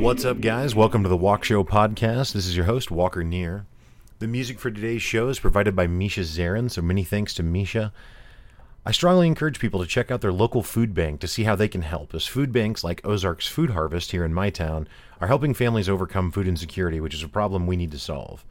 What's 0.00 0.24
up, 0.24 0.40
guys? 0.40 0.74
Welcome 0.74 1.02
to 1.02 1.10
the 1.10 1.16
Walk 1.16 1.44
Show 1.44 1.62
podcast. 1.62 2.32
This 2.32 2.46
is 2.46 2.56
your 2.56 2.64
host, 2.64 2.90
Walker 2.90 3.22
Neer. 3.22 3.66
The 4.18 4.26
music 4.26 4.58
for 4.58 4.70
today's 4.70 5.02
show 5.02 5.28
is 5.28 5.38
provided 5.38 5.76
by 5.76 5.86
Misha 5.88 6.22
Zarins, 6.22 6.70
so 6.70 6.80
many 6.80 7.04
thanks 7.04 7.34
to 7.34 7.42
Misha. 7.42 7.92
I 8.86 8.92
strongly 8.92 9.26
encourage 9.26 9.60
people 9.60 9.78
to 9.78 9.86
check 9.86 10.10
out 10.10 10.22
their 10.22 10.32
local 10.32 10.62
food 10.62 10.94
bank 10.94 11.20
to 11.20 11.28
see 11.28 11.44
how 11.44 11.54
they 11.54 11.68
can 11.68 11.82
help, 11.82 12.14
as 12.14 12.26
food 12.26 12.50
banks 12.50 12.82
like 12.82 13.04
Ozarks 13.04 13.46
Food 13.46 13.70
Harvest 13.70 14.10
here 14.10 14.24
in 14.24 14.32
my 14.32 14.48
town 14.48 14.88
are 15.20 15.28
helping 15.28 15.52
families 15.52 15.88
overcome 15.88 16.32
food 16.32 16.48
insecurity, 16.48 16.98
which 16.98 17.14
is 17.14 17.22
a 17.22 17.28
problem 17.28 17.66
we 17.66 17.76
need 17.76 17.92
to 17.92 17.98
solve. 17.98 18.42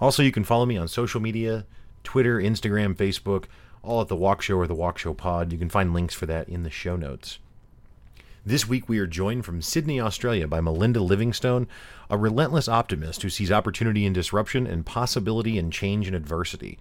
Also, 0.00 0.22
you 0.22 0.30
can 0.30 0.44
follow 0.44 0.66
me 0.66 0.76
on 0.76 0.86
social 0.86 1.20
media 1.20 1.66
Twitter, 2.04 2.40
Instagram, 2.40 2.94
Facebook, 2.94 3.46
all 3.82 4.00
at 4.00 4.06
The 4.06 4.14
Walk 4.14 4.40
Show 4.40 4.56
or 4.56 4.68
The 4.68 4.74
Walk 4.76 4.98
Show 4.98 5.14
Pod. 5.14 5.50
You 5.50 5.58
can 5.58 5.68
find 5.68 5.92
links 5.92 6.14
for 6.14 6.26
that 6.26 6.48
in 6.48 6.62
the 6.62 6.70
show 6.70 6.94
notes. 6.94 7.40
This 8.46 8.68
week, 8.68 8.88
we 8.88 9.00
are 9.00 9.08
joined 9.08 9.44
from 9.44 9.60
Sydney, 9.60 10.00
Australia 10.00 10.46
by 10.46 10.60
Melinda 10.60 11.00
Livingstone, 11.00 11.66
a 12.08 12.16
relentless 12.16 12.68
optimist 12.68 13.22
who 13.22 13.28
sees 13.28 13.50
opportunity 13.50 14.06
in 14.06 14.12
disruption 14.12 14.68
and 14.68 14.86
possibility 14.86 15.58
in 15.58 15.72
change 15.72 16.06
and 16.06 16.14
adversity. 16.14 16.78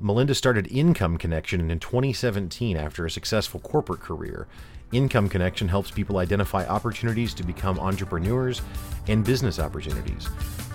Melinda 0.00 0.34
started 0.34 0.66
Income 0.68 1.18
Connection 1.18 1.70
in 1.70 1.78
2017 1.78 2.78
after 2.78 3.04
a 3.04 3.10
successful 3.10 3.60
corporate 3.60 4.00
career. 4.00 4.46
Income 4.92 5.28
Connection 5.28 5.68
helps 5.68 5.90
people 5.90 6.16
identify 6.16 6.66
opportunities 6.66 7.34
to 7.34 7.44
become 7.44 7.78
entrepreneurs 7.78 8.62
and 9.08 9.26
business 9.26 9.58
opportunities. 9.58 10.26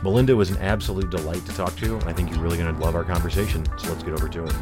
Melinda 0.04 0.36
was 0.36 0.52
an 0.52 0.58
absolute 0.58 1.10
delight 1.10 1.44
to 1.48 1.56
talk 1.56 1.76
to, 1.78 1.96
and 1.96 2.04
I 2.04 2.14
think 2.14 2.30
you're 2.30 2.44
really 2.44 2.60
going 2.60 2.72
to 2.72 2.80
love 2.80 2.94
our 2.94 3.04
conversation. 3.04 3.66
So 3.80 3.90
let's 3.90 4.04
get 4.04 4.14
over 4.14 4.30
to 4.30 4.46
it. 4.46 4.54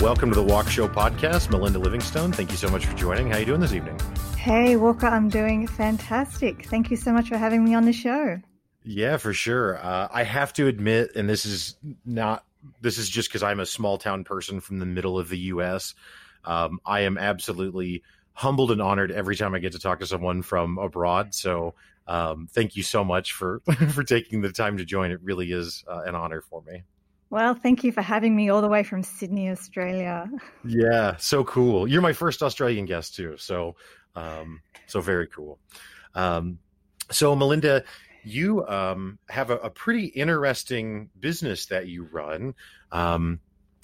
Welcome 0.00 0.30
to 0.30 0.34
the 0.34 0.42
Walk 0.42 0.66
Show 0.70 0.88
podcast, 0.88 1.50
Melinda 1.50 1.78
Livingstone. 1.78 2.32
Thank 2.32 2.50
you 2.50 2.56
so 2.56 2.70
much 2.70 2.86
for 2.86 2.96
joining. 2.96 3.28
How 3.28 3.36
are 3.36 3.40
you 3.40 3.44
doing 3.44 3.60
this 3.60 3.74
evening? 3.74 4.00
Hey, 4.34 4.74
Walker, 4.76 5.06
I'm 5.06 5.28
doing 5.28 5.66
fantastic. 5.66 6.64
Thank 6.64 6.90
you 6.90 6.96
so 6.96 7.12
much 7.12 7.28
for 7.28 7.36
having 7.36 7.62
me 7.62 7.74
on 7.74 7.84
the 7.84 7.92
show. 7.92 8.40
Yeah, 8.82 9.18
for 9.18 9.34
sure. 9.34 9.76
Uh, 9.76 10.08
I 10.10 10.22
have 10.22 10.54
to 10.54 10.68
admit, 10.68 11.16
and 11.16 11.28
this 11.28 11.44
is 11.44 11.76
not, 12.06 12.46
this 12.80 12.96
is 12.96 13.10
just 13.10 13.28
because 13.28 13.42
I'm 13.42 13.60
a 13.60 13.66
small 13.66 13.98
town 13.98 14.24
person 14.24 14.60
from 14.60 14.78
the 14.78 14.86
middle 14.86 15.18
of 15.18 15.28
the 15.28 15.38
U.S. 15.38 15.94
Um, 16.46 16.80
I 16.86 17.00
am 17.00 17.18
absolutely 17.18 18.02
humbled 18.32 18.70
and 18.70 18.80
honored 18.80 19.12
every 19.12 19.36
time 19.36 19.54
I 19.54 19.58
get 19.58 19.72
to 19.72 19.78
talk 19.78 20.00
to 20.00 20.06
someone 20.06 20.40
from 20.40 20.78
abroad. 20.78 21.34
So, 21.34 21.74
um, 22.06 22.48
thank 22.50 22.74
you 22.74 22.82
so 22.82 23.04
much 23.04 23.34
for 23.34 23.60
for 23.92 24.02
taking 24.02 24.40
the 24.40 24.50
time 24.50 24.78
to 24.78 24.86
join. 24.86 25.10
It 25.10 25.20
really 25.22 25.52
is 25.52 25.84
uh, 25.86 26.04
an 26.06 26.14
honor 26.14 26.40
for 26.40 26.62
me. 26.62 26.84
Well, 27.30 27.54
thank 27.54 27.84
you 27.84 27.92
for 27.92 28.02
having 28.02 28.34
me 28.34 28.50
all 28.50 28.60
the 28.60 28.68
way 28.68 28.82
from 28.82 29.04
Sydney, 29.04 29.50
Australia. 29.50 30.28
Yeah, 30.64 31.16
so 31.16 31.44
cool. 31.44 31.86
You're 31.86 32.02
my 32.02 32.12
first 32.12 32.42
Australian 32.42 32.86
guest 32.86 33.14
too, 33.14 33.36
so 33.38 33.76
um, 34.16 34.62
so 34.86 35.00
very 35.00 35.28
cool. 35.28 35.60
Um, 36.16 36.58
so 37.12 37.36
Melinda, 37.36 37.84
you 38.24 38.66
um, 38.66 39.20
have 39.28 39.50
a, 39.50 39.56
a, 39.58 39.70
pretty 39.70 40.06
interesting 40.06 41.08
business 41.18 41.66
that 41.66 41.86
you 41.86 42.08
run. 42.10 42.54
Um, 42.90 43.38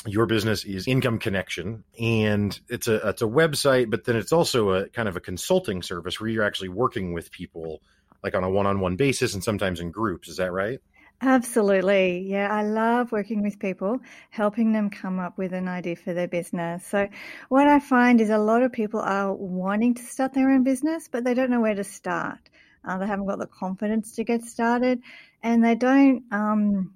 your 0.04 0.26
business 0.26 0.64
is 0.64 0.88
Income 0.88 1.20
Connection, 1.20 1.84
and 2.00 2.58
it's 2.68 2.88
a 2.88 3.08
it's 3.08 3.22
a 3.22 3.26
website, 3.26 3.90
but 3.90 4.04
then 4.04 4.16
it's 4.16 4.32
also 4.32 4.70
a 4.70 4.88
kind 4.88 5.08
of 5.08 5.14
a 5.14 5.20
consulting 5.20 5.82
service 5.82 6.20
where 6.20 6.28
you're 6.28 6.44
actually 6.44 6.68
working 6.68 7.12
with 7.12 7.30
people 7.30 7.80
like 8.24 8.34
on 8.34 8.42
a 8.42 8.50
one 8.50 8.66
on 8.66 8.80
one 8.80 8.96
basis 8.96 9.34
and 9.34 9.44
sometimes 9.44 9.78
in 9.78 9.92
groups. 9.92 10.28
Is 10.28 10.38
that 10.38 10.52
right? 10.52 10.80
Absolutely. 11.22 12.20
Yeah, 12.28 12.52
I 12.52 12.62
love 12.62 13.10
working 13.10 13.42
with 13.42 13.58
people, 13.58 14.00
helping 14.30 14.72
them 14.72 14.90
come 14.90 15.18
up 15.18 15.38
with 15.38 15.52
an 15.54 15.66
idea 15.68 15.96
for 15.96 16.12
their 16.12 16.28
business. 16.28 16.86
So, 16.86 17.08
what 17.48 17.66
I 17.66 17.80
find 17.80 18.20
is 18.20 18.28
a 18.30 18.38
lot 18.38 18.62
of 18.62 18.72
people 18.72 19.00
are 19.00 19.32
wanting 19.32 19.94
to 19.94 20.02
start 20.02 20.34
their 20.34 20.50
own 20.50 20.62
business, 20.62 21.08
but 21.08 21.24
they 21.24 21.32
don't 21.34 21.50
know 21.50 21.60
where 21.60 21.74
to 21.74 21.84
start. 21.84 22.38
Uh, 22.84 22.98
they 22.98 23.06
haven't 23.06 23.26
got 23.26 23.38
the 23.38 23.46
confidence 23.46 24.14
to 24.16 24.24
get 24.24 24.42
started, 24.44 25.00
and 25.42 25.64
they 25.64 25.74
don't 25.74 26.22
um, 26.32 26.92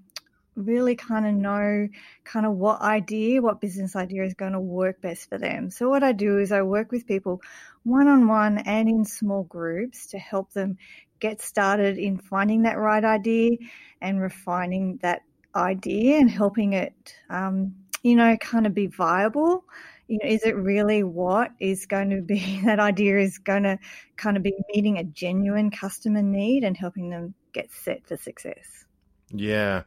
really 0.55 0.97
kind 0.97 1.27
of 1.27 1.35
know 1.35 1.89
kind 2.25 2.45
of 2.47 2.53
what 2.57 2.81
idea, 2.83 3.41
what 3.41 3.61
business 3.61 3.97
idea 3.97 4.25
is 4.25 4.35
going 4.35 4.53
to 4.53 4.61
work 4.61 5.01
best 5.01 5.29
for 5.29 5.39
them. 5.39 5.71
So, 5.71 5.89
what 5.89 6.03
I 6.03 6.13
do 6.13 6.39
is 6.39 6.53
I 6.53 6.63
work 6.63 6.93
with 6.93 7.07
people 7.07 7.41
one 7.85 8.09
on 8.09 8.29
one 8.29 8.59
and 8.59 8.89
in 8.89 9.05
small 9.07 9.45
groups 9.45 10.09
to 10.09 10.19
help 10.19 10.53
them 10.53 10.77
get 11.21 11.41
started 11.41 11.99
in 11.99 12.19
finding 12.19 12.63
that 12.63 12.79
right 12.79 13.05
idea 13.05 13.57
and 14.01 14.21
refining 14.21 14.99
that 15.03 15.23
idea 15.55 16.19
and 16.19 16.31
helping 16.31 16.73
it, 16.73 17.15
um, 17.29 17.75
you 18.03 18.17
know, 18.17 18.37
kind 18.39 18.67
of 18.67 18.75
be 18.75 18.87
viable. 18.87 19.65
You 20.09 20.19
know, 20.23 20.29
is 20.29 20.43
it 20.45 20.57
really 20.57 21.05
what 21.05 21.53
is 21.61 21.87
going 21.87 22.11
to 22.11 22.23
be 22.23 22.61
that 22.65 22.81
idea 22.81 23.19
is 23.19 23.39
going 23.39 23.65
to 23.65 23.79
kind 24.17 24.37
of 24.37 24.43
be 24.43 24.55
meeting 24.75 24.99
a 24.99 25.05
genuine 25.05 25.71
customer 25.71 26.23
need 26.23 26.65
and 26.65 26.77
helping 26.77 27.11
them 27.11 27.35
get 27.53 27.71
set 27.71 28.07
for 28.07 28.17
success? 28.17 28.85
Yeah. 29.33 29.83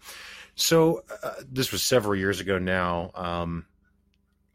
So 0.56 1.04
uh, 1.24 1.34
this 1.52 1.72
was 1.72 1.84
several 1.84 2.16
years 2.16 2.40
ago 2.40 2.60
now. 2.60 3.12
Um, 3.16 3.66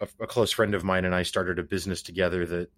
a, 0.01 0.09
a, 0.21 0.27
close 0.27 0.53
friend 0.53 0.75
of 0.75 0.85
mine 0.85 1.05
and 1.05 1.15
I 1.15 1.25
started 1.25 1.59
a 1.59 1.63
business 1.63 2.03
together 2.03 2.47
that 2.47 2.71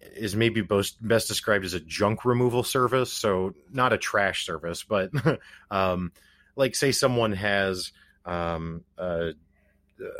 is 0.00 0.36
maybe 0.36 0.60
best 0.60 0.96
best 1.06 1.28
described 1.28 1.64
as 1.64 1.74
a 1.74 1.80
junk 1.80 2.24
removal 2.24 2.62
service. 2.62 3.12
So 3.12 3.54
not 3.72 3.92
a 3.92 3.98
trash 3.98 4.46
service, 4.46 4.82
but 4.82 5.10
um, 5.70 6.12
like 6.54 6.74
say 6.74 6.92
someone 6.92 7.32
has 7.32 7.92
um, 8.24 8.84
a, 8.98 9.32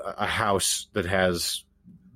a, 0.04 0.26
house 0.26 0.86
that 0.92 1.06
has 1.06 1.64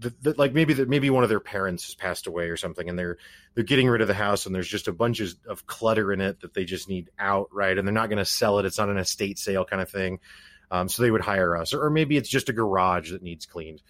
that, 0.01 0.39
like 0.39 0.55
maybe 0.55 0.75
that 0.75 0.89
maybe 0.89 1.11
one 1.11 1.25
of 1.25 1.29
their 1.29 1.41
parents 1.41 1.87
has 1.87 1.95
passed 1.95 2.27
away 2.27 2.49
or 2.49 2.57
something, 2.57 2.89
and 2.89 2.99
they're 2.99 3.19
they're 3.55 3.65
getting 3.65 3.89
rid 3.89 4.01
of 4.01 4.09
the 4.09 4.15
house, 4.15 4.47
and 4.47 4.55
there's 4.55 4.69
just 4.69 4.89
a 4.89 4.93
bunch 4.93 5.21
of, 5.21 5.35
of 5.49 5.67
clutter 5.67 6.13
in 6.13 6.21
it 6.21 6.41
that 6.41 6.55
they 6.55 6.65
just 6.65 6.89
need 6.89 7.11
out, 7.19 7.49
right? 7.53 7.77
And 7.77 7.87
they're 7.87 7.93
not 7.93 8.09
going 8.09 8.19
to 8.19 8.25
sell 8.25 8.59
it; 8.59 8.67
it's 8.67 8.79
not 8.79 8.89
an 8.89 8.99
estate 8.99 9.39
sale 9.39 9.65
kind 9.65 9.83
of 9.83 9.91
thing. 9.91 10.21
Um, 10.71 10.89
so 10.89 11.03
they 11.03 11.11
would 11.11 11.21
hire 11.21 11.57
us, 11.57 11.75
or, 11.75 11.85
or 11.85 11.91
maybe 11.91 12.17
it's 12.17 12.29
just 12.29 12.49
a 12.49 12.53
garage 12.53 13.11
that 13.11 13.23
needs 13.23 13.45
cleaned 13.45 13.83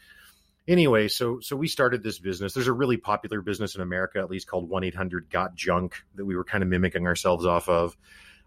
anyway, 0.69 1.09
so 1.09 1.41
so 1.41 1.57
we 1.57 1.69
started 1.69 2.03
this 2.03 2.19
business. 2.19 2.55
There's 2.55 2.67
a 2.67 2.73
really 2.73 2.97
popular 2.97 3.41
business 3.41 3.75
in 3.75 3.81
America, 3.81 4.19
at 4.19 4.31
least 4.31 4.47
called 4.47 4.69
one 4.69 4.85
eight 4.85 4.95
hundred 4.95 5.31
got 5.31 5.55
junk 5.55 6.03
that 6.15 6.25
we 6.25 6.37
were 6.37 6.45
kind 6.45 6.63
of 6.63 6.69
mimicking 6.69 7.07
ourselves 7.07 7.47
off 7.47 7.69
of, 7.69 7.97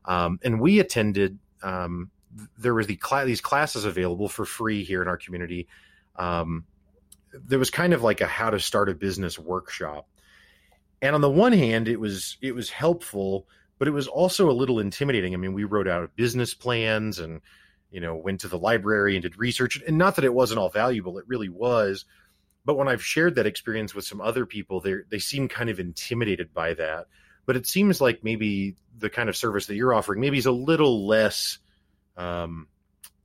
um, 0.06 0.40
and 0.44 0.60
we 0.60 0.80
attended. 0.80 1.40
Um, 1.62 2.10
there 2.58 2.74
was 2.74 2.88
the 2.88 3.00
cl- 3.04 3.26
these 3.26 3.42
classes 3.42 3.86
available 3.86 4.28
for 4.28 4.46
free 4.46 4.84
here 4.84 5.02
in 5.02 5.08
our 5.08 5.18
community. 5.18 5.68
Um, 6.16 6.66
there 7.32 7.60
was 7.60 7.70
kind 7.70 7.94
of 7.94 8.02
like 8.04 8.22
a 8.22 8.28
how 8.28 8.50
to 8.50 8.60
start 8.60 8.90
a 8.90 8.96
business 8.96 9.38
workshop, 9.38 10.08
and 11.02 11.16
on 11.16 11.22
the 11.22 11.30
one 11.30 11.54
hand, 11.54 11.88
it 11.88 12.00
was 12.00 12.38
it 12.42 12.54
was 12.54 12.70
helpful, 12.70 13.48
but 13.80 13.88
it 13.88 13.92
was 13.92 14.08
also 14.08 14.50
a 14.50 14.54
little 14.54 14.80
intimidating. 14.80 15.34
I 15.34 15.38
mean, 15.38 15.54
we 15.54 15.64
wrote 15.64 15.88
out 15.88 16.16
business 16.16 16.54
plans 16.54 17.20
and 17.20 17.42
you 17.94 18.02
know, 18.02 18.16
went 18.16 18.42
to 18.42 18.48
the 18.48 18.58
library 18.58 19.16
and 19.16 19.22
did 19.22 19.38
research. 19.38 19.82
And 19.88 20.00
not 20.00 20.16
that 20.16 20.26
it 20.26 20.34
wasn't 20.34 20.60
all 20.60 20.70
valuable, 20.70 21.20
it 21.20 21.28
really 21.28 21.48
was. 21.48 22.06
But 22.66 22.76
when 22.76 22.88
I've 22.88 23.04
shared 23.04 23.36
that 23.36 23.46
experience 23.46 23.94
with 23.94 24.04
some 24.04 24.20
other 24.20 24.46
people, 24.46 24.82
they 24.82 24.96
they 25.10 25.20
seem 25.20 25.48
kind 25.48 25.70
of 25.70 25.80
intimidated 25.80 26.54
by 26.54 26.74
that. 26.74 27.06
But 27.46 27.56
it 27.56 27.68
seems 27.68 28.02
like 28.02 28.24
maybe 28.24 28.76
the 28.98 29.10
kind 29.10 29.30
of 29.30 29.38
service 29.38 29.68
that 29.68 29.76
you're 29.76 29.94
offering 29.94 30.22
maybe 30.22 30.38
is 30.38 30.46
a 30.46 30.52
little 30.52 31.06
less 31.06 31.60
um, 32.18 32.68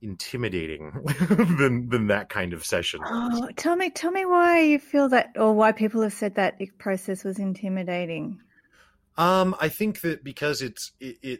intimidating 0.01 0.91
than 1.29 1.89
than 1.89 2.07
that 2.07 2.29
kind 2.29 2.53
of 2.53 2.63
session. 2.63 2.99
Oh, 3.03 3.49
tell 3.55 3.75
me, 3.75 3.89
tell 3.89 4.11
me 4.11 4.25
why 4.25 4.59
you 4.59 4.77
feel 4.77 5.09
that, 5.09 5.31
or 5.35 5.53
why 5.53 5.71
people 5.71 6.01
have 6.03 6.13
said 6.13 6.35
that 6.35 6.59
process 6.77 7.23
was 7.23 7.39
intimidating. 7.39 8.39
Um, 9.17 9.55
I 9.59 9.69
think 9.69 10.01
that 10.01 10.23
because 10.23 10.61
it's 10.61 10.91
it, 10.99 11.17
it 11.23 11.39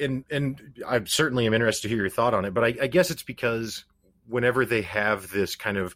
and 0.00 0.24
and 0.30 0.82
I 0.86 1.02
certainly 1.04 1.46
am 1.46 1.54
interested 1.54 1.82
to 1.82 1.88
hear 1.88 1.98
your 1.98 2.10
thought 2.10 2.34
on 2.34 2.44
it, 2.44 2.54
but 2.54 2.64
I, 2.64 2.74
I 2.82 2.86
guess 2.86 3.10
it's 3.10 3.22
because 3.22 3.84
whenever 4.26 4.64
they 4.64 4.82
have 4.82 5.30
this 5.30 5.56
kind 5.56 5.76
of 5.76 5.94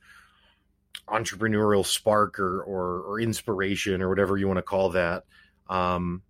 entrepreneurial 1.09 1.85
spark 1.85 2.39
or, 2.39 2.63
or, 2.63 3.03
or 3.03 3.21
inspiration 3.21 4.03
or 4.03 4.09
whatever 4.09 4.37
you 4.37 4.47
want 4.47 4.59
to 4.59 4.63
call 4.63 4.91
that, 4.91 5.25
um, 5.69 6.23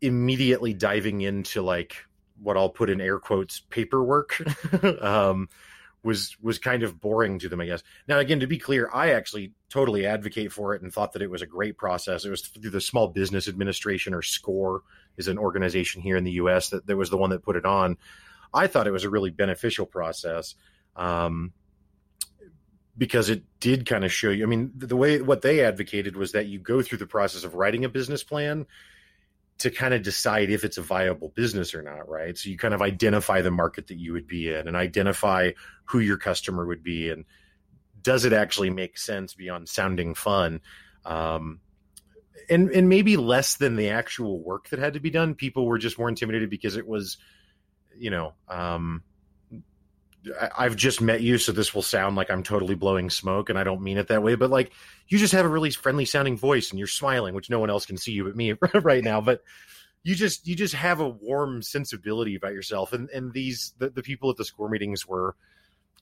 immediately 0.00 0.74
diving 0.74 1.20
into 1.20 1.62
like 1.62 1.96
what 2.40 2.56
I'll 2.56 2.68
put 2.68 2.90
in 2.90 3.00
air 3.00 3.18
quotes 3.18 3.60
paperwork 3.60 4.40
um, 5.00 5.48
was 6.02 6.36
was 6.40 6.58
kind 6.58 6.82
of 6.82 7.00
boring 7.00 7.38
to 7.40 7.48
them, 7.48 7.60
I 7.60 7.66
guess. 7.66 7.82
Now, 8.06 8.18
again, 8.18 8.40
to 8.40 8.46
be 8.46 8.58
clear, 8.58 8.88
I 8.92 9.10
actually 9.10 9.52
totally 9.68 10.06
advocate 10.06 10.52
for 10.52 10.74
it 10.74 10.82
and 10.82 10.92
thought 10.92 11.12
that 11.12 11.22
it 11.22 11.30
was 11.30 11.42
a 11.42 11.46
great 11.46 11.76
process. 11.76 12.24
It 12.24 12.30
was 12.30 12.42
through 12.42 12.70
the 12.70 12.80
Small 12.80 13.08
Business 13.08 13.48
Administration 13.48 14.14
or 14.14 14.22
SCORE 14.22 14.82
is 15.18 15.28
an 15.28 15.38
organization 15.38 16.00
here 16.00 16.16
in 16.16 16.24
the 16.24 16.32
U.S. 16.32 16.70
that, 16.70 16.86
that 16.86 16.96
was 16.96 17.10
the 17.10 17.16
one 17.16 17.30
that 17.30 17.42
put 17.42 17.56
it 17.56 17.66
on. 17.66 17.98
I 18.52 18.66
thought 18.66 18.86
it 18.86 18.92
was 18.92 19.04
a 19.04 19.10
really 19.10 19.30
beneficial 19.30 19.84
process 19.84 20.54
um, 20.96 21.52
because 22.96 23.28
it 23.28 23.42
did 23.60 23.84
kind 23.84 24.04
of 24.04 24.12
show 24.12 24.30
you. 24.30 24.44
I 24.44 24.46
mean, 24.46 24.72
the 24.74 24.96
way 24.96 25.20
what 25.20 25.42
they 25.42 25.64
advocated 25.64 26.16
was 26.16 26.32
that 26.32 26.46
you 26.46 26.58
go 26.58 26.80
through 26.80 26.98
the 26.98 27.06
process 27.06 27.44
of 27.44 27.54
writing 27.54 27.84
a 27.84 27.88
business 27.88 28.24
plan 28.24 28.66
to 29.58 29.70
kind 29.70 29.92
of 29.92 30.02
decide 30.02 30.50
if 30.50 30.64
it's 30.64 30.78
a 30.78 30.82
viable 30.82 31.30
business 31.30 31.74
or 31.74 31.82
not, 31.82 32.08
right? 32.08 32.38
So 32.38 32.48
you 32.48 32.56
kind 32.56 32.74
of 32.74 32.80
identify 32.80 33.42
the 33.42 33.50
market 33.50 33.88
that 33.88 33.98
you 33.98 34.12
would 34.12 34.28
be 34.28 34.52
in 34.52 34.68
and 34.68 34.76
identify 34.76 35.50
who 35.84 35.98
your 35.98 36.16
customer 36.16 36.64
would 36.64 36.82
be 36.82 37.10
and 37.10 37.24
does 38.00 38.24
it 38.24 38.32
actually 38.32 38.70
make 38.70 38.96
sense 38.96 39.34
beyond 39.34 39.68
sounding 39.68 40.14
fun? 40.14 40.60
Um, 41.04 41.60
and 42.50 42.70
and 42.70 42.88
maybe 42.88 43.16
less 43.16 43.56
than 43.56 43.76
the 43.76 43.90
actual 43.90 44.42
work 44.42 44.68
that 44.70 44.78
had 44.78 44.94
to 44.94 45.00
be 45.00 45.10
done. 45.10 45.34
People 45.34 45.66
were 45.66 45.78
just 45.78 45.98
more 45.98 46.08
intimidated 46.08 46.50
because 46.50 46.76
it 46.76 46.86
was, 46.86 47.18
you 47.96 48.10
know, 48.10 48.34
um, 48.48 49.02
I, 50.56 50.64
have 50.64 50.76
just 50.76 51.00
met 51.00 51.20
you, 51.20 51.38
so 51.38 51.52
this 51.52 51.74
will 51.74 51.82
sound 51.82 52.16
like 52.16 52.30
I'm 52.30 52.42
totally 52.42 52.74
blowing 52.74 53.10
smoke, 53.10 53.50
and 53.50 53.58
I 53.58 53.64
don't 53.64 53.82
mean 53.82 53.98
it 53.98 54.08
that 54.08 54.22
way. 54.22 54.34
But 54.34 54.50
like, 54.50 54.72
you 55.06 55.18
just 55.18 55.32
have 55.32 55.44
a 55.44 55.48
really 55.48 55.70
friendly 55.70 56.04
sounding 56.04 56.36
voice, 56.36 56.70
and 56.70 56.78
you're 56.78 56.88
smiling, 56.88 57.34
which 57.34 57.50
no 57.50 57.60
one 57.60 57.70
else 57.70 57.86
can 57.86 57.96
see 57.96 58.12
you 58.12 58.24
but 58.24 58.36
me 58.36 58.54
right 58.82 59.02
now. 59.02 59.20
But 59.20 59.42
you 60.02 60.14
just 60.14 60.46
you 60.46 60.56
just 60.56 60.74
have 60.74 61.00
a 61.00 61.08
warm 61.08 61.62
sensibility 61.62 62.34
about 62.34 62.52
yourself, 62.52 62.92
and 62.92 63.08
and 63.10 63.32
these 63.32 63.74
the, 63.78 63.90
the 63.90 64.02
people 64.02 64.30
at 64.30 64.36
the 64.36 64.44
score 64.44 64.68
meetings 64.68 65.06
were. 65.06 65.34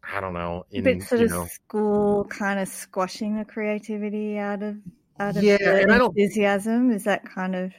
I 0.09 0.21
don't 0.21 0.35
know. 0.35 0.67
In, 0.71 0.87
a 0.87 0.95
bit 0.95 1.03
sort 1.03 1.23
of 1.23 1.31
know, 1.31 1.47
school 1.47 2.27
kind 2.27 2.61
of 2.61 2.69
squashing 2.69 3.39
the 3.39 3.45
creativity 3.45 4.39
out 4.39 4.63
of 4.63 4.77
out 5.19 5.37
of 5.37 5.43
yeah, 5.43 5.57
and 5.61 5.93
I 5.93 5.99
don't, 5.99 6.17
enthusiasm. 6.17 6.91
Is 6.91 7.05
that 7.05 7.25
kind 7.25 7.55
of 7.55 7.73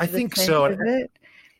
I 0.00 0.06
think 0.06 0.34
so. 0.34 0.64
And, 0.64 1.08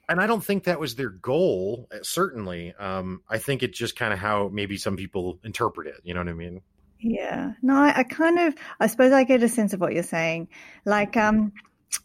and 0.08 0.20
I 0.20 0.26
don't 0.26 0.42
think 0.42 0.64
that 0.64 0.80
was 0.80 0.96
their 0.96 1.10
goal. 1.10 1.86
Uh, 1.92 1.98
certainly, 2.02 2.74
um, 2.78 3.22
I 3.28 3.38
think 3.38 3.62
it's 3.62 3.78
just 3.78 3.96
kind 3.96 4.12
of 4.12 4.18
how 4.18 4.48
maybe 4.48 4.76
some 4.76 4.96
people 4.96 5.38
interpret 5.44 5.86
it. 5.86 6.00
You 6.02 6.14
know 6.14 6.20
what 6.20 6.28
I 6.28 6.32
mean? 6.32 6.62
Yeah. 6.98 7.52
No, 7.62 7.76
I, 7.76 7.98
I, 7.98 8.02
kind 8.04 8.38
of. 8.38 8.54
I 8.80 8.86
suppose 8.86 9.12
I 9.12 9.24
get 9.24 9.42
a 9.42 9.48
sense 9.48 9.72
of 9.72 9.80
what 9.80 9.92
you're 9.92 10.02
saying. 10.02 10.48
Like, 10.84 11.16
um, 11.16 11.52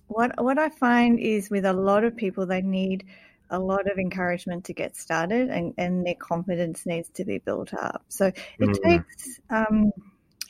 what 0.08 0.44
what 0.44 0.60
I 0.60 0.70
find 0.70 1.20
is 1.20 1.50
with 1.50 1.66
a 1.66 1.74
lot 1.74 2.04
of 2.04 2.16
people, 2.16 2.46
they 2.46 2.62
need 2.62 3.06
a 3.50 3.60
lot 3.60 3.90
of 3.90 3.98
encouragement 3.98 4.66
to 4.66 4.74
get 4.74 4.96
started, 4.98 5.50
and 5.50 5.74
and 5.78 6.06
their 6.06 6.16
confidence 6.16 6.86
needs 6.86 7.10
to 7.16 7.26
be 7.26 7.40
built 7.40 7.74
up. 7.74 8.04
So 8.10 8.28
it 8.28 8.36
mm. 8.60 8.84
takes, 8.84 9.40
um, 9.50 9.92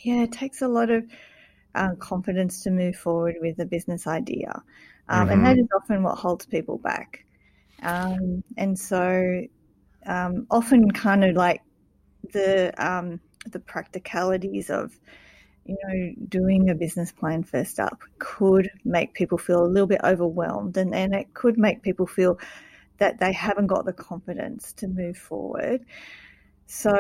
yeah, 0.03 0.23
it 0.23 0.31
takes 0.31 0.61
a 0.61 0.67
lot 0.67 0.89
of 0.89 1.05
uh, 1.75 1.95
confidence 1.95 2.63
to 2.63 2.71
move 2.71 2.95
forward 2.95 3.35
with 3.41 3.59
a 3.59 3.65
business 3.65 4.07
idea. 4.07 4.63
Um, 5.07 5.27
mm-hmm. 5.27 5.33
And 5.33 5.45
that 5.45 5.57
mm-hmm. 5.57 5.77
often 5.77 6.03
what 6.03 6.17
holds 6.17 6.45
people 6.45 6.77
back. 6.77 7.25
Um, 7.83 8.43
and 8.57 8.77
so 8.77 9.41
um, 10.05 10.47
often 10.49 10.91
kind 10.91 11.23
of 11.23 11.35
like 11.35 11.61
the 12.31 12.73
um, 12.83 13.19
the 13.51 13.59
practicalities 13.59 14.69
of 14.69 14.97
you 15.65 15.77
know 15.83 16.25
doing 16.27 16.69
a 16.69 16.75
business 16.75 17.11
plan 17.11 17.43
first 17.43 17.79
up 17.79 18.01
could 18.19 18.69
make 18.83 19.13
people 19.13 19.37
feel 19.37 19.63
a 19.63 19.67
little 19.67 19.87
bit 19.87 20.01
overwhelmed 20.03 20.77
and, 20.77 20.93
and 20.93 21.13
it 21.13 21.33
could 21.33 21.57
make 21.57 21.81
people 21.81 22.07
feel 22.07 22.39
that 22.97 23.19
they 23.19 23.33
haven't 23.33 23.67
got 23.67 23.85
the 23.85 23.93
confidence 23.93 24.73
to 24.73 24.87
move 24.87 25.17
forward 25.17 25.83
so 26.67 26.95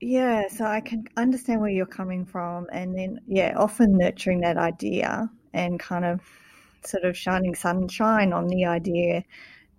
yeah 0.00 0.48
so 0.48 0.64
i 0.64 0.80
can 0.80 1.04
understand 1.16 1.60
where 1.60 1.70
you're 1.70 1.86
coming 1.86 2.24
from 2.24 2.66
and 2.72 2.96
then 2.96 3.20
yeah 3.26 3.54
often 3.56 3.96
nurturing 3.96 4.40
that 4.40 4.56
idea 4.56 5.28
and 5.52 5.80
kind 5.80 6.04
of 6.04 6.20
sort 6.84 7.04
of 7.04 7.16
shining 7.16 7.54
sunshine 7.54 8.32
on 8.32 8.46
the 8.48 8.64
idea 8.64 9.24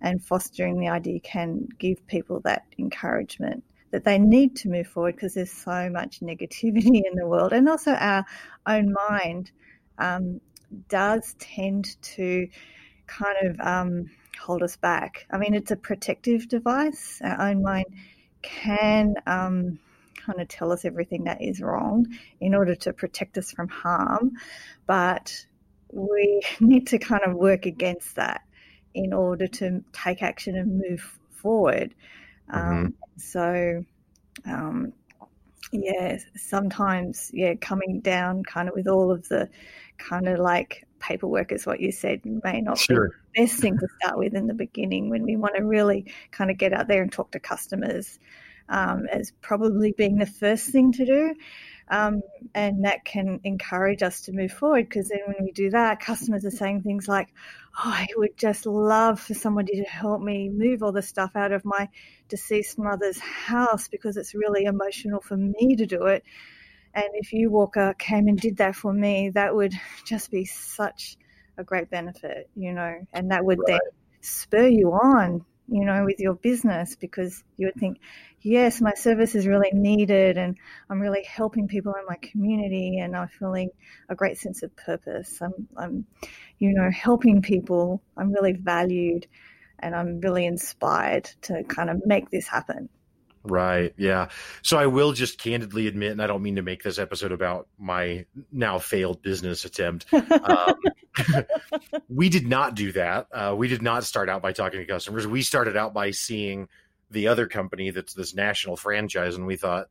and 0.02 0.22
fostering 0.22 0.78
the 0.78 0.88
idea 0.88 1.20
can 1.20 1.66
give 1.78 2.06
people 2.06 2.40
that 2.40 2.64
encouragement 2.78 3.62
that 3.90 4.04
they 4.04 4.18
need 4.18 4.56
to 4.56 4.68
move 4.68 4.86
forward 4.86 5.16
because 5.16 5.34
there's 5.34 5.50
so 5.50 5.90
much 5.90 6.20
negativity 6.20 7.02
in 7.04 7.14
the 7.14 7.26
world. 7.26 7.52
And 7.52 7.68
also, 7.68 7.92
our 7.92 8.24
own 8.66 8.94
mind 9.10 9.50
um, 9.98 10.40
does 10.88 11.34
tend 11.38 12.00
to 12.02 12.48
kind 13.06 13.36
of 13.42 13.60
um, 13.60 14.10
hold 14.40 14.62
us 14.62 14.76
back. 14.76 15.26
I 15.30 15.38
mean, 15.38 15.54
it's 15.54 15.70
a 15.70 15.76
protective 15.76 16.48
device. 16.48 17.20
Our 17.22 17.50
own 17.50 17.62
mind 17.62 17.86
can 18.42 19.14
um, 19.26 19.78
kind 20.30 20.40
of 20.40 20.48
tell 20.48 20.72
us 20.72 20.84
everything 20.84 21.24
that 21.24 21.42
is 21.42 21.60
wrong 21.60 22.06
in 22.40 22.54
order 22.54 22.74
to 22.74 22.92
protect 22.92 23.36
us 23.38 23.50
from 23.50 23.68
harm, 23.68 24.32
but 24.86 25.46
we 25.92 26.42
need 26.60 26.86
to 26.88 26.98
kind 26.98 27.22
of 27.24 27.34
work 27.34 27.66
against 27.66 28.16
that 28.16 28.42
in 28.94 29.12
order 29.12 29.46
to 29.46 29.84
take 29.92 30.22
action 30.22 30.56
and 30.56 30.78
move 30.78 31.18
forward. 31.30 31.94
Mm-hmm. 32.52 32.68
Um, 32.68 32.94
so, 33.16 33.84
um, 34.44 34.92
yeah, 35.72 36.18
sometimes, 36.36 37.30
yeah, 37.32 37.54
coming 37.54 38.00
down 38.00 38.42
kind 38.42 38.68
of 38.68 38.74
with 38.74 38.88
all 38.88 39.12
of 39.12 39.28
the 39.28 39.48
kind 39.98 40.28
of 40.28 40.38
like 40.38 40.86
paperwork 40.98 41.52
is 41.52 41.66
what 41.66 41.80
you 41.80 41.92
said 41.92 42.20
may 42.24 42.60
not 42.60 42.78
sure. 42.78 43.08
be 43.34 43.40
the 43.40 43.46
best 43.46 43.60
thing 43.60 43.78
to 43.78 43.86
start 44.00 44.18
with 44.18 44.34
in 44.34 44.46
the 44.46 44.54
beginning 44.54 45.08
when 45.10 45.22
we 45.22 45.36
want 45.36 45.54
to 45.56 45.62
really 45.62 46.12
kind 46.30 46.50
of 46.50 46.58
get 46.58 46.72
out 46.72 46.88
there 46.88 47.02
and 47.02 47.12
talk 47.12 47.30
to 47.30 47.38
customers 47.38 48.18
um, 48.70 49.06
as 49.10 49.32
probably 49.42 49.92
being 49.92 50.16
the 50.16 50.26
first 50.26 50.70
thing 50.70 50.92
to 50.92 51.04
do. 51.04 51.34
Um, 51.88 52.22
and 52.54 52.84
that 52.84 53.04
can 53.04 53.40
encourage 53.42 54.04
us 54.04 54.20
to 54.22 54.32
move 54.32 54.52
forward 54.52 54.88
because 54.88 55.08
then 55.08 55.22
when 55.26 55.44
we 55.44 55.50
do 55.50 55.70
that, 55.70 55.98
customers 55.98 56.44
are 56.44 56.50
saying 56.52 56.82
things 56.82 57.08
like, 57.08 57.28
Oh, 57.78 57.90
I 57.90 58.06
would 58.16 58.36
just 58.36 58.64
love 58.64 59.20
for 59.20 59.34
somebody 59.34 59.82
to 59.82 59.88
help 59.88 60.22
me 60.22 60.50
move 60.50 60.84
all 60.84 60.92
the 60.92 61.02
stuff 61.02 61.32
out 61.34 61.50
of 61.50 61.64
my 61.64 61.88
deceased 62.28 62.78
mother's 62.78 63.18
house 63.18 63.88
because 63.88 64.16
it's 64.16 64.34
really 64.34 64.64
emotional 64.66 65.20
for 65.20 65.36
me 65.36 65.74
to 65.76 65.86
do 65.86 66.06
it. 66.06 66.22
And 66.94 67.06
if 67.14 67.32
you, 67.32 67.50
Walker, 67.50 67.94
came 67.98 68.28
and 68.28 68.38
did 68.38 68.58
that 68.58 68.76
for 68.76 68.92
me, 68.92 69.30
that 69.30 69.54
would 69.54 69.74
just 70.04 70.30
be 70.30 70.44
such 70.44 71.16
a 71.58 71.64
great 71.64 71.90
benefit, 71.90 72.48
you 72.54 72.72
know, 72.72 73.04
and 73.12 73.32
that 73.32 73.44
would 73.44 73.58
right. 73.58 73.66
then 73.66 73.80
spur 74.20 74.68
you 74.68 74.92
on 74.92 75.44
you 75.70 75.84
know, 75.84 76.04
with 76.04 76.18
your 76.18 76.34
business 76.34 76.96
because 76.96 77.44
you 77.56 77.68
would 77.68 77.76
think, 77.76 77.98
yes, 78.40 78.80
my 78.80 78.94
service 78.94 79.34
is 79.34 79.46
really 79.46 79.70
needed 79.72 80.36
and 80.36 80.58
I'm 80.88 81.00
really 81.00 81.22
helping 81.22 81.68
people 81.68 81.94
in 81.94 82.04
my 82.08 82.16
community 82.16 82.98
and 82.98 83.16
I'm 83.16 83.28
feeling 83.28 83.70
a 84.08 84.16
great 84.16 84.38
sense 84.38 84.62
of 84.64 84.74
purpose. 84.74 85.40
I'm, 85.40 85.68
I'm 85.76 86.06
you 86.58 86.74
know, 86.74 86.90
helping 86.90 87.40
people. 87.40 88.02
I'm 88.16 88.32
really 88.32 88.52
valued 88.52 89.28
and 89.78 89.94
I'm 89.94 90.20
really 90.20 90.44
inspired 90.44 91.30
to 91.42 91.62
kind 91.64 91.88
of 91.88 92.04
make 92.04 92.30
this 92.30 92.48
happen. 92.48 92.88
Right. 93.42 93.94
Yeah. 93.96 94.28
So 94.62 94.76
I 94.76 94.86
will 94.86 95.12
just 95.12 95.38
candidly 95.38 95.86
admit, 95.86 96.12
and 96.12 96.22
I 96.22 96.26
don't 96.26 96.42
mean 96.42 96.56
to 96.56 96.62
make 96.62 96.82
this 96.82 96.98
episode 96.98 97.32
about 97.32 97.68
my 97.78 98.26
now 98.52 98.78
failed 98.78 99.22
business 99.22 99.64
attempt. 99.64 100.06
Um, 100.12 100.74
we 102.08 102.28
did 102.28 102.46
not 102.46 102.74
do 102.74 102.92
that. 102.92 103.26
Uh, 103.32 103.54
we 103.56 103.68
did 103.68 103.82
not 103.82 104.04
start 104.04 104.28
out 104.28 104.42
by 104.42 104.52
talking 104.52 104.80
to 104.80 104.86
customers. 104.86 105.26
We 105.26 105.42
started 105.42 105.76
out 105.76 105.92
by 105.92 106.10
seeing 106.10 106.68
the 107.10 107.28
other 107.28 107.46
company 107.46 107.90
that's 107.90 108.14
this 108.14 108.34
national 108.34 108.76
franchise, 108.76 109.36
and 109.36 109.46
we 109.46 109.56
thought 109.56 109.88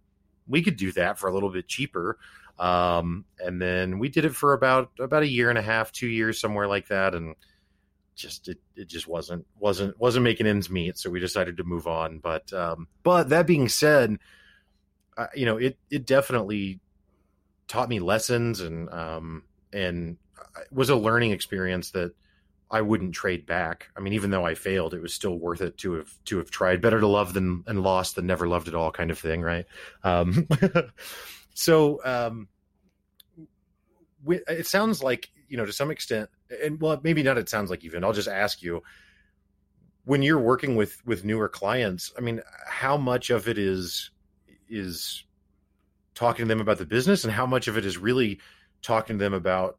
we 0.48 0.62
could 0.62 0.78
do 0.78 0.92
that 0.94 1.20
for 1.20 1.30
a 1.30 1.34
little 1.34 1.50
bit 1.50 1.68
cheaper. 1.68 2.18
Um, 2.58 3.26
and 3.40 3.62
then 3.62 4.00
we 4.00 4.10
did 4.10 4.26
it 4.26 4.36
for 4.36 4.54
about 4.54 4.92
about 5.00 5.24
a 5.24 5.28
year 5.28 5.50
and 5.50 5.58
a 5.58 5.62
half, 5.62 5.92
two 5.92 6.08
years, 6.08 6.40
somewhere 6.40 6.68
like 6.68 6.88
that, 6.88 7.14
and 7.16 7.36
just 8.20 8.50
it, 8.50 8.60
it 8.76 8.88
just 8.88 9.08
wasn't 9.08 9.46
wasn't 9.60 9.98
wasn't 10.00 10.24
making 10.24 10.46
ends 10.46 10.70
meet 10.70 10.98
so 10.98 11.10
we 11.10 11.20
decided 11.20 11.56
to 11.58 11.64
move 11.64 11.88
on 11.88 12.20
but 12.20 12.52
um 12.52 12.88
but 13.02 13.30
that 13.30 13.48
being 13.48 13.70
said 13.70 14.18
uh, 15.18 15.28
you 15.34 15.46
know 15.46 15.56
it 15.56 15.78
it 15.90 16.06
definitely 16.06 16.80
taught 17.68 17.88
me 17.88 18.00
lessons 18.00 18.60
and 18.60 18.90
um 18.90 19.44
and 19.72 20.18
was 20.72 20.90
a 20.90 20.96
learning 20.96 21.32
experience 21.32 21.92
that 21.92 22.14
I 22.72 22.82
wouldn't 22.82 23.16
trade 23.16 23.46
back. 23.46 23.88
I 23.98 24.00
mean, 24.00 24.14
even 24.14 24.30
though 24.30 24.46
I 24.46 24.54
failed, 24.54 24.94
it 24.94 25.02
was 25.02 25.14
still 25.14 25.38
worth 25.38 25.62
it 25.62 25.78
to 25.80 25.94
have 25.94 26.14
to 26.26 26.38
have 26.38 26.52
tried. 26.52 26.82
Better 26.82 27.00
to 27.00 27.08
love 27.08 27.34
than 27.34 27.64
and 27.68 27.82
lost 27.82 28.16
than 28.16 28.28
never 28.28 28.48
loved 28.48 28.68
at 28.68 28.76
all, 28.76 28.92
kind 28.92 29.12
of 29.12 29.18
thing, 29.18 29.42
right? 29.42 29.66
Um, 30.04 30.48
so, 31.54 32.00
um, 32.06 32.48
it 34.28 34.68
sounds 34.68 35.02
like 35.02 35.30
you 35.48 35.58
know 35.58 35.66
to 35.66 35.74
some 35.74 35.92
extent 35.92 36.30
and 36.64 36.80
well 36.80 37.00
maybe 37.04 37.24
not 37.24 37.38
it 37.38 37.50
sounds 37.50 37.70
like 37.70 37.84
even 37.84 38.04
i'll 38.04 38.14
just 38.14 38.28
ask 38.28 38.62
you 38.62 38.82
when 40.06 40.22
you're 40.22 40.40
working 40.40 40.76
with 40.76 41.04
with 41.06 41.26
newer 41.26 41.50
clients 41.50 42.12
i 42.18 42.22
mean 42.22 42.42
how 42.68 42.98
much 42.98 43.30
of 43.30 43.48
it 43.48 43.58
is 43.58 44.12
is 44.70 45.24
talking 46.14 46.46
to 46.46 46.50
them 46.50 46.62
about 46.62 46.78
the 46.78 46.86
business 46.86 47.24
and 47.24 47.34
how 47.34 47.46
much 47.46 47.68
of 47.68 47.78
it 47.78 47.86
is 47.86 47.98
really 47.98 48.40
talking 48.82 49.18
to 49.18 49.24
them 49.24 49.34
about 49.34 49.79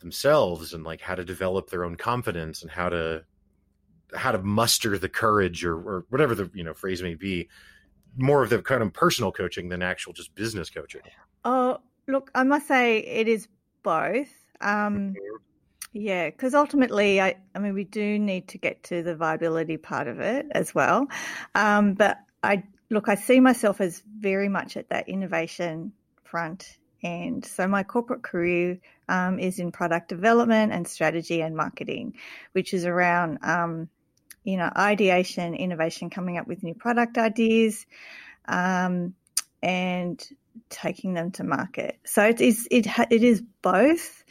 themselves 0.00 0.74
and 0.74 0.84
like 0.84 1.00
how 1.00 1.14
to 1.14 1.24
develop 1.24 1.70
their 1.70 1.84
own 1.84 1.96
confidence 1.96 2.62
and 2.62 2.70
how 2.70 2.88
to 2.88 3.24
how 4.14 4.32
to 4.32 4.38
muster 4.42 4.98
the 4.98 5.08
courage 5.08 5.64
or, 5.64 5.76
or 5.76 6.04
whatever 6.08 6.34
the 6.34 6.50
you 6.52 6.64
know 6.64 6.74
phrase 6.74 7.02
may 7.02 7.14
be 7.14 7.48
more 8.16 8.42
of 8.42 8.50
the 8.50 8.60
kind 8.60 8.82
of 8.82 8.92
personal 8.92 9.30
coaching 9.30 9.68
than 9.68 9.82
actual 9.82 10.12
just 10.12 10.34
business 10.34 10.68
coaching 10.68 11.02
oh 11.44 11.78
look 12.08 12.30
i 12.34 12.42
must 12.42 12.66
say 12.66 12.98
it 12.98 13.28
is 13.28 13.46
both 13.82 14.28
um, 14.60 15.14
yeah, 15.92 16.30
because 16.30 16.54
ultimately, 16.54 17.20
I, 17.20 17.36
I 17.54 17.58
mean, 17.58 17.74
we 17.74 17.84
do 17.84 18.18
need 18.18 18.48
to 18.48 18.58
get 18.58 18.84
to 18.84 19.02
the 19.02 19.16
viability 19.16 19.76
part 19.76 20.06
of 20.06 20.20
it 20.20 20.46
as 20.52 20.74
well. 20.74 21.08
Um, 21.54 21.94
but 21.94 22.18
I 22.42 22.62
look, 22.90 23.08
I 23.08 23.16
see 23.16 23.40
myself 23.40 23.80
as 23.80 24.02
very 24.18 24.48
much 24.48 24.76
at 24.76 24.90
that 24.90 25.08
innovation 25.08 25.92
front 26.24 26.78
end. 27.02 27.44
So 27.44 27.66
my 27.66 27.82
corporate 27.82 28.22
career 28.22 28.78
um, 29.08 29.38
is 29.38 29.58
in 29.58 29.72
product 29.72 30.08
development 30.08 30.72
and 30.72 30.86
strategy 30.86 31.40
and 31.42 31.56
marketing, 31.56 32.14
which 32.52 32.74
is 32.74 32.84
around 32.84 33.38
um, 33.42 33.88
you 34.44 34.56
know 34.56 34.70
ideation, 34.76 35.54
innovation, 35.54 36.10
coming 36.10 36.38
up 36.38 36.46
with 36.46 36.62
new 36.62 36.74
product 36.74 37.18
ideas, 37.18 37.86
um, 38.46 39.14
and 39.62 40.24
taking 40.68 41.14
them 41.14 41.30
to 41.32 41.44
market. 41.44 41.98
So 42.04 42.24
it 42.24 42.40
is 42.40 42.66
it 42.70 42.86
it 43.10 43.22
is 43.22 43.42
both, 43.62 44.24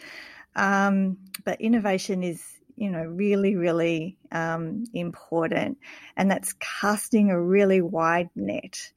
um, 0.56 1.18
but 1.46 1.62
innovation 1.62 2.24
is 2.24 2.42
you 2.76 2.90
know 2.90 3.04
really 3.04 3.56
really 3.56 4.18
um, 4.32 4.86
important, 4.94 5.78
and 6.16 6.32
that's 6.32 6.54
casting 6.54 7.32
a 7.32 7.42
really 7.42 7.82
wide 7.82 8.30
net. 8.36 8.92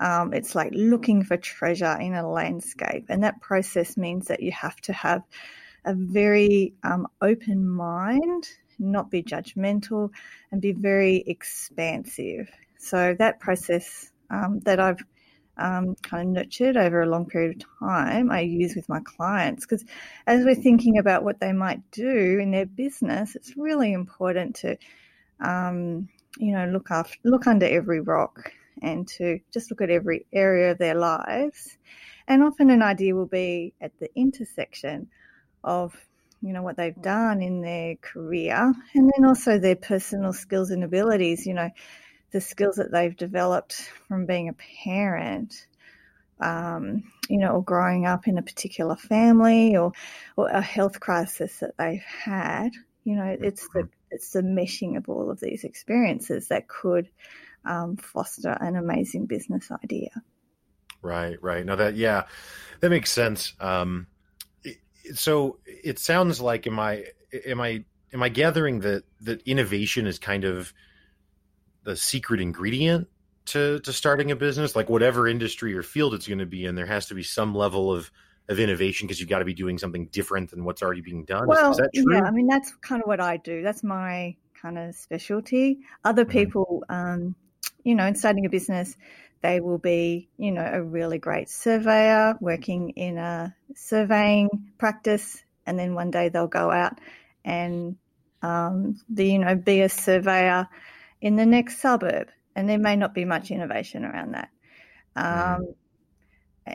Um, 0.00 0.32
it's 0.32 0.54
like 0.54 0.72
looking 0.74 1.22
for 1.22 1.36
treasure 1.36 1.96
in 2.00 2.14
a 2.14 2.28
landscape, 2.28 3.06
and 3.10 3.22
that 3.22 3.40
process 3.40 3.96
means 3.96 4.28
that 4.28 4.42
you 4.42 4.50
have 4.52 4.76
to 4.82 4.92
have 4.92 5.22
a 5.84 5.94
very 5.94 6.74
um, 6.82 7.06
open 7.20 7.68
mind, 7.68 8.48
not 8.78 9.10
be 9.10 9.22
judgmental, 9.22 10.10
and 10.50 10.60
be 10.60 10.72
very 10.72 11.22
expansive. 11.26 12.50
So 12.78 13.14
that 13.18 13.40
process 13.40 14.10
um, 14.30 14.60
that 14.60 14.80
I've 14.80 15.04
um, 15.58 15.94
kind 16.02 16.28
of 16.28 16.34
nurtured 16.34 16.78
over 16.78 17.02
a 17.02 17.08
long 17.08 17.26
period 17.26 17.62
of 17.62 17.86
time, 17.86 18.30
I 18.30 18.40
use 18.40 18.74
with 18.74 18.88
my 18.88 19.00
clients 19.00 19.66
because 19.66 19.84
as 20.26 20.44
we're 20.44 20.54
thinking 20.54 20.98
about 20.98 21.22
what 21.22 21.40
they 21.40 21.52
might 21.52 21.90
do 21.90 22.38
in 22.40 22.50
their 22.50 22.66
business, 22.66 23.36
it's 23.36 23.56
really 23.56 23.92
important 23.92 24.56
to, 24.56 24.78
um, 25.40 26.08
you 26.38 26.52
know, 26.52 26.66
look 26.66 26.90
after, 26.90 27.18
look 27.24 27.46
under 27.46 27.66
every 27.66 28.00
rock 28.00 28.52
and 28.82 29.06
to 29.08 29.40
just 29.52 29.70
look 29.70 29.80
at 29.80 29.90
every 29.90 30.26
area 30.32 30.72
of 30.72 30.78
their 30.78 30.94
lives. 30.94 31.76
And 32.28 32.42
often 32.42 32.70
an 32.70 32.82
idea 32.82 33.14
will 33.14 33.26
be 33.26 33.74
at 33.80 33.98
the 33.98 34.08
intersection 34.14 35.08
of 35.62 35.94
you 36.42 36.54
know 36.54 36.62
what 36.62 36.78
they've 36.78 37.02
done 37.02 37.42
in 37.42 37.60
their 37.60 37.96
career 37.96 38.72
and 38.94 39.12
then 39.14 39.26
also 39.26 39.58
their 39.58 39.76
personal 39.76 40.32
skills 40.32 40.70
and 40.70 40.82
abilities 40.82 41.46
you 41.46 41.52
know 41.52 41.68
the 42.30 42.40
skills 42.40 42.76
that 42.76 42.92
they've 42.92 43.16
developed 43.16 43.74
from 44.08 44.26
being 44.26 44.48
a 44.48 44.56
parent, 44.84 45.66
um, 46.40 47.02
you 47.28 47.38
know, 47.38 47.50
or 47.50 47.64
growing 47.64 48.06
up 48.06 48.28
in 48.28 48.38
a 48.38 48.42
particular 48.42 48.96
family 48.96 49.76
or, 49.76 49.92
or 50.36 50.48
a 50.48 50.60
health 50.60 51.00
crisis 51.00 51.58
that 51.58 51.76
they've 51.76 52.02
had. 52.02 52.70
You 53.04 53.16
know, 53.16 53.36
it's 53.40 53.68
the 53.74 53.80
mm-hmm. 53.80 53.88
it's 54.10 54.30
the 54.30 54.42
meshing 54.42 54.96
of 54.96 55.08
all 55.08 55.30
of 55.30 55.40
these 55.40 55.64
experiences 55.64 56.48
that 56.48 56.68
could 56.68 57.08
um, 57.64 57.96
foster 57.96 58.56
an 58.60 58.76
amazing 58.76 59.26
business 59.26 59.70
idea. 59.82 60.10
Right, 61.02 61.42
right. 61.42 61.64
Now 61.64 61.76
that 61.76 61.96
yeah, 61.96 62.24
that 62.80 62.90
makes 62.90 63.10
sense. 63.10 63.54
Um, 63.60 64.06
so 65.14 65.58
it 65.66 65.98
sounds 65.98 66.40
like 66.40 66.66
am 66.66 66.78
I 66.78 67.04
am 67.46 67.60
I 67.60 67.84
am 68.12 68.22
I 68.22 68.28
gathering 68.28 68.80
that 68.80 69.04
that 69.22 69.42
innovation 69.42 70.06
is 70.06 70.18
kind 70.18 70.44
of 70.44 70.72
the 71.84 71.96
secret 71.96 72.40
ingredient 72.40 73.08
to 73.46 73.80
to 73.80 73.92
starting 73.92 74.30
a 74.30 74.36
business 74.36 74.76
like 74.76 74.88
whatever 74.88 75.26
industry 75.26 75.74
or 75.74 75.82
field 75.82 76.14
it's 76.14 76.26
going 76.26 76.38
to 76.38 76.46
be 76.46 76.64
in 76.64 76.74
there 76.74 76.86
has 76.86 77.06
to 77.06 77.14
be 77.14 77.22
some 77.22 77.54
level 77.54 77.92
of 77.92 78.10
of 78.48 78.58
innovation 78.58 79.06
because 79.06 79.18
you've 79.18 79.28
got 79.28 79.38
to 79.38 79.44
be 79.44 79.54
doing 79.54 79.78
something 79.78 80.06
different 80.06 80.50
than 80.50 80.64
what's 80.64 80.82
already 80.82 81.00
being 81.00 81.24
done 81.24 81.46
well 81.46 81.70
is, 81.70 81.78
is 81.78 81.82
that 81.82 81.90
true 81.94 82.14
yeah 82.14 82.22
i 82.22 82.30
mean 82.30 82.46
that's 82.46 82.74
kind 82.76 83.02
of 83.02 83.08
what 83.08 83.20
i 83.20 83.36
do 83.38 83.62
that's 83.62 83.82
my 83.82 84.34
kind 84.60 84.78
of 84.78 84.94
specialty 84.94 85.78
other 86.04 86.24
mm-hmm. 86.24 86.32
people 86.32 86.84
um, 86.90 87.34
you 87.84 87.94
know 87.94 88.06
in 88.06 88.14
starting 88.14 88.46
a 88.46 88.50
business 88.50 88.96
they 89.42 89.60
will 89.60 89.78
be 89.78 90.28
you 90.36 90.52
know 90.52 90.68
a 90.70 90.82
really 90.82 91.18
great 91.18 91.48
surveyor 91.48 92.36
working 92.40 92.90
in 92.90 93.18
a 93.18 93.54
surveying 93.74 94.48
practice 94.78 95.42
and 95.66 95.78
then 95.78 95.94
one 95.94 96.10
day 96.10 96.28
they'll 96.28 96.46
go 96.46 96.70
out 96.70 96.98
and 97.44 97.96
um, 98.42 98.98
the 99.08 99.26
you 99.26 99.38
know 99.38 99.54
be 99.54 99.80
a 99.82 99.88
surveyor 99.88 100.68
in 101.20 101.36
the 101.36 101.46
next 101.46 101.78
suburb, 101.80 102.28
and 102.56 102.68
there 102.68 102.78
may 102.78 102.96
not 102.96 103.14
be 103.14 103.24
much 103.24 103.50
innovation 103.50 104.04
around 104.04 104.32
that. 104.32 104.48
Um, 105.16 105.62
mm. 105.62 105.74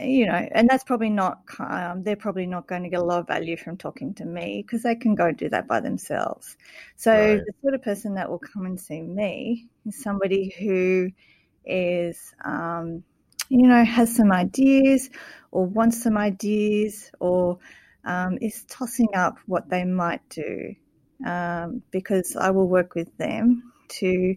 You 0.01 0.25
know, 0.25 0.48
and 0.51 0.68
that's 0.68 0.84
probably 0.84 1.10
not, 1.10 1.42
um, 1.60 2.04
they're 2.04 2.15
probably 2.15 2.48
not 2.48 2.68
going 2.68 2.84
to 2.84 2.89
get 2.89 3.00
a 3.00 3.04
lot 3.04 3.20
of 3.20 3.27
value 3.27 3.56
from 3.56 3.77
talking 3.77 4.13
to 4.15 4.25
me 4.25 4.62
because 4.62 4.84
they 4.84 4.96
can 4.96 5.15
go 5.15 5.32
do 5.32 5.48
that 5.50 5.68
by 5.68 5.80
themselves. 5.80 6.58
So, 6.96 7.12
right. 7.12 7.42
the 7.46 7.54
sort 7.62 7.75
of 7.75 7.84
person 7.84 8.15
that 8.15 8.30
will 8.30 8.39
come 8.39 8.65
and 8.65 8.80
see 8.80 9.01
me 9.01 9.68
is 9.86 10.01
somebody 10.01 10.54
who 10.60 11.12
is, 11.65 12.34
um, 12.44 13.04
you 13.50 13.68
know, 13.68 13.86
has 13.86 14.13
some 14.13 14.32
ideas 14.32 15.10
or 15.51 15.65
wants 15.65 16.01
some 16.01 16.18
ideas 16.18 17.12
or 17.20 17.60
um, 18.04 18.38
is 18.42 18.63
tossing 18.68 19.15
up 19.15 19.38
what 19.46 19.70
they 19.70 19.86
might 19.86 20.27
do 20.30 20.75
um, 21.25 21.82
because 21.92 22.36
I 22.36 22.51
will 22.51 22.68
work 22.68 22.96
with 22.96 23.15
them 23.18 23.72
to 23.88 24.36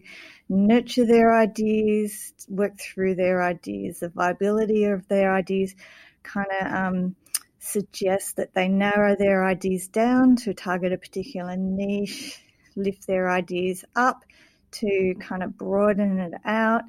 nurture 0.49 1.05
their 1.05 1.33
ideas, 1.33 2.33
work 2.49 2.77
through 2.79 3.15
their 3.15 3.41
ideas, 3.41 3.99
the 3.99 4.09
viability 4.09 4.85
of 4.85 5.07
their 5.07 5.33
ideas, 5.33 5.75
kind 6.23 6.47
of 6.61 6.73
um, 6.73 7.15
suggest 7.59 8.37
that 8.37 8.53
they 8.53 8.67
narrow 8.67 9.15
their 9.15 9.45
ideas 9.45 9.87
down 9.87 10.35
to 10.35 10.53
target 10.53 10.91
a 10.91 10.97
particular 10.97 11.55
niche, 11.55 12.41
lift 12.75 13.05
their 13.05 13.29
ideas 13.29 13.85
up 13.95 14.23
to 14.71 15.15
kind 15.19 15.43
of 15.43 15.57
broaden 15.57 16.19
it 16.19 16.33
out, 16.45 16.83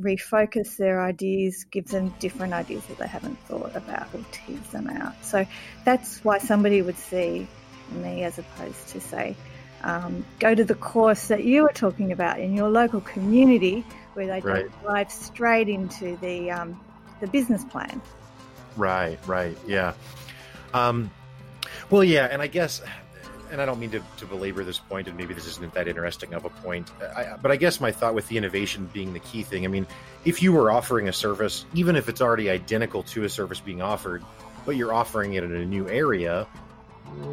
refocus 0.00 0.76
their 0.76 1.00
ideas, 1.02 1.64
give 1.64 1.86
them 1.86 2.14
different 2.18 2.52
ideas 2.52 2.84
that 2.86 2.98
they 2.98 3.06
haven't 3.06 3.38
thought 3.40 3.74
about, 3.74 4.08
or 4.14 4.24
tease 4.32 4.68
them 4.70 4.88
out. 4.88 5.14
So 5.24 5.46
that's 5.84 6.24
why 6.24 6.38
somebody 6.38 6.82
would 6.82 6.98
see 6.98 7.46
me 7.92 8.24
as 8.24 8.38
opposed 8.38 8.88
to 8.88 9.00
say, 9.00 9.36
um, 9.86 10.24
go 10.40 10.52
to 10.52 10.64
the 10.64 10.74
course 10.74 11.28
that 11.28 11.44
you 11.44 11.62
were 11.62 11.72
talking 11.72 12.10
about 12.10 12.40
in 12.40 12.54
your 12.54 12.68
local 12.68 13.00
community, 13.00 13.84
where 14.14 14.26
they 14.26 14.40
right. 14.40 14.66
dive 14.82 15.12
straight 15.12 15.68
into 15.68 16.16
the 16.16 16.50
um, 16.50 16.78
the 17.20 17.28
business 17.28 17.64
plan. 17.64 18.02
Right, 18.76 19.18
right, 19.26 19.56
yeah. 19.64 19.94
Um, 20.74 21.10
well, 21.88 22.02
yeah, 22.02 22.26
and 22.30 22.42
I 22.42 22.48
guess, 22.48 22.82
and 23.52 23.62
I 23.62 23.64
don't 23.64 23.78
mean 23.78 23.92
to, 23.92 24.02
to, 24.18 24.26
belabor 24.26 24.64
this 24.64 24.78
point, 24.78 25.06
and 25.06 25.16
maybe 25.16 25.34
this 25.34 25.46
isn't 25.46 25.72
that 25.74 25.86
interesting 25.86 26.34
of 26.34 26.44
a 26.44 26.50
point, 26.50 26.90
I, 27.00 27.36
but 27.40 27.52
I 27.52 27.56
guess 27.56 27.80
my 27.80 27.92
thought 27.92 28.14
with 28.14 28.26
the 28.26 28.36
innovation 28.36 28.90
being 28.92 29.12
the 29.12 29.20
key 29.20 29.44
thing. 29.44 29.64
I 29.64 29.68
mean, 29.68 29.86
if 30.24 30.42
you 30.42 30.52
were 30.52 30.70
offering 30.70 31.08
a 31.08 31.12
service, 31.12 31.64
even 31.74 31.94
if 31.94 32.08
it's 32.08 32.20
already 32.20 32.50
identical 32.50 33.04
to 33.04 33.22
a 33.22 33.28
service 33.28 33.60
being 33.60 33.82
offered, 33.82 34.24
but 34.66 34.74
you're 34.74 34.92
offering 34.92 35.34
it 35.34 35.44
in 35.44 35.54
a 35.54 35.64
new 35.64 35.88
area, 35.88 36.48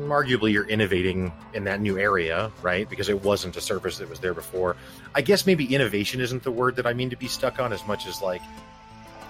arguably 0.07 0.51
you're 0.51 0.67
innovating 0.67 1.31
in 1.53 1.63
that 1.65 1.81
new 1.81 1.97
area, 1.97 2.51
right? 2.61 2.89
Because 2.89 3.09
it 3.09 3.23
wasn't 3.23 3.57
a 3.57 3.61
service 3.61 3.97
that 3.97 4.09
was 4.09 4.19
there 4.19 4.33
before. 4.33 4.75
I 5.15 5.21
guess 5.21 5.45
maybe 5.45 5.73
innovation 5.73 6.21
isn't 6.21 6.43
the 6.43 6.51
word 6.51 6.75
that 6.77 6.85
I 6.85 6.93
mean 6.93 7.09
to 7.09 7.15
be 7.15 7.27
stuck 7.27 7.59
on 7.59 7.73
as 7.73 7.85
much 7.87 8.07
as 8.07 8.21
like 8.21 8.41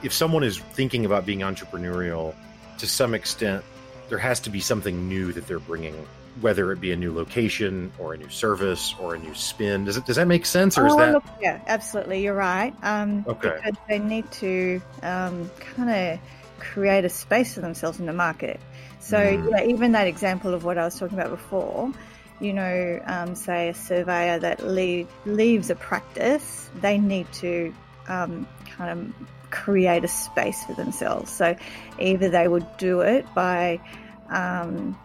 if 0.04 0.14
someone 0.14 0.44
is 0.44 0.60
thinking 0.60 1.06
about 1.06 1.26
being 1.26 1.40
entrepreneurial 1.40 2.36
to 2.80 2.88
some 2.88 3.14
extent, 3.14 3.64
there 4.10 4.18
has 4.18 4.42
to 4.42 4.50
be 4.50 4.60
something 4.60 5.08
new 5.08 5.32
that 5.32 5.48
they're 5.48 5.60
bringing, 5.60 5.96
whether 6.42 6.72
it 6.72 6.82
be 6.82 6.92
a 6.92 6.96
new 6.96 7.14
location 7.14 7.92
or 7.98 8.14
a 8.14 8.18
new 8.18 8.30
service 8.30 8.94
or 9.00 9.16
a 9.16 9.20
new 9.20 9.34
spin. 9.34 9.86
Does 9.86 9.98
it 9.98 10.06
does 10.06 10.18
that 10.18 10.28
make 10.28 10.46
sense, 10.46 10.78
or 10.78 10.86
is 10.86 10.94
oh, 10.94 10.98
that? 10.98 11.14
Look, 11.14 11.24
yeah, 11.42 11.62
absolutely. 11.68 12.24
You're 12.24 12.36
right. 12.36 12.74
Um, 12.84 13.26
okay. 13.28 13.56
Because 13.64 13.78
they 13.88 14.00
need 14.00 14.30
to 14.34 14.82
um, 15.02 15.50
kind 15.60 15.90
of 15.90 16.20
create 16.60 17.06
a 17.06 17.10
space 17.10 17.54
for 17.54 17.62
themselves 17.62 18.00
in 18.00 18.06
the 18.06 18.14
market. 18.14 18.60
So 19.04 19.18
mm. 19.18 19.52
yeah, 19.52 19.66
even 19.66 19.92
that 19.92 20.08
example 20.08 20.54
of 20.54 20.64
what 20.64 20.78
I 20.78 20.86
was 20.86 20.98
talking 20.98 21.20
about 21.20 21.30
before, 21.30 21.92
you 22.40 22.54
know, 22.54 23.02
um, 23.06 23.36
say 23.36 23.70
a 23.70 23.74
surveyor 23.74 24.40
that 24.40 24.66
leave, 24.66 25.10
leaves 25.26 25.70
a 25.70 25.76
practice, 25.76 26.70
they 26.80 26.98
need 26.98 27.32
to 27.34 27.74
um, 28.08 28.48
kind 28.78 28.92
of 28.92 29.28
create 29.52 30.06
a 30.06 30.08
space 30.08 30.64
for 30.64 30.74
themselves. 30.74 31.32
So 31.32 31.56
either 32.00 32.30
they 32.30 32.48
would 32.48 32.66
do 32.78 33.02
it 33.02 33.26
by, 33.36 33.82
um, 34.30 34.98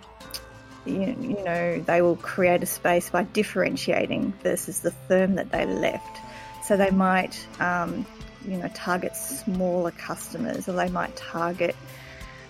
you, 0.86 1.16
you, 1.20 1.44
know, 1.44 1.80
they 1.80 2.00
will 2.00 2.16
create 2.16 2.62
a 2.62 2.66
space 2.66 3.10
by 3.10 3.24
differentiating 3.24 4.32
versus 4.44 4.78
the 4.80 4.92
firm 4.92 5.34
that 5.34 5.50
they 5.50 5.66
left. 5.66 6.18
So 6.62 6.76
they 6.76 6.90
might, 6.90 7.36
um, 7.60 8.06
you 8.46 8.58
know, 8.58 8.70
target 8.74 9.16
smaller 9.16 9.90
customers 9.90 10.68
or 10.68 10.72
they 10.72 10.88
might 10.88 11.16
target 11.16 11.74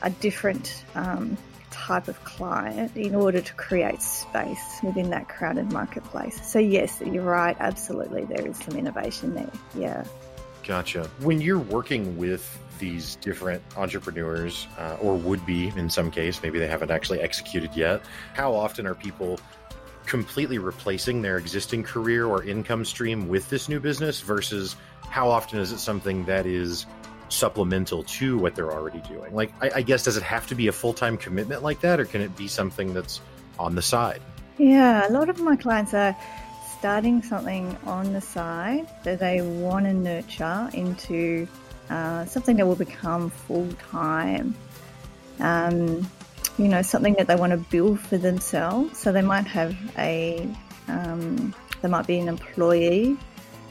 a 0.03 0.11
different 0.11 0.85
um, 0.95 1.37
type 1.71 2.09
of 2.09 2.23
client 2.25 2.97
in 2.97 3.15
order 3.15 3.41
to 3.41 3.55
create 3.55 4.03
space 4.03 4.81
within 4.83 5.11
that 5.11 5.29
crowded 5.29 5.73
marketplace. 5.73 6.41
So, 6.47 6.59
yes, 6.59 7.01
you're 7.05 7.23
right. 7.23 7.57
Absolutely, 7.61 8.25
there 8.25 8.47
is 8.47 8.57
some 8.59 8.77
innovation 8.77 9.35
there. 9.35 9.53
Yeah. 9.75 10.05
Gotcha. 10.65 11.09
When 11.21 11.41
you're 11.41 11.59
working 11.59 12.17
with 12.17 12.59
these 12.79 13.17
different 13.17 13.63
entrepreneurs, 13.77 14.67
uh, 14.79 14.97
or 15.01 15.17
would 15.17 15.45
be 15.47 15.73
in 15.77 15.91
some 15.91 16.11
case, 16.11 16.43
maybe 16.43 16.59
they 16.59 16.67
haven't 16.67 16.91
actually 16.91 17.21
executed 17.21 17.75
yet, 17.75 18.03
how 18.35 18.55
often 18.55 18.87
are 18.87 18.95
people 18.95 19.41
completely 20.07 20.59
replacing 20.59 21.21
their 21.21 21.37
existing 21.37 21.83
career 21.83 22.27
or 22.27 22.43
income 22.43 22.85
stream 22.85 23.29
with 23.29 23.49
this 23.51 23.69
new 23.69 23.79
business 23.79 24.21
versus 24.21 24.77
how 25.03 25.29
often 25.29 25.59
is 25.59 25.71
it 25.73 25.79
something 25.79 26.25
that 26.25 26.47
is 26.47 26.87
supplemental 27.29 28.03
to 28.05 28.39
what 28.39 28.55
they're 28.55 28.73
already 28.73 29.01
doing. 29.01 29.35
Like, 29.35 29.53
I, 29.61 29.71
I 29.77 29.83
guess, 29.83 30.05
does 30.05 30.17
it 30.17 30.23
have 30.23 30.47
to 30.49 30.55
be 30.55 30.69
a 30.69 30.73
full 30.73 30.93
time 30.93 31.17
commitment 31.17 31.63
like 31.63 31.81
that, 31.81 32.01
or 32.01 32.05
can 32.05 32.21
it 32.21 32.37
be 32.37 32.49
something 32.49 32.95
that's 32.95 33.21
on 33.59 33.75
the 33.75 33.83
side? 33.83 34.21
Yeah, 34.59 35.09
a 35.09 35.11
lot 35.11 35.29
of 35.29 35.41
my 35.41 35.57
clients 35.57 35.95
are 35.95 36.17
starting 36.79 37.23
something 37.23 37.77
on 37.85 38.13
the 38.13 38.21
side 38.21 38.89
that 39.05 39.19
they 39.19 39.41
want 39.43 39.85
to 39.85 39.93
nurture 39.93 40.71
into 40.75 41.47
uh, 41.91 42.25
something 42.25 42.57
that 42.57 42.67
will 42.67 42.77
become 42.77 43.31
full 43.31 43.69
time. 43.91 44.55
Um, 45.41 46.09
you 46.59 46.67
know, 46.67 46.83
something 46.83 47.15
that 47.15 47.29
they 47.29 47.37
want 47.37 47.53
to 47.53 47.57
build 47.57 48.01
for 48.01 48.19
themselves. 48.19 48.99
So 48.99 49.13
they 49.13 49.23
might 49.23 49.47
have 49.47 49.77
a, 49.97 50.49
um, 50.89 51.55
they 51.83 51.89
might 51.89 52.07
be 52.07 52.19
an 52.19 52.29
employee 52.29 53.17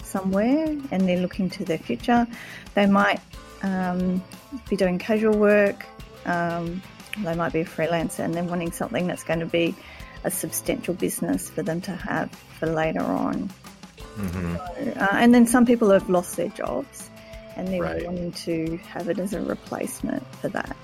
somewhere 0.08 0.66
and 0.92 1.08
they're 1.08 1.20
looking 1.20 1.50
to 1.52 1.66
their 1.66 1.78
future. 1.78 2.28
They 2.74 2.86
might 2.86 3.20
um, 3.64 4.24
be 4.70 4.76
doing 4.76 4.98
casual 5.00 5.38
work. 5.38 5.86
Um, 6.26 6.82
they 7.24 7.36
might 7.36 7.54
be 7.54 7.62
a 7.62 7.66
freelancer 7.66 8.20
and 8.20 8.34
they're 8.34 8.44
wanting 8.44 8.72
something 8.72 9.08
that's 9.08 9.24
going 9.24 9.40
to 9.40 9.46
be 9.46 9.76
a 10.24 10.32
substantial 10.32 10.94
business 10.94 11.50
for 11.50 11.64
them 11.64 11.82
to 11.82 11.92
have 11.92 12.32
for 12.60 12.68
later 12.68 13.02
on. 13.02 13.50
Mm-hmm. 14.18 14.56
So, 14.56 15.00
uh, 15.00 15.08
and 15.12 15.34
then 15.34 15.46
some 15.46 15.66
people 15.66 15.90
have 15.92 16.10
lost 16.10 16.38
their 16.38 16.50
jobs 16.50 17.10
and 17.56 17.68
they're 17.68 17.82
right. 17.82 18.06
wanting 18.06 18.32
to 18.32 18.78
have 18.78 19.10
it 19.10 19.20
as 19.20 19.34
a 19.34 19.42
replacement 19.42 20.24
for 20.36 20.50
that. 20.50 20.78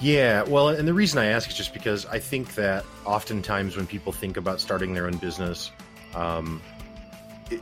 Yeah, 0.00 0.44
well, 0.44 0.70
and 0.70 0.88
the 0.88 0.94
reason 0.94 1.18
I 1.18 1.26
ask 1.26 1.50
is 1.50 1.56
just 1.56 1.74
because 1.74 2.06
I 2.06 2.18
think 2.18 2.54
that 2.54 2.84
oftentimes 3.04 3.76
when 3.76 3.86
people 3.86 4.12
think 4.12 4.38
about 4.38 4.58
starting 4.58 4.94
their 4.94 5.06
own 5.06 5.18
business, 5.18 5.70
um, 6.14 6.62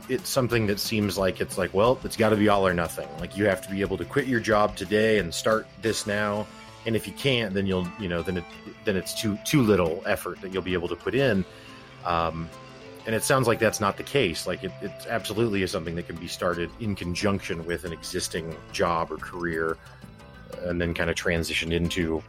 it's 0.07 0.29
something 0.29 0.67
that 0.67 0.79
seems 0.79 1.17
like 1.17 1.41
it's 1.41 1.57
like, 1.57 1.73
well, 1.73 1.99
it's 2.03 2.15
got 2.15 2.29
to 2.29 2.35
be 2.35 2.49
all 2.49 2.67
or 2.67 2.73
nothing. 2.73 3.07
Like 3.19 3.35
you 3.35 3.45
have 3.45 3.61
to 3.63 3.71
be 3.71 3.81
able 3.81 3.97
to 3.97 4.05
quit 4.05 4.27
your 4.27 4.39
job 4.39 4.75
today 4.75 5.19
and 5.19 5.33
start 5.33 5.67
this 5.81 6.05
now 6.05 6.47
and 6.85 6.95
if 6.95 7.07
you 7.07 7.13
can't, 7.13 7.53
then 7.53 7.65
you'll 7.65 7.87
you 7.99 8.09
know 8.09 8.21
then 8.21 8.37
it 8.37 8.43
then 8.85 8.95
it's 8.95 9.13
too 9.13 9.37
too 9.45 9.61
little 9.61 10.01
effort 10.05 10.41
that 10.41 10.53
you'll 10.53 10.63
be 10.63 10.73
able 10.73 10.87
to 10.87 10.95
put 10.95 11.15
in. 11.15 11.45
Um, 12.05 12.49
and 13.05 13.15
it 13.15 13.23
sounds 13.23 13.47
like 13.47 13.59
that's 13.59 13.79
not 13.79 13.97
the 13.97 14.03
case. 14.03 14.47
Like 14.47 14.63
it, 14.63 14.71
it 14.81 14.91
absolutely 15.09 15.63
is 15.63 15.71
something 15.71 15.95
that 15.95 16.07
can 16.07 16.15
be 16.15 16.27
started 16.27 16.69
in 16.79 16.95
conjunction 16.95 17.65
with 17.65 17.83
an 17.83 17.93
existing 17.93 18.55
job 18.71 19.11
or 19.11 19.17
career, 19.17 19.77
and 20.63 20.79
then 20.79 20.93
kind 20.93 21.09
of 21.09 21.15
transitioned 21.15 21.73
into. 21.73 22.23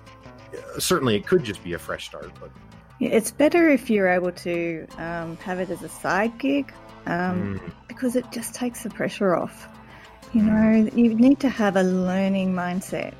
Certainly, 0.78 1.16
it 1.16 1.26
could 1.26 1.44
just 1.44 1.62
be 1.62 1.74
a 1.74 1.78
fresh 1.78 2.06
start, 2.06 2.30
but 2.40 2.50
it's 2.98 3.30
better 3.30 3.68
if 3.68 3.88
you're 3.88 4.08
able 4.08 4.32
to 4.32 4.86
um, 4.98 5.36
have 5.38 5.60
it 5.60 5.70
as 5.70 5.82
a 5.82 5.88
side 5.88 6.36
gig 6.38 6.72
um, 7.06 7.58
mm. 7.58 7.72
because 7.88 8.16
it 8.16 8.24
just 8.32 8.54
takes 8.54 8.82
the 8.82 8.90
pressure 8.90 9.34
off. 9.34 9.68
You 10.32 10.42
know, 10.42 10.88
you 10.94 11.14
need 11.14 11.40
to 11.40 11.48
have 11.48 11.76
a 11.76 11.82
learning 11.82 12.54
mindset 12.54 13.14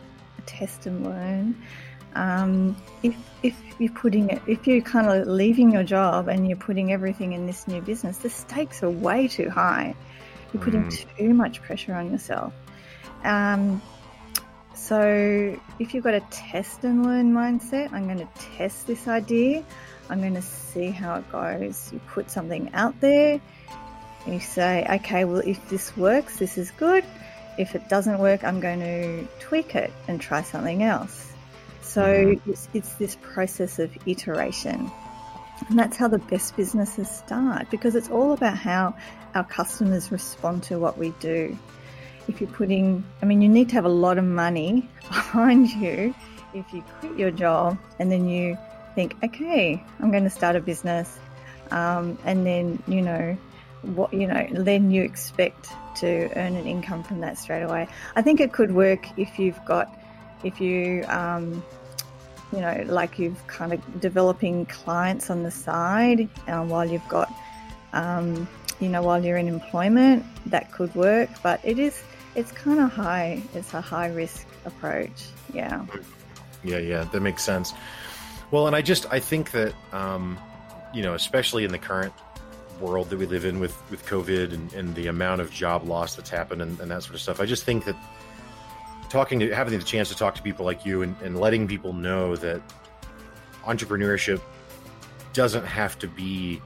test 0.46 0.86
and 0.86 1.04
learn. 1.04 1.60
Um, 2.14 2.76
if, 3.02 3.16
if 3.42 3.56
you're 3.78 3.92
putting 3.92 4.30
it, 4.30 4.42
if 4.46 4.66
you're 4.66 4.80
kind 4.80 5.08
of 5.08 5.26
leaving 5.26 5.72
your 5.72 5.82
job 5.82 6.28
and 6.28 6.46
you're 6.46 6.56
putting 6.56 6.92
everything 6.92 7.32
in 7.32 7.46
this 7.46 7.66
new 7.66 7.80
business, 7.80 8.18
the 8.18 8.30
stakes 8.30 8.82
are 8.82 8.90
way 8.90 9.28
too 9.28 9.50
high. 9.50 9.94
You're 10.52 10.62
putting 10.62 10.84
mm. 10.84 11.16
too 11.16 11.34
much 11.34 11.62
pressure 11.62 11.94
on 11.94 12.10
yourself. 12.10 12.52
Um, 13.24 13.82
so 14.74 15.58
if 15.78 15.94
you've 15.94 16.04
got 16.04 16.14
a 16.14 16.20
test 16.30 16.84
and 16.84 17.04
learn 17.04 17.32
mindset, 17.32 17.92
I'm 17.92 18.06
going 18.06 18.18
to 18.18 18.28
test 18.56 18.86
this 18.86 19.06
idea. 19.06 19.64
I'm 20.10 20.20
going 20.20 20.34
to 20.34 20.42
see 20.42 20.90
how 20.90 21.14
it 21.16 21.30
goes. 21.30 21.92
You 21.92 22.00
put 22.08 22.30
something 22.30 22.70
out 22.74 23.00
there. 23.00 23.40
You 24.26 24.40
say, 24.40 24.84
okay, 24.96 25.24
well, 25.24 25.42
if 25.46 25.68
this 25.68 25.96
works, 25.96 26.36
this 26.38 26.58
is 26.58 26.72
good. 26.72 27.04
If 27.58 27.74
it 27.74 27.88
doesn't 27.88 28.18
work, 28.18 28.42
I'm 28.42 28.60
going 28.60 28.80
to 28.80 29.28
tweak 29.38 29.74
it 29.76 29.92
and 30.08 30.20
try 30.20 30.42
something 30.42 30.82
else. 30.82 31.32
So 31.82 32.02
mm-hmm. 32.02 32.50
it's, 32.50 32.68
it's 32.74 32.94
this 32.94 33.16
process 33.22 33.78
of 33.78 33.96
iteration. 34.06 34.90
And 35.68 35.78
that's 35.78 35.96
how 35.96 36.08
the 36.08 36.18
best 36.18 36.56
businesses 36.56 37.08
start 37.08 37.70
because 37.70 37.94
it's 37.94 38.10
all 38.10 38.32
about 38.32 38.56
how 38.56 38.96
our 39.34 39.44
customers 39.44 40.10
respond 40.10 40.64
to 40.64 40.78
what 40.78 40.98
we 40.98 41.10
do. 41.20 41.56
If 42.28 42.40
you're 42.40 42.50
putting, 42.50 43.04
I 43.22 43.26
mean, 43.26 43.42
you 43.42 43.48
need 43.48 43.68
to 43.68 43.74
have 43.76 43.84
a 43.84 43.88
lot 43.88 44.18
of 44.18 44.24
money 44.24 44.88
behind 45.00 45.70
you 45.70 46.14
if 46.52 46.72
you 46.72 46.82
quit 46.98 47.16
your 47.16 47.30
job 47.30 47.78
and 47.98 48.10
then 48.10 48.28
you 48.28 48.58
think, 49.00 49.16
okay, 49.24 49.82
I'm 50.00 50.10
going 50.10 50.24
to 50.24 50.30
start 50.30 50.56
a 50.56 50.60
business. 50.60 51.18
Um, 51.70 52.18
and 52.24 52.44
then, 52.44 52.82
you 52.86 53.00
know, 53.00 53.36
what 53.82 54.12
you 54.12 54.26
know 54.26 54.46
then 54.52 54.90
you 54.90 55.02
expect 55.02 55.70
to 55.96 56.28
earn 56.36 56.54
an 56.54 56.66
income 56.66 57.02
from 57.02 57.20
that 57.20 57.38
straight 57.38 57.62
away. 57.62 57.88
I 58.14 58.20
think 58.20 58.38
it 58.40 58.52
could 58.52 58.72
work 58.72 59.06
if 59.18 59.38
you've 59.38 59.58
got 59.64 59.88
if 60.44 60.60
you 60.60 61.04
um, 61.08 61.62
you 62.52 62.60
know 62.60 62.84
like 62.86 63.18
you've 63.18 63.46
kind 63.46 63.72
of 63.72 64.00
developing 64.00 64.66
clients 64.66 65.30
on 65.30 65.44
the 65.44 65.50
side 65.50 66.28
um, 66.46 66.68
while 66.68 66.84
you've 66.84 67.08
got 67.08 67.32
um, 67.94 68.46
you 68.80 68.90
know 68.90 69.00
while 69.00 69.24
you're 69.24 69.38
in 69.38 69.48
employment 69.48 70.26
that 70.44 70.70
could 70.72 70.94
work. 70.94 71.30
But 71.42 71.60
it 71.64 71.78
is 71.78 72.02
it's 72.34 72.52
kind 72.52 72.80
of 72.80 72.92
high 72.92 73.40
it's 73.54 73.72
a 73.72 73.80
high 73.80 74.08
risk 74.08 74.46
approach. 74.66 75.28
Yeah. 75.54 75.86
Yeah 76.62 76.78
yeah 76.78 77.04
that 77.04 77.20
makes 77.20 77.42
sense 77.42 77.72
well 78.50 78.66
and 78.66 78.76
i 78.76 78.82
just 78.82 79.06
i 79.12 79.18
think 79.18 79.50
that 79.50 79.74
um, 79.92 80.38
you 80.94 81.02
know 81.02 81.14
especially 81.14 81.64
in 81.64 81.72
the 81.72 81.78
current 81.78 82.12
world 82.80 83.10
that 83.10 83.18
we 83.18 83.26
live 83.26 83.44
in 83.44 83.60
with 83.60 83.78
with 83.90 84.04
COVID 84.06 84.52
and, 84.52 84.72
and 84.72 84.94
the 84.94 85.06
amount 85.06 85.40
of 85.40 85.50
job 85.52 85.86
loss 85.86 86.16
that's 86.16 86.30
happened 86.30 86.62
and, 86.62 86.80
and, 86.80 86.90
that 86.90 87.02
sort 87.02 87.14
of 87.14 87.20
stuff. 87.20 87.40
I 87.40 87.46
just 87.46 87.64
think 87.64 87.84
that 87.84 87.96
talking 89.08 89.38
to 89.40 89.54
having 89.54 89.78
the 89.78 89.84
chance 89.84 90.08
to 90.08 90.16
talk 90.16 90.34
to 90.36 90.42
people 90.42 90.64
like 90.64 90.84
you 90.84 91.02
and, 91.02 91.14
and 91.22 91.38
letting 91.38 91.68
people 91.68 91.92
know 91.92 92.36
that 92.36 92.60
entrepreneurship 93.64 94.40
doesn't 95.32 95.66
have 95.66 95.98
to 95.98 96.08
be 96.08 96.60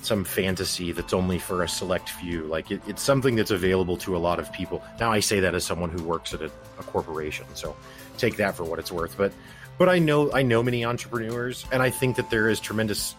some 0.00 0.24
fantasy 0.24 0.90
that's 0.92 1.12
only 1.12 1.38
for 1.38 1.62
a 1.62 1.68
select 1.68 2.10
few. 2.10 2.44
Like 2.44 2.70
it, 2.70 2.80
it's 2.86 3.02
something 3.02 3.36
that's 3.36 3.50
available 3.50 3.96
to 3.98 4.16
a 4.16 4.18
lot 4.18 4.38
of 4.38 4.52
people. 4.52 4.82
Now 4.98 5.12
I 5.12 5.20
say 5.20 5.40
that 5.40 5.54
as 5.54 5.64
someone 5.64 5.90
who 5.90 6.02
works 6.02 6.34
at 6.34 6.42
a, 6.42 6.50
a 6.78 6.82
corporation, 6.82 7.46
so 7.54 7.76
take 8.18 8.36
that 8.36 8.56
for 8.56 8.64
what 8.64 8.78
it's 8.78 8.90
worth. 8.90 9.16
But 9.16 9.32
but 9.82 9.88
I 9.88 9.98
know 9.98 10.32
I 10.32 10.42
know 10.42 10.62
many 10.62 10.84
entrepreneurs, 10.84 11.66
and 11.72 11.82
I 11.82 11.90
think 11.90 12.14
that 12.14 12.30
there 12.30 12.48
is 12.48 12.60
tremendous 12.60 13.16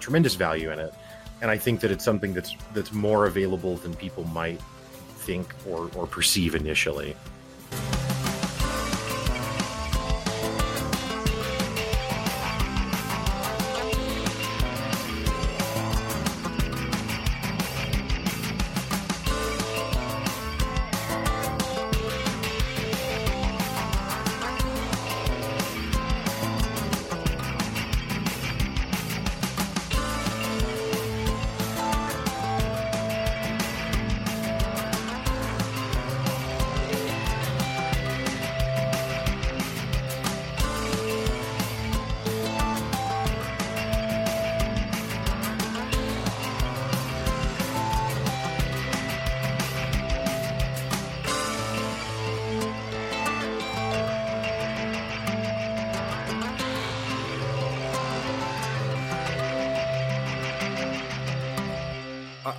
tremendous 0.00 0.34
value 0.34 0.72
in 0.72 0.80
it 0.80 0.92
and 1.40 1.50
I 1.50 1.56
think 1.56 1.80
that 1.80 1.90
it's 1.90 2.04
something 2.04 2.34
that's 2.34 2.56
that's 2.74 2.92
more 2.92 3.26
available 3.26 3.76
than 3.76 3.94
people 3.94 4.24
might 4.24 4.60
think 5.26 5.54
or, 5.68 5.88
or 5.94 6.06
perceive 6.06 6.54
initially. 6.54 7.14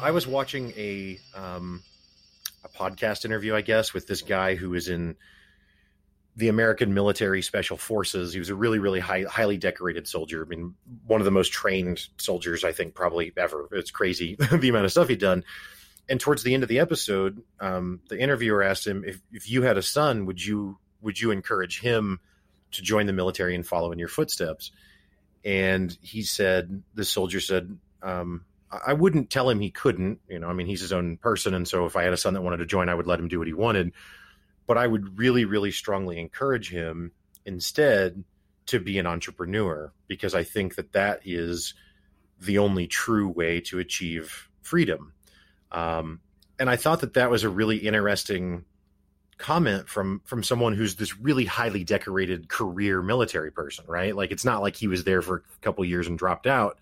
I 0.02 0.12
was 0.12 0.28
watching 0.28 0.72
a 0.78 1.20
um, 1.36 1.84
a 2.64 2.70
podcast 2.70 3.26
interview, 3.26 3.56
I 3.56 3.62
guess, 3.62 3.94
with 3.94 4.08
this 4.08 4.22
guy 4.22 4.56
who 4.56 4.72
was 4.72 4.90
in 4.90 5.16
the 6.36 6.48
American 6.48 6.94
military 6.94 7.42
special 7.42 7.78
forces. 7.78 8.34
He 8.34 8.40
was 8.40 8.50
a 8.50 8.56
really, 8.56 8.80
really 8.80 9.00
high, 9.00 9.24
highly 9.24 9.58
decorated 9.58 10.08
soldier. 10.08 10.44
I 10.44 10.48
mean, 10.48 10.76
one 11.06 11.20
of 11.20 11.26
the 11.26 11.32
most 11.32 11.52
trained 11.52 12.08
soldiers 12.18 12.64
I 12.64 12.72
think 12.72 12.94
probably 12.94 13.34
ever. 13.36 13.68
It's 13.72 13.92
crazy 13.92 14.36
the 14.52 14.70
amount 14.70 14.86
of 14.86 14.92
stuff 14.92 15.10
he'd 15.10 15.20
done. 15.20 15.44
And 16.10 16.20
towards 16.20 16.44
the 16.44 16.54
end 16.54 16.64
of 16.64 16.70
the 16.70 16.80
episode, 16.80 17.44
um, 17.60 18.02
the 18.10 18.20
interviewer 18.20 18.64
asked 18.64 18.88
him 18.88 19.04
if, 19.06 19.22
if 19.32 19.50
you 19.50 19.64
had 19.64 19.78
a 19.78 19.82
son, 19.82 20.26
would 20.26 20.44
you 20.44 20.78
would 21.02 21.20
you 21.20 21.32
encourage 21.32 21.82
him 21.82 22.20
to 22.72 22.82
join 22.82 23.08
the 23.08 23.14
military 23.14 23.56
and 23.56 23.66
follow 23.66 23.92
in 23.92 24.00
your 24.00 24.08
footsteps? 24.08 24.72
And 25.44 25.96
he 26.02 26.22
said, 26.22 26.84
the 26.94 27.04
soldier 27.04 27.40
said, 27.40 27.78
um, 28.04 28.46
I 28.88 28.94
wouldn't 28.94 29.30
tell 29.30 29.50
him 29.50 29.60
he 29.60 29.70
couldn't. 29.72 30.20
You 30.30 30.40
know, 30.40 30.48
I 30.48 30.54
mean, 30.54 30.68
he's 30.68 30.82
his 30.82 30.94
own 30.94 31.18
person, 31.18 31.54
and 31.54 31.68
so 31.68 31.86
if 31.86 31.96
I 31.96 32.04
had 32.04 32.14
a 32.14 32.18
son 32.18 32.34
that 32.36 32.42
wanted 32.42 32.58
to 32.58 32.66
join, 32.66 32.90
I 32.90 32.96
would 32.96 33.08
let 33.08 33.20
him 33.20 33.28
do 33.28 33.40
what 33.40 33.48
he 33.48 33.54
wanted. 33.54 33.92
but 34.68 34.78
I 34.78 34.88
would 34.88 35.18
really, 35.20 35.44
really 35.46 35.72
strongly 35.72 36.18
encourage 36.20 36.70
him 36.70 37.12
instead 37.46 38.24
to 38.68 38.80
be 38.80 39.00
an 39.00 39.08
entrepreneur 39.08 39.92
because 40.08 40.34
I 40.34 40.44
think 40.44 40.76
that 40.76 40.94
that 40.94 41.22
is 41.26 41.74
the 42.40 42.58
only 42.60 42.88
true 42.88 43.28
way 43.28 43.60
to 43.62 43.80
achieve 43.80 44.50
freedom. 44.62 45.14
Um, 45.72 46.22
and 46.60 46.70
I 46.70 46.76
thought 46.78 47.02
that 47.02 47.16
that 47.16 47.30
was 47.30 47.44
a 47.44 47.50
really 47.50 47.78
interesting 47.78 48.64
comment 49.38 49.90
from 49.90 50.22
from 50.24 50.44
someone 50.44 50.74
who's 50.74 50.96
this 50.96 51.18
really 51.20 51.46
highly 51.46 51.84
decorated 51.84 52.48
career 52.48 53.02
military 53.02 53.52
person, 53.52 53.84
right? 53.88 54.16
Like 54.16 54.32
it's 54.32 54.46
not 54.46 54.62
like 54.62 54.76
he 54.76 54.88
was 54.88 55.04
there 55.04 55.22
for 55.22 55.38
a 55.38 55.60
couple 55.62 55.84
years 55.84 56.08
and 56.08 56.18
dropped 56.18 56.48
out. 56.48 56.80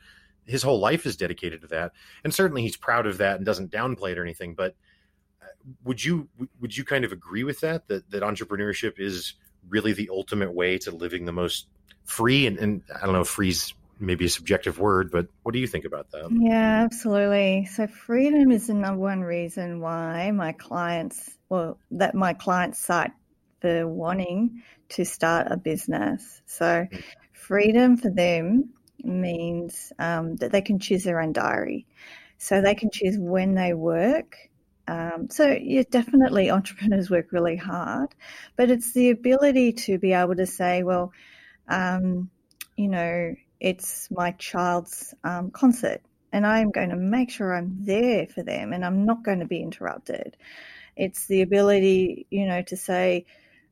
His 0.49 0.63
whole 0.63 0.79
life 0.79 1.05
is 1.05 1.15
dedicated 1.15 1.61
to 1.61 1.67
that, 1.67 1.91
and 2.23 2.33
certainly 2.33 2.61
he's 2.61 2.77
proud 2.77 3.05
of 3.05 3.17
that 3.19 3.37
and 3.37 3.45
doesn't 3.45 3.71
downplay 3.71 4.11
it 4.11 4.17
or 4.17 4.23
anything. 4.23 4.55
But 4.55 4.75
uh, 5.41 5.47
would 5.83 6.03
you 6.03 6.27
would 6.59 6.75
you 6.75 6.83
kind 6.83 7.05
of 7.05 7.11
agree 7.11 7.43
with 7.43 7.59
that 7.61 7.87
that 7.87 8.09
that 8.11 8.23
entrepreneurship 8.23 8.99
is 8.99 9.35
really 9.67 9.93
the 9.93 10.09
ultimate 10.11 10.53
way 10.53 10.77
to 10.79 10.91
living 10.91 11.25
the 11.25 11.31
most 11.31 11.67
free 12.05 12.47
and, 12.47 12.57
and 12.57 12.81
I 12.95 13.05
don't 13.05 13.13
know, 13.13 13.23
free's 13.23 13.73
maybe 13.99 14.25
a 14.25 14.29
subjective 14.29 14.79
word, 14.79 15.11
but 15.11 15.27
what 15.43 15.53
do 15.53 15.59
you 15.59 15.67
think 15.67 15.85
about 15.85 16.11
that? 16.11 16.29
Yeah, 16.31 16.83
absolutely. 16.83 17.65
So 17.65 17.87
freedom 17.87 18.51
is 18.51 18.67
the 18.67 18.73
number 18.73 19.01
one 19.01 19.21
reason 19.21 19.81
why 19.81 20.31
my 20.31 20.53
clients, 20.53 21.37
well, 21.49 21.77
that 21.91 22.15
my 22.15 22.33
clients 22.33 22.79
cite 22.79 23.11
for 23.61 23.87
wanting 23.87 24.63
to 24.89 25.03
start 25.03 25.47
a 25.51 25.57
business. 25.57 26.41
So 26.45 26.87
freedom 27.33 27.97
for 27.97 28.09
them 28.09 28.69
means 29.03 29.91
um, 29.99 30.35
that 30.37 30.51
they 30.51 30.61
can 30.61 30.79
choose 30.79 31.03
their 31.03 31.21
own 31.21 31.33
diary. 31.33 31.85
So 32.37 32.61
they 32.61 32.75
can 32.75 32.89
choose 32.91 33.17
when 33.17 33.53
they 33.53 33.73
work. 33.73 34.37
Um, 34.87 35.29
so 35.29 35.57
yeah, 35.61 35.83
definitely 35.89 36.49
entrepreneurs 36.51 37.09
work 37.09 37.31
really 37.31 37.57
hard, 37.57 38.15
but 38.55 38.71
it's 38.71 38.93
the 38.93 39.09
ability 39.11 39.73
to 39.73 39.99
be 39.99 40.13
able 40.13 40.35
to 40.35 40.45
say, 40.45 40.83
well, 40.83 41.11
um, 41.67 42.29
you 42.75 42.87
know, 42.87 43.35
it's 43.59 44.09
my 44.09 44.31
child's 44.31 45.13
um, 45.23 45.51
concert 45.51 46.01
and 46.31 46.45
I'm 46.45 46.71
going 46.71 46.89
to 46.89 46.95
make 46.95 47.29
sure 47.29 47.53
I'm 47.53 47.83
there 47.83 48.27
for 48.27 48.43
them 48.43 48.73
and 48.73 48.85
I'm 48.85 49.05
not 49.05 49.23
going 49.23 49.39
to 49.39 49.45
be 49.45 49.61
interrupted. 49.61 50.37
It's 50.95 51.27
the 51.27 51.41
ability, 51.41 52.27
you 52.29 52.45
know, 52.45 52.61
to 52.63 52.77
say, 52.77 53.25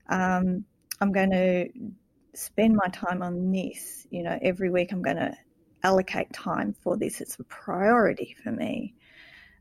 um, 0.10 0.66
I'm 1.00 1.12
going 1.12 1.32
to 1.32 1.70
spend 2.34 2.76
my 2.76 2.88
time 2.92 3.22
on 3.22 3.52
this. 3.52 4.08
You 4.10 4.24
know, 4.24 4.38
every 4.42 4.70
week 4.70 4.92
I'm 4.92 5.02
going 5.02 5.18
to 5.18 5.36
allocate 5.84 6.34
time 6.34 6.76
for 6.82 6.98
this. 6.98 7.22
It's 7.22 7.40
a 7.40 7.44
priority 7.44 8.36
for 8.44 8.52
me. 8.52 8.94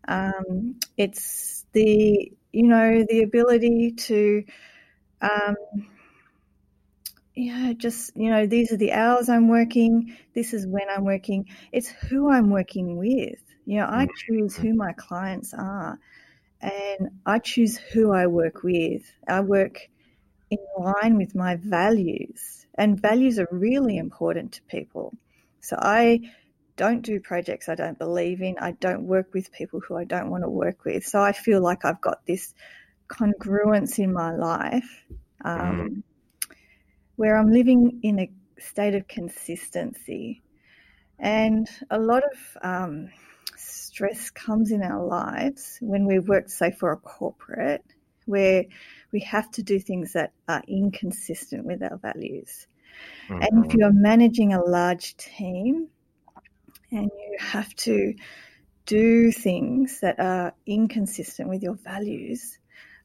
Um, 0.08 0.76
it's 0.96 1.66
the, 1.72 2.32
you 2.52 2.62
know, 2.62 3.04
the 3.08 3.22
ability 3.22 3.92
to, 3.92 4.44
um, 5.20 5.56
yeah, 7.34 7.72
just, 7.76 8.16
you 8.16 8.30
know, 8.30 8.46
these 8.46 8.72
are 8.72 8.78
the 8.78 8.92
hours 8.92 9.28
I'm 9.28 9.48
working. 9.48 10.16
This 10.34 10.54
is 10.54 10.66
when 10.66 10.88
I'm 10.88 11.04
working. 11.04 11.48
It's 11.72 11.88
who 11.88 12.30
I'm 12.30 12.50
working 12.50 12.96
with. 12.96 13.40
You 13.66 13.80
know, 13.80 13.86
I 13.86 14.06
choose 14.26 14.56
who 14.56 14.74
my 14.74 14.92
clients 14.92 15.52
are 15.52 15.98
and 16.60 17.10
I 17.26 17.38
choose 17.40 17.76
who 17.76 18.12
I 18.12 18.26
work 18.26 18.62
with. 18.62 19.02
I 19.28 19.40
work 19.40 19.80
in 20.50 20.58
line 20.78 21.16
with 21.16 21.34
my 21.34 21.56
values, 21.56 22.66
and 22.74 23.00
values 23.00 23.38
are 23.38 23.48
really 23.50 23.96
important 23.96 24.52
to 24.52 24.62
people. 24.62 25.14
So 25.60 25.76
I 25.78 26.30
don't 26.76 27.02
do 27.02 27.20
projects 27.20 27.68
I 27.68 27.74
don't 27.74 27.98
believe 27.98 28.42
in. 28.42 28.56
I 28.58 28.72
don't 28.72 29.04
work 29.04 29.32
with 29.32 29.50
people 29.52 29.80
who 29.80 29.96
I 29.96 30.04
don't 30.04 30.30
want 30.30 30.44
to 30.44 30.50
work 30.50 30.84
with. 30.84 31.06
So 31.06 31.20
I 31.20 31.32
feel 31.32 31.60
like 31.60 31.84
I've 31.84 32.00
got 32.00 32.26
this 32.26 32.54
congruence 33.08 33.98
in 33.98 34.12
my 34.12 34.34
life. 34.34 35.04
Um, 35.44 35.88
mm 35.88 36.02
where 37.16 37.36
I'm 37.36 37.50
living 37.50 38.00
in 38.02 38.20
a 38.20 38.30
state 38.58 38.94
of 38.94 39.08
consistency. 39.08 40.42
And 41.18 41.68
a 41.90 41.98
lot 41.98 42.22
of 42.24 42.56
um, 42.62 43.08
stress 43.56 44.30
comes 44.30 44.70
in 44.70 44.82
our 44.82 45.04
lives 45.04 45.78
when 45.80 46.06
we 46.06 46.18
work, 46.18 46.50
say, 46.50 46.70
for 46.70 46.92
a 46.92 46.96
corporate, 46.96 47.84
where 48.26 48.64
we 49.12 49.20
have 49.20 49.50
to 49.52 49.62
do 49.62 49.80
things 49.80 50.12
that 50.12 50.32
are 50.46 50.62
inconsistent 50.68 51.64
with 51.64 51.82
our 51.82 51.96
values. 51.96 52.66
Mm-hmm. 53.28 53.42
And 53.42 53.66
if 53.66 53.74
you're 53.74 53.92
managing 53.92 54.52
a 54.52 54.62
large 54.62 55.16
team 55.16 55.88
and 56.90 57.10
you 57.10 57.36
have 57.38 57.74
to 57.76 58.14
do 58.84 59.32
things 59.32 60.00
that 60.00 60.20
are 60.20 60.54
inconsistent 60.66 61.48
with 61.48 61.62
your 61.62 61.74
values, 61.74 62.58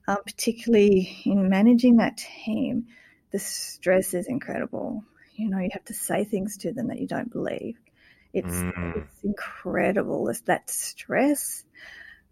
um, 0.08 0.18
particularly 0.26 1.22
in 1.26 1.50
managing 1.50 1.98
that 1.98 2.18
team, 2.18 2.88
the 3.32 3.40
stress 3.40 4.14
is 4.14 4.28
incredible. 4.28 5.04
You 5.36 5.50
know, 5.50 5.60
you 5.60 5.70
have 5.72 5.86
to 5.86 5.94
say 5.94 6.24
things 6.24 6.58
to 6.58 6.74
them 6.74 6.88
that 6.90 7.00
you 7.00 7.08
don't 7.08 7.32
believe. 7.32 7.78
It's, 8.34 8.54
mm. 8.54 8.98
it's 8.98 9.24
incredible. 9.24 10.30
It's 10.30 10.42
that 10.42 10.70
stress. 10.70 11.64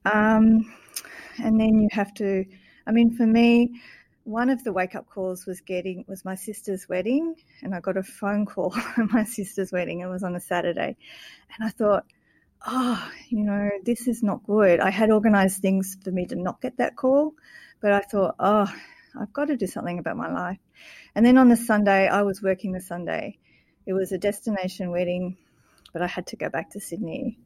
Um, 0.06 0.74
and 1.38 1.60
then 1.60 1.80
you 1.80 1.90
have 1.92 2.14
to, 2.16 2.46
I 2.90 2.92
mean, 2.92 3.16
for 3.16 3.28
me, 3.28 3.82
one 4.24 4.50
of 4.50 4.64
the 4.64 4.74
wake 4.74 4.96
up 4.96 5.08
calls 5.08 5.46
was 5.46 5.62
getting 5.62 6.06
was 6.08 6.26
my 6.26 6.34
sister's 6.34 6.90
wedding, 6.90 7.36
and 7.62 7.76
I 7.76 7.82
got 7.82 7.98
a 7.98 8.04
phone 8.04 8.48
call 8.48 8.76
at 8.98 9.12
my 9.12 9.26
sister's 9.26 9.72
wedding. 9.72 10.00
It 10.00 10.08
was 10.08 10.24
on 10.24 10.36
a 10.36 10.40
Saturday, 10.40 10.98
and 11.54 11.68
I 11.68 11.70
thought, 11.70 12.06
oh, 12.66 13.12
you 13.30 13.44
know, 13.44 13.70
this 13.86 14.08
is 14.08 14.24
not 14.24 14.44
good. 14.44 14.80
I 14.80 14.90
had 14.90 15.12
organized 15.12 15.62
things 15.62 15.98
for 16.04 16.10
me 16.10 16.26
to 16.26 16.36
not 16.36 16.62
get 16.62 16.78
that 16.78 16.96
call, 16.96 17.34
but 17.80 17.92
I 17.92 18.00
thought, 18.00 18.34
oh, 18.40 18.74
I've 19.20 19.34
got 19.34 19.50
to 19.50 19.56
do 19.56 19.68
something 19.68 20.00
about 20.00 20.18
my 20.18 20.34
life. 20.34 20.60
And 21.14 21.24
then 21.24 21.38
on 21.38 21.48
the 21.48 21.58
Sunday, 21.58 22.08
I 22.08 22.24
was 22.24 22.42
working 22.42 22.72
the 22.72 22.82
Sunday. 22.82 23.38
It 23.86 23.94
was 23.94 24.12
a 24.12 24.18
destination 24.18 24.90
wedding, 24.90 25.38
but 25.94 26.02
I 26.02 26.08
had 26.08 26.26
to 26.28 26.38
go 26.38 26.50
back 26.50 26.72
to 26.72 26.80
Sydney 26.80 27.38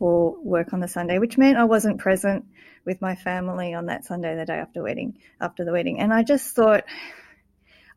for 0.00 0.34
work 0.42 0.72
on 0.72 0.80
the 0.80 0.88
Sunday, 0.88 1.18
which 1.18 1.38
meant 1.38 1.58
I 1.58 1.64
wasn't 1.64 1.98
present 1.98 2.46
with 2.84 3.00
my 3.00 3.14
family 3.14 3.74
on 3.74 3.86
that 3.86 4.04
Sunday, 4.04 4.34
the 4.34 4.46
day 4.46 4.54
after 4.54 4.82
wedding, 4.82 5.18
after 5.40 5.64
the 5.64 5.72
wedding. 5.72 6.00
And 6.00 6.12
I 6.12 6.22
just 6.22 6.56
thought, 6.56 6.84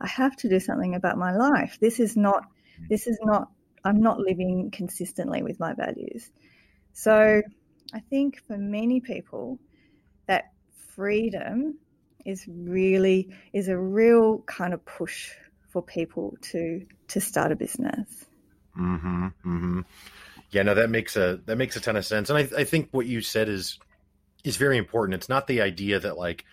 I 0.01 0.07
have 0.07 0.35
to 0.37 0.49
do 0.49 0.59
something 0.59 0.95
about 0.95 1.17
my 1.17 1.33
life. 1.35 1.77
This 1.79 2.01
is 2.01 2.17
not, 2.17 2.43
this 2.89 3.07
is 3.07 3.17
not, 3.23 3.49
I'm 3.85 4.01
not 4.01 4.19
living 4.19 4.69
consistently 4.69 5.41
with 5.43 5.59
my 5.59 5.73
values. 5.73 6.29
So 6.91 7.41
I 7.93 7.99
think 8.09 8.41
for 8.47 8.57
many 8.57 8.99
people, 8.99 9.59
that 10.27 10.51
freedom 10.95 11.79
is 12.25 12.45
really 12.47 13.29
is 13.51 13.67
a 13.67 13.77
real 13.77 14.39
kind 14.39 14.73
of 14.73 14.85
push 14.85 15.31
for 15.69 15.81
people 15.81 16.37
to 16.41 16.85
to 17.09 17.19
start 17.19 17.51
a 17.51 17.55
business. 17.55 18.07
Mm-hmm. 18.79 19.25
Mm-hmm. 19.45 19.81
Yeah, 20.53 20.61
no, 20.63 20.75
that 20.75 20.89
makes 20.89 21.15
a 21.15 21.39
that 21.45 21.57
makes 21.57 21.75
a 21.75 21.81
ton 21.81 21.95
of 21.95 22.05
sense, 22.05 22.29
and 22.29 22.37
I, 22.37 22.61
I 22.61 22.63
think 22.63 22.89
what 22.91 23.07
you 23.07 23.21
said 23.21 23.49
is 23.49 23.79
is 24.43 24.57
very 24.57 24.77
important. 24.77 25.15
It's 25.15 25.29
not 25.29 25.47
the 25.47 25.61
idea 25.61 25.99
that 25.99 26.17
like 26.17 26.45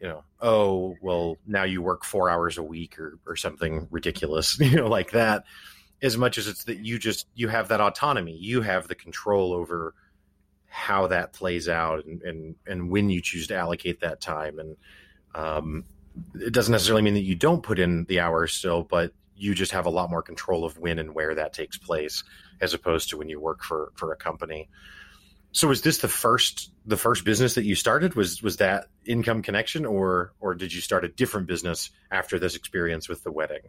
you 0.00 0.08
know, 0.08 0.24
oh 0.40 0.96
well, 1.02 1.36
now 1.46 1.64
you 1.64 1.82
work 1.82 2.04
four 2.04 2.30
hours 2.30 2.56
a 2.56 2.62
week 2.62 2.98
or 2.98 3.18
or 3.26 3.36
something 3.36 3.86
ridiculous, 3.90 4.58
you 4.60 4.76
know, 4.76 4.88
like 4.88 5.10
that. 5.12 5.44
As 6.00 6.16
much 6.16 6.38
as 6.38 6.46
it's 6.46 6.64
that 6.64 6.78
you 6.78 6.98
just 6.98 7.26
you 7.34 7.48
have 7.48 7.68
that 7.68 7.80
autonomy, 7.80 8.36
you 8.36 8.62
have 8.62 8.88
the 8.88 8.94
control 8.94 9.52
over 9.52 9.94
how 10.68 11.06
that 11.08 11.32
plays 11.32 11.68
out 11.68 12.04
and, 12.04 12.22
and, 12.22 12.54
and 12.66 12.90
when 12.90 13.10
you 13.10 13.20
choose 13.20 13.46
to 13.48 13.56
allocate 13.56 14.00
that 14.00 14.20
time. 14.20 14.58
And 14.58 14.76
um, 15.34 15.84
it 16.34 16.52
doesn't 16.52 16.72
necessarily 16.72 17.02
mean 17.02 17.14
that 17.14 17.22
you 17.22 17.34
don't 17.34 17.62
put 17.62 17.78
in 17.78 18.04
the 18.04 18.20
hours 18.20 18.52
still, 18.52 18.84
but 18.84 19.12
you 19.34 19.54
just 19.54 19.72
have 19.72 19.86
a 19.86 19.90
lot 19.90 20.10
more 20.10 20.22
control 20.22 20.64
of 20.64 20.78
when 20.78 20.98
and 20.98 21.14
where 21.14 21.34
that 21.34 21.52
takes 21.52 21.78
place 21.78 22.22
as 22.60 22.74
opposed 22.74 23.10
to 23.10 23.16
when 23.16 23.28
you 23.28 23.40
work 23.40 23.62
for, 23.62 23.92
for 23.94 24.12
a 24.12 24.16
company. 24.16 24.68
So 25.52 25.68
was 25.68 25.82
this 25.82 25.98
the 25.98 26.08
first 26.08 26.70
the 26.84 26.96
first 26.96 27.24
business 27.24 27.54
that 27.54 27.64
you 27.64 27.74
started? 27.74 28.14
Was 28.14 28.42
was 28.42 28.58
that 28.58 28.88
income 29.06 29.42
connection 29.42 29.86
or 29.86 30.32
or 30.40 30.54
did 30.54 30.74
you 30.74 30.82
start 30.82 31.04
a 31.04 31.08
different 31.08 31.46
business 31.46 31.90
after 32.10 32.38
this 32.38 32.54
experience 32.54 33.08
with 33.08 33.24
the 33.24 33.32
wedding? 33.32 33.62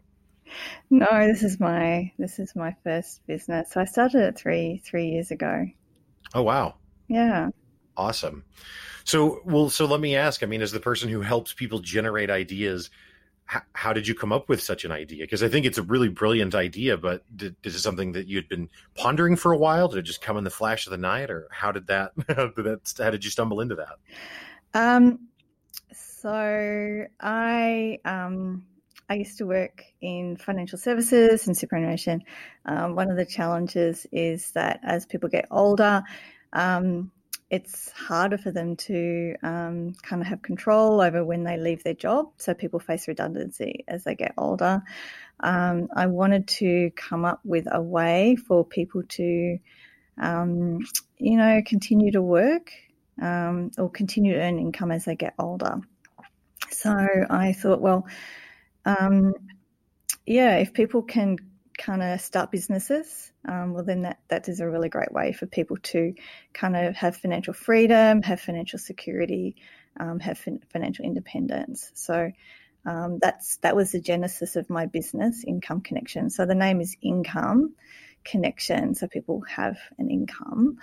No, 0.89 1.07
this 1.25 1.41
is 1.41 1.59
my 1.59 2.11
this 2.19 2.37
is 2.37 2.53
my 2.55 2.75
first 2.83 3.25
business. 3.27 3.71
So 3.71 3.79
I 3.79 3.85
started 3.85 4.21
it 4.21 4.37
three 4.37 4.81
three 4.85 5.07
years 5.07 5.31
ago. 5.31 5.67
Oh 6.33 6.43
wow. 6.43 6.75
Yeah. 7.07 7.49
Awesome. 7.95 8.45
So, 9.03 9.41
well, 9.43 9.69
so 9.69 9.85
let 9.85 9.99
me 9.99 10.15
ask. 10.15 10.41
I 10.41 10.45
mean, 10.45 10.61
as 10.61 10.71
the 10.71 10.79
person 10.79 11.09
who 11.09 11.21
helps 11.21 11.53
people 11.53 11.79
generate 11.79 12.29
ideas, 12.29 12.89
how, 13.49 13.61
how 13.73 13.93
did 13.93 14.07
you 14.07 14.13
come 14.13 14.31
up 14.31 14.47
with 14.47 14.61
such 14.61 14.85
an 14.85 14.91
idea? 14.91 15.23
Because 15.23 15.41
I 15.41 15.47
think 15.47 15.65
it's 15.65 15.79
a 15.79 15.83
really 15.83 16.07
brilliant 16.07 16.53
idea. 16.53 16.97
But 16.97 17.23
did, 17.35 17.55
is 17.63 17.73
it 17.73 17.79
something 17.79 18.11
that 18.11 18.27
you 18.27 18.35
had 18.37 18.47
been 18.47 18.69
pondering 18.93 19.35
for 19.35 19.51
a 19.51 19.57
while? 19.57 19.87
Did 19.87 19.97
it 19.97 20.03
just 20.03 20.21
come 20.21 20.37
in 20.37 20.43
the 20.43 20.51
flash 20.51 20.85
of 20.85 20.91
the 20.91 20.97
night, 20.97 21.31
or 21.31 21.47
how 21.49 21.71
did 21.71 21.87
that? 21.87 22.11
How 22.27 22.49
did, 22.49 22.65
that, 22.65 22.93
how 22.99 23.09
did 23.09 23.25
you 23.25 23.31
stumble 23.31 23.59
into 23.59 23.73
that? 23.75 23.95
Um. 24.75 25.29
So 25.91 27.07
I 27.19 27.97
um 28.05 28.65
I 29.09 29.15
used 29.15 29.39
to 29.39 29.47
work 29.47 29.83
in 29.99 30.37
financial 30.37 30.77
services 30.77 31.47
and 31.47 31.57
superannuation. 31.57 32.21
Um, 32.65 32.95
one 32.95 33.09
of 33.09 33.17
the 33.17 33.25
challenges 33.25 34.05
is 34.11 34.51
that 34.51 34.79
as 34.83 35.07
people 35.07 35.27
get 35.27 35.47
older, 35.49 36.03
um, 36.53 37.11
it's 37.49 37.91
harder 37.91 38.37
for 38.37 38.51
them 38.51 38.75
to 38.75 39.35
um, 39.41 39.93
kind 40.03 40.21
of 40.21 40.27
have 40.27 40.41
control 40.41 41.01
over 41.01 41.25
when 41.25 41.43
they 41.43 41.57
leave 41.57 41.83
their 41.83 41.95
job. 41.95 42.27
So 42.37 42.53
people 42.53 42.79
face 42.79 43.07
redundancy 43.07 43.85
as 43.87 44.03
they 44.03 44.15
get 44.15 44.33
older. 44.37 44.83
Um, 45.39 45.87
I 45.95 46.07
wanted 46.07 46.47
to 46.59 46.91
come 46.95 47.25
up 47.25 47.39
with 47.43 47.67
a 47.71 47.81
way 47.81 48.35
for 48.35 48.63
people 48.65 49.03
to, 49.03 49.57
um, 50.19 50.79
you 51.17 51.37
know, 51.37 51.61
continue 51.65 52.11
to 52.11 52.21
work 52.21 52.71
um, 53.21 53.71
or 53.77 53.89
continue 53.89 54.33
to 54.33 54.39
earn 54.39 54.59
income 54.59 54.91
as 54.91 55.05
they 55.05 55.15
get 55.15 55.33
older. 55.39 55.81
So 56.69 56.95
I 57.29 57.53
thought, 57.53 57.81
well, 57.81 58.05
um, 58.85 59.33
yeah, 60.25 60.57
if 60.57 60.73
people 60.73 61.01
can 61.01 61.37
kind 61.77 62.03
of 62.03 62.21
start 62.21 62.51
businesses, 62.51 63.31
um, 63.47 63.73
well, 63.73 63.83
then 63.83 64.01
that, 64.01 64.19
that 64.27 64.49
is 64.49 64.59
a 64.59 64.69
really 64.69 64.89
great 64.89 65.11
way 65.11 65.31
for 65.31 65.45
people 65.45 65.77
to 65.83 66.13
kind 66.53 66.75
of 66.75 66.95
have 66.95 67.15
financial 67.15 67.53
freedom, 67.53 68.21
have 68.21 68.41
financial 68.41 68.79
security, 68.79 69.55
um, 69.99 70.19
have 70.19 70.37
fin- 70.37 70.61
financial 70.71 71.05
independence. 71.05 71.91
So 71.95 72.31
um, 72.85 73.19
that's 73.21 73.57
that 73.57 73.75
was 73.75 73.91
the 73.91 74.01
genesis 74.01 74.55
of 74.55 74.69
my 74.69 74.85
business, 74.85 75.43
Income 75.45 75.81
Connection. 75.81 76.29
So 76.29 76.45
the 76.45 76.55
name 76.55 76.81
is 76.81 76.97
Income 77.01 77.75
Connection, 78.23 78.95
so 78.95 79.07
people 79.07 79.41
have 79.41 79.77
an 79.97 80.09
income. 80.09 80.77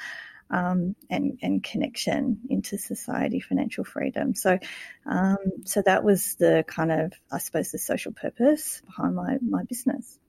Um, 0.49 0.95
and, 1.11 1.41
and 1.43 1.61
connection 1.61 2.39
into 2.49 2.79
society, 2.79 3.41
financial 3.41 3.83
freedom. 3.83 4.33
So, 4.37 4.61
um, 5.05 5.39
so 5.65 5.83
that 5.83 6.05
was 6.05 6.37
the 6.37 6.65
kind 6.69 6.93
of, 6.93 7.13
I 7.33 7.39
suppose, 7.39 7.73
the 7.73 7.79
social 7.79 8.13
purpose 8.13 8.81
behind 8.87 9.17
my, 9.17 9.39
my 9.43 9.65
business. 9.65 10.21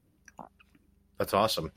That's 1.17 1.33
awesome. 1.33 1.71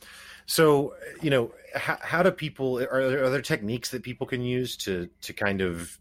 So, 0.47 0.95
you 1.23 1.31
know, 1.31 1.53
how, 1.75 1.99
how 2.03 2.23
do 2.23 2.31
people 2.31 2.79
are 2.79 3.09
there, 3.09 3.25
are 3.25 3.31
there 3.31 3.43
techniques 3.43 3.91
that 3.91 4.03
people 4.03 4.27
can 4.27 4.43
use 4.43 4.77
to 4.79 5.09
to 5.23 5.33
kind 5.33 5.61
of 5.61 5.99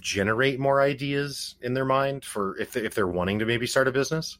generate 0.00 0.58
more 0.58 0.80
ideas 0.80 1.54
in 1.60 1.74
their 1.74 1.84
mind 1.84 2.24
for 2.24 2.58
if 2.58 2.76
if 2.76 2.94
they're 2.94 3.06
wanting 3.06 3.38
to 3.38 3.46
maybe 3.46 3.66
start 3.66 3.88
a 3.88 3.92
business? 3.92 4.38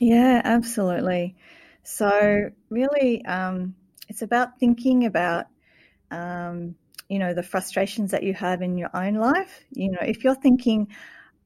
Yeah, 0.00 0.42
absolutely. 0.44 1.36
So, 1.82 2.50
really, 2.68 3.24
um, 3.24 3.74
it's 4.08 4.22
about 4.22 4.58
thinking 4.60 5.06
about, 5.06 5.46
um, 6.10 6.74
you 7.08 7.18
know, 7.18 7.32
the 7.32 7.42
frustrations 7.42 8.10
that 8.10 8.22
you 8.22 8.34
have 8.34 8.60
in 8.60 8.76
your 8.76 8.90
own 8.94 9.14
life. 9.14 9.64
You 9.70 9.92
know, 9.92 10.02
if 10.02 10.22
you're 10.22 10.34
thinking, 10.34 10.88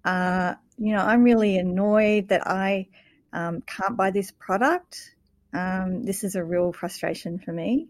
uh, 0.05 0.55
you 0.77 0.93
know, 0.93 1.03
I'm 1.03 1.23
really 1.23 1.57
annoyed 1.57 2.29
that 2.29 2.47
I 2.47 2.89
um, 3.33 3.63
can't 3.63 3.97
buy 3.97 4.11
this 4.11 4.31
product 4.33 5.15
um, 5.53 6.03
this 6.03 6.25
is 6.25 6.35
a 6.35 6.45
real 6.45 6.73
frustration 6.73 7.39
for 7.39 7.53
me, 7.53 7.89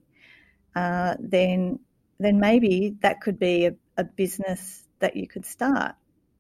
uh, 0.75 1.15
then 1.19 1.79
then 2.19 2.39
maybe 2.39 2.97
that 3.01 3.21
could 3.21 3.39
be 3.39 3.67
a, 3.67 3.75
a, 3.97 4.05
business 4.05 4.85
that 5.01 5.17
you 5.17 5.27
could 5.27 5.45
start. 5.45 5.95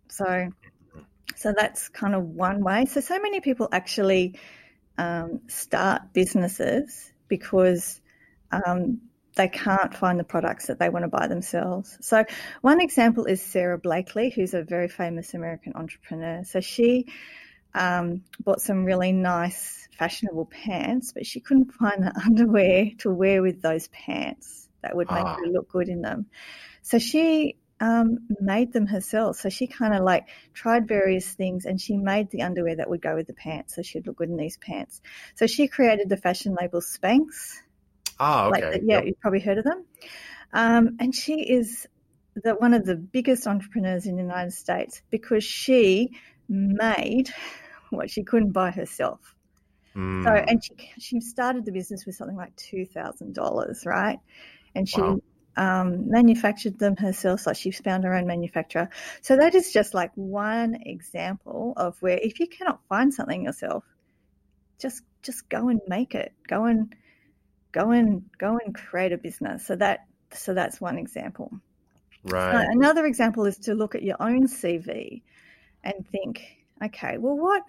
So 0.08 0.50
so 1.36 1.52
that's 1.56 1.88
kind 1.88 2.14
of 2.14 2.24
one 2.24 2.62
way. 2.62 2.86
So 2.86 3.00
so 3.00 3.18
many 3.20 3.40
people 3.40 3.68
actually 3.72 4.38
um, 4.98 5.40
start 5.48 6.12
businesses 6.12 7.12
because 7.28 8.00
um, 8.50 9.00
they 9.36 9.48
can't 9.48 9.94
find 9.94 10.20
the 10.20 10.24
products 10.24 10.66
that 10.66 10.78
they 10.78 10.88
want 10.88 11.04
to 11.04 11.08
buy 11.08 11.26
themselves. 11.26 11.96
So 12.00 12.24
one 12.60 12.80
example 12.80 13.24
is 13.24 13.40
Sara 13.40 13.78
Blakely, 13.78 14.30
who's 14.30 14.54
a 14.54 14.62
very 14.62 14.88
famous 14.88 15.34
American 15.34 15.72
entrepreneur. 15.74 16.44
So 16.44 16.60
she 16.60 17.06
um, 17.74 18.24
bought 18.42 18.60
some 18.60 18.84
really 18.84 19.12
nice 19.12 19.88
fashionable 19.98 20.46
pants, 20.46 21.12
but 21.12 21.26
she 21.26 21.40
couldn't 21.40 21.72
find 21.72 22.02
the 22.02 22.12
underwear 22.24 22.90
to 22.98 23.10
wear 23.10 23.42
with 23.42 23.62
those 23.62 23.88
pants 23.88 24.68
that 24.82 24.96
would 24.96 25.10
make 25.10 25.24
ah. 25.24 25.36
her 25.36 25.46
look 25.46 25.68
good 25.68 25.88
in 25.88 26.02
them. 26.02 26.26
So 26.82 26.98
she 26.98 27.56
um, 27.80 28.20
made 28.40 28.72
them 28.72 28.86
herself. 28.86 29.36
So 29.36 29.48
she 29.48 29.66
kind 29.66 29.94
of 29.94 30.02
like 30.02 30.28
tried 30.54 30.86
various 30.86 31.30
things 31.32 31.64
and 31.64 31.80
she 31.80 31.96
made 31.96 32.30
the 32.30 32.42
underwear 32.42 32.76
that 32.76 32.88
would 32.88 33.02
go 33.02 33.14
with 33.14 33.26
the 33.26 33.34
pants. 33.34 33.74
So 33.74 33.82
she'd 33.82 34.06
look 34.06 34.16
good 34.16 34.28
in 34.28 34.36
these 34.36 34.56
pants. 34.56 35.00
So 35.34 35.46
she 35.46 35.68
created 35.68 36.08
the 36.08 36.16
fashion 36.16 36.56
label 36.58 36.80
Spanx. 36.80 37.58
Ah, 38.20 38.46
okay. 38.46 38.50
Like 38.50 38.72
the, 38.72 38.86
yeah, 38.86 38.96
yep. 38.96 39.06
you've 39.06 39.20
probably 39.20 39.40
heard 39.40 39.58
of 39.58 39.64
them. 39.64 39.84
Um, 40.52 40.96
and 41.00 41.14
she 41.14 41.40
is 41.40 41.86
the, 42.34 42.54
one 42.54 42.72
of 42.74 42.84
the 42.84 42.94
biggest 42.94 43.46
entrepreneurs 43.46 44.06
in 44.06 44.16
the 44.16 44.22
United 44.22 44.52
States 44.52 45.02
because 45.10 45.42
she 45.42 46.10
made 46.48 47.32
what 47.96 48.10
she 48.10 48.22
couldn't 48.22 48.52
buy 48.52 48.70
herself. 48.70 49.34
Mm. 49.96 50.24
So, 50.24 50.30
and 50.30 50.62
she 50.64 50.72
she 50.98 51.20
started 51.20 51.64
the 51.64 51.72
business 51.72 52.06
with 52.06 52.14
something 52.14 52.36
like 52.36 52.54
two 52.56 52.86
thousand 52.86 53.34
dollars, 53.34 53.84
right? 53.84 54.18
And 54.74 54.88
she 54.88 55.00
wow. 55.00 55.20
um, 55.56 56.08
manufactured 56.08 56.78
them 56.78 56.96
herself. 56.96 57.46
Like 57.46 57.56
she 57.56 57.70
found 57.72 58.04
her 58.04 58.14
own 58.14 58.26
manufacturer. 58.26 58.88
So 59.20 59.36
that 59.36 59.54
is 59.54 59.72
just 59.72 59.92
like 59.92 60.10
one 60.14 60.76
example 60.86 61.74
of 61.76 62.00
where 62.00 62.18
if 62.18 62.40
you 62.40 62.46
cannot 62.46 62.80
find 62.88 63.12
something 63.12 63.44
yourself, 63.44 63.84
just 64.80 65.02
just 65.22 65.48
go 65.50 65.68
and 65.68 65.80
make 65.86 66.14
it. 66.14 66.32
Go 66.48 66.64
and 66.64 66.94
go 67.72 67.90
and 67.90 68.24
go 68.38 68.58
and 68.64 68.74
create 68.74 69.12
a 69.12 69.18
business. 69.18 69.66
So 69.66 69.76
that 69.76 70.06
so 70.32 70.54
that's 70.54 70.80
one 70.80 70.96
example. 70.96 71.52
Right. 72.24 72.66
another 72.70 73.04
example 73.04 73.46
is 73.46 73.58
to 73.58 73.74
look 73.74 73.96
at 73.96 74.02
your 74.02 74.16
own 74.20 74.46
CV 74.46 75.22
and 75.82 76.06
think, 76.12 76.44
okay, 76.80 77.18
well, 77.18 77.36
what 77.36 77.62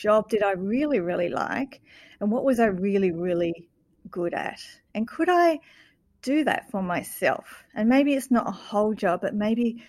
job 0.00 0.28
did 0.28 0.42
I 0.42 0.52
really, 0.52 1.00
really 1.00 1.28
like? 1.28 1.80
And 2.20 2.30
what 2.30 2.44
was 2.44 2.58
I 2.58 2.66
really, 2.66 3.12
really 3.12 3.68
good 4.10 4.34
at? 4.34 4.60
And 4.94 5.06
could 5.06 5.28
I 5.28 5.60
do 6.22 6.44
that 6.44 6.70
for 6.70 6.82
myself? 6.82 7.64
And 7.74 7.88
maybe 7.88 8.14
it's 8.14 8.30
not 8.30 8.48
a 8.48 8.52
whole 8.52 8.94
job, 8.94 9.20
but 9.22 9.34
maybe 9.34 9.84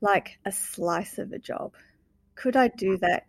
like 0.00 0.38
a 0.44 0.52
slice 0.52 1.18
of 1.18 1.32
a 1.32 1.38
job. 1.38 1.74
Could 2.34 2.56
I 2.56 2.68
do 2.68 2.96
that 2.98 3.26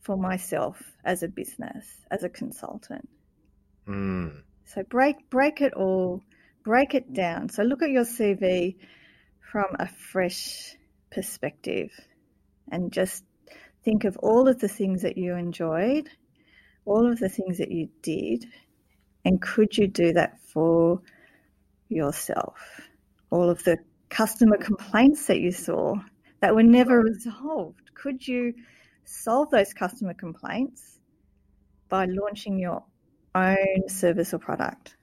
for 0.00 0.16
myself 0.16 0.80
as 1.04 1.22
a 1.22 1.28
business, 1.28 1.86
as 2.10 2.22
a 2.22 2.28
consultant? 2.28 3.08
Mm. 3.88 4.42
So 4.64 4.82
break 4.82 5.28
break 5.30 5.60
it 5.60 5.74
all, 5.74 6.22
break 6.64 6.94
it 6.94 7.12
down. 7.12 7.48
So 7.48 7.62
look 7.62 7.82
at 7.82 7.90
your 7.90 8.04
CV 8.04 8.76
from 9.52 9.76
a 9.78 9.86
fresh 9.86 10.74
perspective 11.10 11.90
and 12.70 12.92
just 12.92 13.24
think 13.84 14.04
of 14.04 14.16
all 14.18 14.48
of 14.48 14.58
the 14.60 14.68
things 14.68 15.02
that 15.02 15.18
you 15.18 15.34
enjoyed, 15.34 16.08
all 16.86 17.10
of 17.10 17.18
the 17.18 17.28
things 17.28 17.58
that 17.58 17.70
you 17.70 17.88
did, 18.02 18.46
and 19.24 19.40
could 19.40 19.76
you 19.76 19.86
do 19.86 20.12
that 20.12 20.40
for 20.40 21.00
yourself? 21.88 22.58
All 23.30 23.48
of 23.48 23.62
the 23.64 23.78
customer 24.08 24.56
complaints 24.56 25.26
that 25.26 25.40
you 25.40 25.52
saw 25.52 25.96
that 26.40 26.54
were 26.54 26.62
never 26.62 27.00
resolved, 27.00 27.94
could 27.94 28.26
you 28.26 28.54
solve 29.04 29.50
those 29.50 29.72
customer 29.72 30.14
complaints 30.14 30.98
by 31.88 32.06
launching 32.06 32.58
your 32.58 32.84
own 33.34 33.88
service 33.88 34.32
or 34.32 34.38
product? 34.38 34.96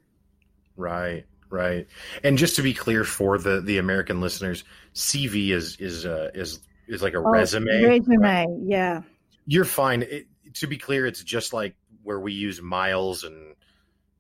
Right. 0.75 1.25
Right. 1.49 1.87
And 2.23 2.37
just 2.37 2.55
to 2.55 2.61
be 2.61 2.73
clear 2.73 3.03
for 3.03 3.37
the 3.37 3.59
the 3.59 3.77
American 3.77 4.21
listeners, 4.21 4.63
CV 4.95 5.49
is 5.49 5.75
is 5.81 6.05
uh, 6.05 6.31
is 6.33 6.61
is 6.91 7.01
like 7.01 7.13
a 7.13 7.17
oh, 7.17 7.31
resume. 7.31 7.83
Resume, 7.83 8.63
yeah. 8.65 9.01
You're 9.47 9.65
fine. 9.65 10.03
It, 10.03 10.27
to 10.55 10.67
be 10.67 10.77
clear, 10.77 11.07
it's 11.07 11.23
just 11.23 11.53
like 11.53 11.75
where 12.03 12.19
we 12.19 12.33
use 12.33 12.61
miles 12.61 13.23
and 13.23 13.55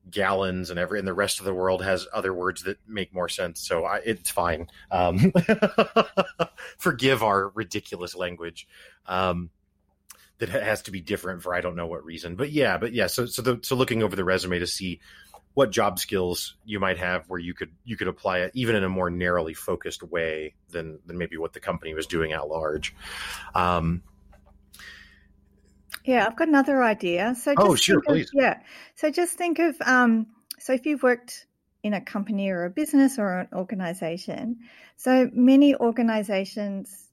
gallons 0.09 0.69
and 0.69 0.79
every 0.79 0.97
and 0.97 1.07
the 1.07 1.13
rest 1.13 1.39
of 1.39 1.45
the 1.45 1.53
world 1.53 1.83
has 1.83 2.07
other 2.11 2.33
words 2.33 2.63
that 2.63 2.77
make 2.87 3.13
more 3.13 3.29
sense 3.29 3.61
so 3.61 3.85
I, 3.85 3.97
it's 3.97 4.31
fine 4.31 4.67
um, 4.89 5.31
forgive 6.79 7.21
our 7.21 7.49
ridiculous 7.49 8.15
language 8.15 8.67
um, 9.05 9.51
that 10.39 10.49
has 10.49 10.81
to 10.83 10.91
be 10.91 11.01
different 11.01 11.43
for 11.43 11.53
i 11.53 11.61
don't 11.61 11.75
know 11.75 11.85
what 11.85 12.03
reason 12.03 12.35
but 12.35 12.51
yeah 12.51 12.79
but 12.79 12.93
yeah 12.93 13.05
so 13.05 13.27
so 13.27 13.43
the, 13.43 13.59
so 13.61 13.75
looking 13.75 14.01
over 14.01 14.15
the 14.15 14.23
resume 14.23 14.57
to 14.57 14.65
see 14.65 14.99
what 15.53 15.71
job 15.71 15.99
skills 15.99 16.55
you 16.65 16.79
might 16.79 16.97
have 16.97 17.29
where 17.29 17.39
you 17.39 17.53
could 17.53 17.71
you 17.83 17.97
could 17.97 18.07
apply 18.07 18.39
it 18.39 18.51
even 18.53 18.75
in 18.75 18.83
a 18.83 18.89
more 18.89 19.09
narrowly 19.09 19.53
focused 19.53 20.03
way 20.03 20.53
than 20.69 20.99
than 21.05 21.17
maybe 21.17 21.37
what 21.37 21.53
the 21.53 21.59
company 21.59 21.93
was 21.93 22.07
doing 22.07 22.31
at 22.31 22.47
large. 22.47 22.95
Um, 23.53 24.03
yeah, 26.05 26.25
I've 26.25 26.35
got 26.35 26.47
another 26.47 26.81
idea. 26.81 27.35
So 27.39 27.53
oh, 27.57 27.75
sure, 27.75 28.01
please. 28.01 28.27
Of, 28.27 28.41
yeah, 28.41 28.59
so 28.95 29.11
just 29.11 29.37
think 29.37 29.59
of 29.59 29.75
um, 29.81 30.27
so 30.59 30.73
if 30.73 30.85
you've 30.85 31.03
worked 31.03 31.45
in 31.83 31.93
a 31.93 32.01
company 32.01 32.49
or 32.49 32.65
a 32.65 32.69
business 32.69 33.19
or 33.19 33.39
an 33.39 33.47
organization, 33.53 34.59
so 34.95 35.29
many 35.33 35.75
organizations 35.75 37.07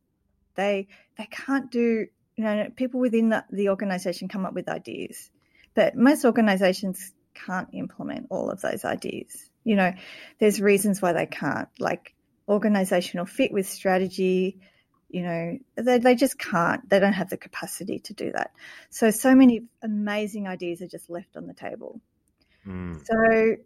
they 0.55 0.88
they 1.16 1.27
can't 1.27 1.70
do 1.70 2.07
you 2.37 2.44
know 2.44 2.68
people 2.77 3.01
within 3.01 3.31
the, 3.31 3.44
the 3.51 3.68
organization 3.68 4.29
come 4.29 4.46
up 4.46 4.55
with 4.55 4.68
ideas, 4.68 5.31
but 5.74 5.96
most 5.96 6.24
organizations 6.24 7.12
can't 7.46 7.68
implement 7.72 8.27
all 8.31 8.51
of 8.51 8.61
those 8.61 8.85
ideas. 8.85 9.51
You 9.64 9.77
know, 9.77 9.92
there's 10.38 10.61
reasons 10.61 11.03
why 11.03 11.12
they 11.12 11.27
can't, 11.27 11.68
like 11.79 12.14
organizational 12.48 13.27
fit 13.27 13.53
with 13.53 13.68
strategy. 13.68 14.61
You 15.09 15.22
know, 15.22 15.59
they, 15.77 15.98
they 15.98 16.14
just 16.14 16.38
can't, 16.38 16.88
they 16.88 17.01
don't 17.01 17.12
have 17.12 17.31
the 17.31 17.37
capacity 17.37 17.98
to 18.01 18.14
do 18.14 18.33
that. 18.33 18.53
So, 18.90 19.11
so 19.11 19.35
many 19.35 19.64
amazing 19.83 20.46
ideas 20.46 20.83
are 20.83 20.88
just 20.88 21.11
left 21.11 21.37
on 21.37 21.46
the 21.46 21.55
table. 21.55 22.01
Mm. 22.66 23.05
So, 23.07 23.57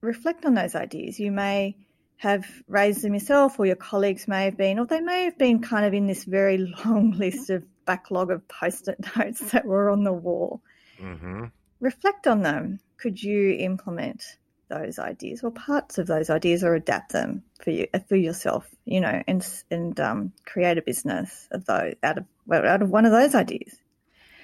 reflect 0.00 0.44
on 0.44 0.54
those 0.54 0.74
ideas. 0.74 1.18
You 1.18 1.32
may 1.32 1.76
have 2.18 2.46
raised 2.66 3.02
them 3.02 3.14
yourself, 3.14 3.58
or 3.58 3.66
your 3.66 3.76
colleagues 3.76 4.26
may 4.26 4.44
have 4.46 4.56
been, 4.56 4.78
or 4.78 4.86
they 4.86 5.00
may 5.00 5.24
have 5.24 5.36
been 5.36 5.60
kind 5.60 5.84
of 5.84 5.92
in 5.92 6.06
this 6.06 6.24
very 6.24 6.58
long 6.84 7.12
list 7.12 7.50
of 7.50 7.62
backlog 7.84 8.30
of 8.30 8.46
post 8.48 8.88
it 8.88 8.98
notes 9.16 9.52
that 9.52 9.64
were 9.64 9.90
on 9.90 10.04
the 10.04 10.12
wall. 10.12 10.62
Mm-hmm. 11.00 11.44
Reflect 11.80 12.26
on 12.26 12.42
them. 12.42 12.80
Could 12.96 13.22
you 13.22 13.52
implement 13.58 14.22
those 14.68 14.98
ideas? 14.98 15.42
Or 15.42 15.50
parts 15.50 15.98
of 15.98 16.06
those 16.06 16.30
ideas 16.30 16.64
or 16.64 16.74
adapt 16.74 17.12
them 17.12 17.42
for 17.62 17.70
you 17.70 17.86
for 18.08 18.16
yourself 18.16 18.68
you 18.84 19.00
know 19.00 19.22
and 19.26 19.46
and 19.70 19.98
um, 20.00 20.32
create 20.44 20.78
a 20.78 20.82
business 20.82 21.48
of 21.50 21.64
those 21.66 21.94
out 22.02 22.18
of 22.18 22.24
well, 22.46 22.64
out 22.66 22.82
of 22.82 22.90
one 22.90 23.04
of 23.04 23.12
those 23.12 23.34
ideas. 23.34 23.76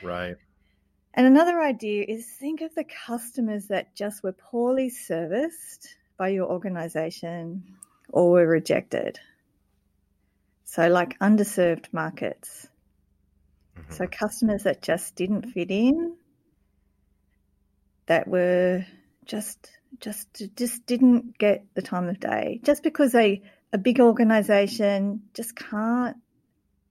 Right. 0.02 0.36
And 1.14 1.26
another 1.26 1.60
idea 1.60 2.04
is 2.08 2.26
think 2.26 2.62
of 2.62 2.74
the 2.74 2.84
customers 2.84 3.66
that 3.66 3.94
just 3.94 4.22
were 4.22 4.32
poorly 4.32 4.88
serviced 4.88 5.96
by 6.16 6.28
your 6.28 6.50
organization 6.50 7.62
or 8.08 8.30
were 8.30 8.46
rejected. 8.46 9.18
So 10.64 10.88
like 10.88 11.18
underserved 11.18 11.92
markets. 11.92 12.68
Mm-hmm. 13.78 13.94
so 13.94 14.06
customers 14.06 14.64
that 14.64 14.82
just 14.82 15.16
didn't 15.16 15.52
fit 15.52 15.70
in 15.70 16.14
that 18.06 18.28
were 18.28 18.84
just 19.24 19.70
just 20.00 20.42
just 20.56 20.86
didn't 20.86 21.38
get 21.38 21.64
the 21.74 21.82
time 21.82 22.08
of 22.08 22.20
day. 22.20 22.60
Just 22.64 22.82
because 22.82 23.14
a 23.14 23.42
a 23.72 23.78
big 23.78 24.00
organization 24.00 25.22
just 25.34 25.56
can't 25.56 26.16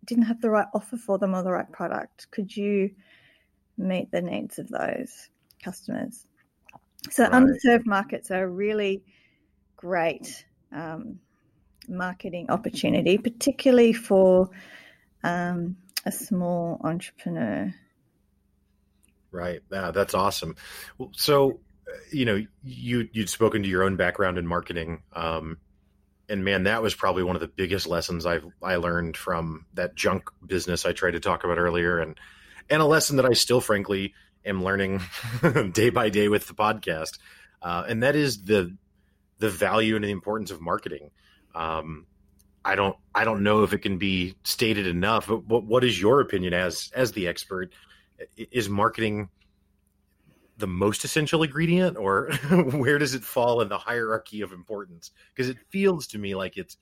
didn't 0.06 0.26
have 0.26 0.41
the 0.41 0.50
right 0.50 0.67
offer 0.74 0.97
for 0.97 1.17
them 1.17 1.36
or 1.36 1.43
the 1.43 1.52
right 1.52 1.71
product. 1.71 2.30
Could 2.32 2.56
you 2.56 2.91
meet 3.78 4.12
the 4.12 4.21
needs 4.21 4.60
of 4.60 4.67
those 4.69 5.30
customers? 5.63 6.26
So 7.10 7.24
right. 7.24 7.32
underserved 7.32 7.86
markets 7.86 8.32
are 8.32 8.43
a 8.43 8.47
really 8.47 9.04
great 9.76 10.45
um, 10.71 11.19
marketing 11.88 12.50
opportunity 12.50 13.17
particularly 13.17 13.93
for 13.93 14.50
um, 15.24 15.76
a 16.06 16.12
small 16.12 16.80
entrepreneur 16.84 17.74
right 19.32 19.62
yeah, 19.72 19.91
that's 19.91 20.13
awesome 20.13 20.56
so 21.13 21.60
you 22.12 22.26
know, 22.26 22.46
you 22.63 23.10
you'd 23.12 23.30
spoken 23.30 23.63
to 23.63 23.70
your 23.70 23.84
own 23.84 23.96
background 23.96 24.38
in 24.38 24.48
marketing, 24.48 25.04
um, 25.13 25.58
and 26.30 26.44
man, 26.44 26.63
that 26.63 26.82
was 26.82 26.96
probably 26.96 27.24
one 27.24 27.36
of 27.36 27.41
the 27.41 27.48
biggest 27.48 27.88
lessons 27.88 28.26
I've 28.26 28.46
I 28.62 28.76
learned 28.76 29.17
from 29.17 29.65
that 29.74 29.96
junk 29.96 30.30
business 30.46 30.86
I 30.86 30.94
tried 30.94 31.12
to 31.12 31.20
talk 31.20 31.44
about 31.44 31.58
earlier, 31.58 32.00
and 32.00 32.20
and 32.70 32.82
a 32.82 32.86
lesson 32.86 33.17
that 33.17 33.26
I 33.26 33.34
still, 33.34 33.62
frankly, 33.62 34.13
am 34.46 34.63
learning 34.63 35.02
day 35.74 35.89
by 35.89 36.10
day 36.10 36.28
with 36.28 36.48
the 36.48 36.54
podcast, 36.54 37.20
uh, 37.62 37.84
and 37.88 38.04
that 38.04 38.15
is 38.15 38.44
the 38.44 38.76
the 39.39 39.50
value 39.50 39.96
and 39.96 40.06
the 40.06 40.12
importance 40.12 40.52
of 40.52 40.62
marketing. 40.62 41.12
Um, 41.56 42.06
I 42.63 42.76
don't 42.76 42.96
I 43.13 43.26
don't 43.26 43.44
know 43.44 43.63
if 43.63 43.74
it 43.74 43.80
can 43.80 43.98
be 43.98 44.36
stated 44.44 44.88
enough, 44.88 45.28
but 45.28 45.46
what, 45.48 45.63
what 45.63 45.84
is 45.84 46.00
your 46.00 46.22
opinion 46.22 46.54
as 46.54 46.91
as 46.96 47.12
the 47.12 47.28
expert? 47.28 47.72
Is 48.36 48.70
marketing 48.70 49.30
the 50.58 50.68
most 50.68 51.04
essential 51.04 51.44
ingredient 51.44 51.98
or 51.98 52.32
where 52.52 52.98
does 52.98 53.14
it 53.14 53.24
fall 53.24 53.62
in 53.62 53.70
the 53.70 53.78
hierarchy 53.78 54.42
of 54.42 54.52
importance? 54.52 55.12
Because 55.36 55.50
it 55.50 55.58
feels 55.70 56.08
to 56.08 56.18
me 56.18 56.36
like 56.36 56.58
it's 56.58 56.78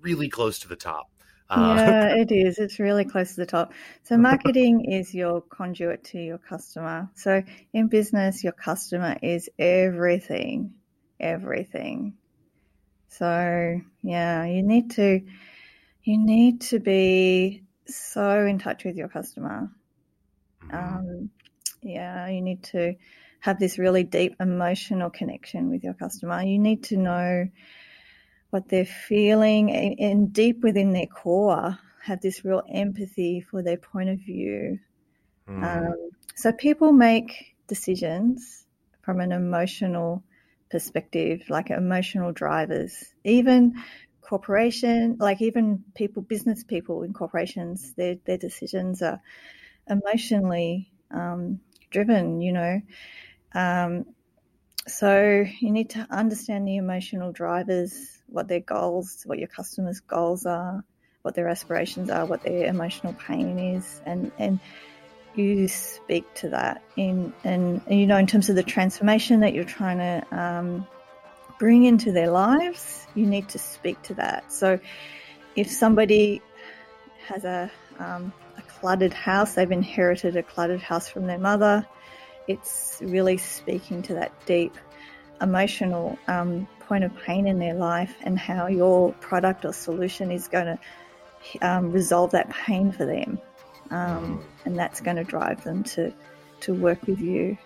really 0.00 0.28
close 0.28 0.58
to 0.60 0.68
the 0.68 0.76
top. 0.76 1.10
Uh, 1.50 1.74
yeah 1.74 2.14
it 2.14 2.30
is. 2.32 2.58
It's 2.58 2.78
really 2.78 3.04
close 3.04 3.34
to 3.34 3.40
the 3.40 3.46
top. 3.46 3.72
So 4.04 4.16
marketing 4.30 4.92
is 4.92 5.14
your 5.14 5.40
conduit 5.40 6.04
to 6.04 6.18
your 6.18 6.38
customer. 6.38 7.08
So 7.14 7.42
in 7.72 7.88
business 7.88 8.44
your 8.44 8.52
customer 8.52 9.16
is 9.22 9.48
everything 9.58 10.74
everything. 11.18 12.14
So 13.08 13.80
yeah 14.02 14.44
you 14.44 14.62
need 14.62 14.90
to 14.92 15.22
you 16.02 16.18
need 16.18 16.60
to 16.62 16.78
be 16.78 17.62
so 17.86 18.44
in 18.44 18.58
touch 18.58 18.84
with 18.84 18.96
your 18.96 19.08
customer. 19.08 19.70
Um, 20.74 21.30
yeah, 21.82 22.28
you 22.28 22.40
need 22.40 22.62
to 22.64 22.94
have 23.40 23.58
this 23.58 23.78
really 23.78 24.04
deep 24.04 24.36
emotional 24.40 25.10
connection 25.10 25.70
with 25.70 25.84
your 25.84 25.94
customer. 25.94 26.42
You 26.42 26.58
need 26.58 26.84
to 26.84 26.96
know 26.96 27.48
what 28.50 28.68
they're 28.68 28.86
feeling 28.86 29.70
and, 29.70 29.98
and 29.98 30.32
deep 30.32 30.62
within 30.62 30.92
their 30.92 31.06
core, 31.06 31.78
have 32.02 32.20
this 32.20 32.44
real 32.44 32.62
empathy 32.72 33.40
for 33.40 33.62
their 33.62 33.76
point 33.76 34.08
of 34.08 34.18
view. 34.18 34.78
Mm. 35.48 35.62
Um, 35.62 36.10
so 36.34 36.52
people 36.52 36.92
make 36.92 37.56
decisions 37.66 38.64
from 39.02 39.20
an 39.20 39.32
emotional 39.32 40.22
perspective, 40.70 41.42
like 41.48 41.70
emotional 41.70 42.32
drivers. 42.32 43.12
Even 43.24 43.74
corporation, 44.22 45.16
like 45.20 45.42
even 45.42 45.84
people, 45.94 46.22
business 46.22 46.64
people 46.64 47.02
in 47.02 47.12
corporations, 47.12 47.92
their 47.94 48.16
their 48.24 48.38
decisions 48.38 49.02
are 49.02 49.20
emotionally 49.88 50.90
um, 51.10 51.60
driven, 51.90 52.40
you 52.40 52.52
know. 52.52 52.80
Um, 53.54 54.06
so 54.86 55.44
you 55.60 55.70
need 55.70 55.90
to 55.90 56.06
understand 56.10 56.68
the 56.68 56.76
emotional 56.76 57.32
drivers, 57.32 58.18
what 58.26 58.48
their 58.48 58.60
goals, 58.60 59.22
what 59.24 59.38
your 59.38 59.48
customers' 59.48 60.00
goals 60.00 60.44
are, 60.44 60.84
what 61.22 61.34
their 61.34 61.48
aspirations 61.48 62.10
are, 62.10 62.26
what 62.26 62.42
their 62.42 62.66
emotional 62.66 63.14
pain 63.14 63.58
is, 63.58 64.02
and 64.04 64.30
and 64.38 64.60
you 65.34 65.66
speak 65.68 66.32
to 66.34 66.48
that 66.50 66.82
in 66.96 67.32
and 67.42 67.80
you 67.88 68.06
know 68.06 68.16
in 68.16 68.26
terms 68.26 68.48
of 68.48 68.56
the 68.56 68.62
transformation 68.62 69.40
that 69.40 69.52
you're 69.54 69.64
trying 69.64 69.98
to 69.98 70.38
um, 70.38 70.86
bring 71.58 71.84
into 71.84 72.12
their 72.12 72.30
lives, 72.30 73.06
you 73.14 73.26
need 73.26 73.48
to 73.48 73.58
speak 73.58 74.00
to 74.02 74.14
that. 74.14 74.52
So 74.52 74.78
if 75.56 75.70
somebody 75.70 76.42
has 77.26 77.44
a 77.44 77.70
um, 77.98 78.32
cluttered 78.84 79.14
house. 79.14 79.54
They've 79.54 79.72
inherited 79.72 80.36
a 80.36 80.42
cluttered 80.42 80.82
house 80.82 81.08
from 81.08 81.26
their 81.26 81.38
mother. 81.38 81.86
It's 82.46 82.98
really 83.02 83.38
speaking 83.38 84.02
to 84.02 84.14
that 84.16 84.30
deep 84.44 84.76
emotional 85.40 86.18
um, 86.28 86.68
point 86.80 87.02
of 87.02 87.16
pain 87.16 87.46
in 87.46 87.58
their 87.58 87.72
life 87.72 88.14
and 88.24 88.38
how 88.38 88.66
your 88.66 89.14
product 89.14 89.64
or 89.64 89.72
solution 89.72 90.30
is 90.30 90.48
going 90.48 90.66
to 90.66 90.78
um, 91.66 91.92
resolve 91.92 92.32
that 92.32 92.50
pain 92.50 92.92
for 92.92 93.06
them. 93.06 93.38
Um, 93.90 94.44
and 94.66 94.78
that's 94.78 95.00
going 95.00 95.16
to 95.16 95.24
drive 95.24 95.64
them 95.64 95.82
to, 95.84 96.12
to 96.60 96.74
work 96.74 97.06
with 97.06 97.20
you. 97.20 97.56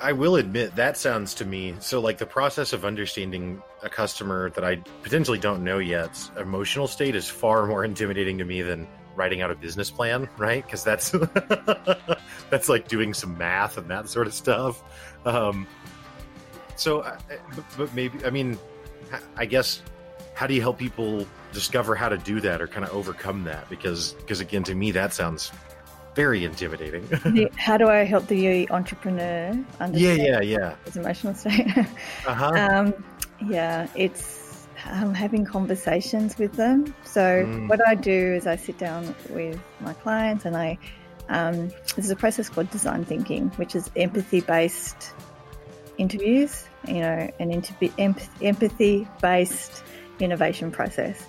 I 0.00 0.10
will 0.10 0.34
admit 0.34 0.74
that 0.74 0.96
sounds 0.96 1.34
to 1.34 1.44
me 1.44 1.76
so 1.78 2.00
like 2.00 2.18
the 2.18 2.26
process 2.26 2.72
of 2.72 2.84
understanding 2.84 3.62
a 3.84 3.88
customer 3.88 4.50
that 4.50 4.64
I 4.64 4.82
potentially 5.04 5.38
don't 5.38 5.62
know 5.62 5.78
yet. 5.78 6.18
Emotional 6.36 6.88
state 6.88 7.14
is 7.14 7.28
far 7.28 7.64
more 7.66 7.84
intimidating 7.92 8.38
to 8.38 8.44
me 8.44 8.62
than 8.62 8.88
writing 9.16 9.40
out 9.40 9.50
a 9.50 9.54
business 9.54 9.90
plan, 9.90 10.28
right? 10.36 10.64
Because 10.64 10.84
that's 10.84 11.10
that's 12.50 12.68
like 12.68 12.88
doing 12.88 13.14
some 13.14 13.36
math 13.36 13.78
and 13.78 13.88
that 13.90 14.08
sort 14.08 14.26
of 14.26 14.34
stuff. 14.34 14.82
Um, 15.24 15.66
so, 16.76 17.00
uh, 17.00 17.18
but, 17.54 17.64
but 17.76 17.94
maybe 17.94 18.24
I 18.24 18.30
mean, 18.30 18.58
I 19.36 19.46
guess 19.46 19.82
how 20.34 20.46
do 20.46 20.54
you 20.54 20.60
help 20.60 20.78
people 20.78 21.26
discover 21.52 21.94
how 21.94 22.10
to 22.10 22.18
do 22.18 22.40
that 22.40 22.60
or 22.60 22.66
kind 22.66 22.84
of 22.84 22.92
overcome 22.92 23.44
that? 23.44 23.68
Because 23.70 24.12
because 24.14 24.40
again, 24.40 24.62
to 24.64 24.74
me, 24.74 24.90
that 24.92 25.14
sounds 25.14 25.50
very 26.14 26.44
intimidating. 26.44 27.06
how 27.56 27.76
do 27.76 27.88
I 27.88 28.04
help 28.04 28.26
the 28.26 28.68
entrepreneur 28.70 29.50
understand? 29.80 29.98
Yeah, 30.18 30.40
yeah, 30.40 30.40
yeah. 30.40 30.74
His 30.84 30.96
emotional 30.96 31.34
state. 31.34 31.76
uh-huh. 32.26 32.52
Um, 32.54 33.04
yeah, 33.46 33.86
it's 33.94 34.45
um, 34.90 35.14
having 35.14 35.44
conversations 35.44 36.38
with 36.38 36.52
them. 36.54 36.94
So 37.04 37.20
mm. 37.20 37.68
what 37.68 37.86
I 37.86 37.94
do 37.94 38.34
is 38.34 38.46
I 38.46 38.56
sit 38.56 38.78
down 38.78 39.14
with 39.30 39.60
my 39.80 39.92
clients 39.94 40.44
and 40.44 40.56
I 40.56 40.78
um, 41.28 41.72
there's 41.96 42.10
a 42.10 42.16
process 42.16 42.48
called 42.48 42.70
design 42.70 43.04
thinking, 43.04 43.48
which 43.56 43.74
is 43.74 43.90
empathy 43.96 44.40
based 44.40 45.12
interviews. 45.98 46.64
You 46.86 47.00
know, 47.00 47.30
an 47.40 47.50
empathy 48.40 49.08
based 49.20 49.82
innovation 50.20 50.70
process. 50.70 51.26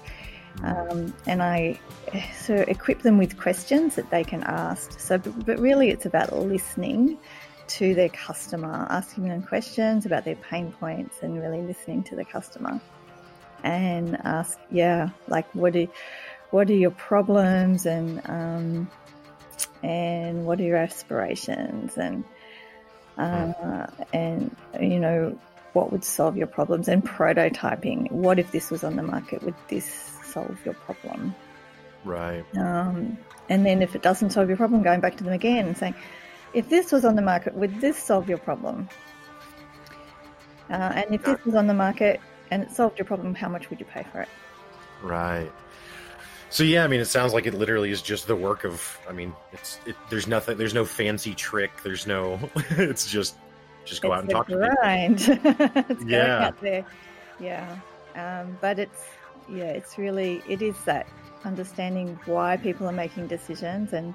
Um, 0.63 1.13
and 1.25 1.41
I 1.41 1.79
so 2.39 2.55
equip 2.55 3.01
them 3.01 3.17
with 3.17 3.37
questions 3.37 3.95
that 3.95 4.09
they 4.09 4.23
can 4.23 4.43
ask. 4.43 4.99
So, 4.99 5.17
but 5.17 5.59
really, 5.59 5.89
it's 5.89 6.05
about 6.05 6.33
listening 6.33 7.17
to 7.67 7.93
their 7.95 8.09
customer, 8.09 8.87
asking 8.89 9.27
them 9.27 9.43
questions 9.43 10.05
about 10.05 10.25
their 10.25 10.35
pain 10.35 10.71
points, 10.79 11.17
and 11.21 11.41
really 11.41 11.61
listening 11.61 12.03
to 12.03 12.15
the 12.15 12.25
customer. 12.25 12.79
And 13.63 14.17
ask, 14.23 14.57
yeah, 14.71 15.09
like 15.27 15.53
what 15.53 15.75
are 15.75 15.87
what 16.51 16.69
are 16.69 16.75
your 16.75 16.91
problems, 16.91 17.85
and 17.85 18.21
um, 18.25 18.89
and 19.83 20.45
what 20.45 20.59
are 20.59 20.63
your 20.63 20.77
aspirations, 20.77 21.97
and 21.97 22.23
uh, 23.17 23.87
and 24.13 24.55
you 24.79 24.99
know 24.99 25.37
what 25.73 25.91
would 25.91 26.03
solve 26.03 26.37
your 26.37 26.47
problems, 26.47 26.87
and 26.87 27.03
prototyping. 27.03 28.11
What 28.11 28.39
if 28.39 28.51
this 28.51 28.71
was 28.71 28.83
on 28.83 28.95
the 28.95 29.03
market? 29.03 29.43
Would 29.43 29.55
this 29.67 30.07
solve 30.37 30.57
your 30.65 30.73
problem. 30.75 31.35
Right. 32.03 32.45
Um, 32.55 33.17
and 33.49 33.65
then 33.65 33.81
if 33.81 33.95
it 33.95 34.01
doesn't 34.01 34.31
solve 34.31 34.47
your 34.47 34.57
problem, 34.57 34.83
going 34.83 34.99
back 34.99 35.17
to 35.17 35.23
them 35.23 35.33
again 35.33 35.67
and 35.67 35.77
saying, 35.77 35.95
if 36.53 36.69
this 36.69 36.91
was 36.91 37.05
on 37.05 37.15
the 37.15 37.21
market, 37.21 37.55
would 37.55 37.81
this 37.81 37.97
solve 37.97 38.29
your 38.29 38.37
problem? 38.37 38.87
Uh, 40.69 40.91
and 40.95 41.15
if 41.15 41.23
this 41.23 41.43
was 41.45 41.55
on 41.55 41.67
the 41.67 41.73
market, 41.73 42.19
and 42.51 42.63
it 42.63 42.71
solved 42.71 42.97
your 42.97 43.05
problem, 43.05 43.33
how 43.35 43.49
much 43.49 43.69
would 43.69 43.79
you 43.79 43.85
pay 43.85 44.05
for 44.11 44.21
it? 44.21 44.29
Right. 45.01 45.51
So 46.49 46.63
yeah, 46.63 46.83
I 46.83 46.87
mean, 46.87 47.01
it 47.01 47.05
sounds 47.05 47.33
like 47.33 47.45
it 47.45 47.53
literally 47.53 47.91
is 47.91 48.01
just 48.01 48.27
the 48.27 48.35
work 48.35 48.63
of. 48.63 48.97
I 49.07 49.11
mean, 49.11 49.33
it's 49.51 49.79
it, 49.85 49.95
there's 50.09 50.27
nothing, 50.27 50.57
there's 50.57 50.73
no 50.73 50.85
fancy 50.85 51.33
trick, 51.35 51.71
there's 51.83 52.07
no. 52.07 52.39
it's 52.71 53.09
just 53.09 53.35
just 53.83 54.01
go 54.01 54.13
it's 54.13 54.17
out 54.17 54.23
and 54.23 54.29
talk 54.29 54.47
grind. 54.47 55.19
to 55.19 55.35
people. 55.35 55.83
it's 55.89 56.03
Yeah. 56.05 56.47
out 56.47 56.61
there. 56.61 56.85
Yeah, 57.39 57.77
um, 58.15 58.57
but 58.61 58.79
it's 58.79 59.03
yeah, 59.49 59.65
it's 59.65 59.97
really 59.97 60.41
it 60.47 60.61
is 60.61 60.75
that 60.85 61.07
understanding 61.43 62.17
why 62.25 62.57
people 62.57 62.87
are 62.87 62.93
making 62.93 63.27
decisions 63.27 63.93
and 63.93 64.13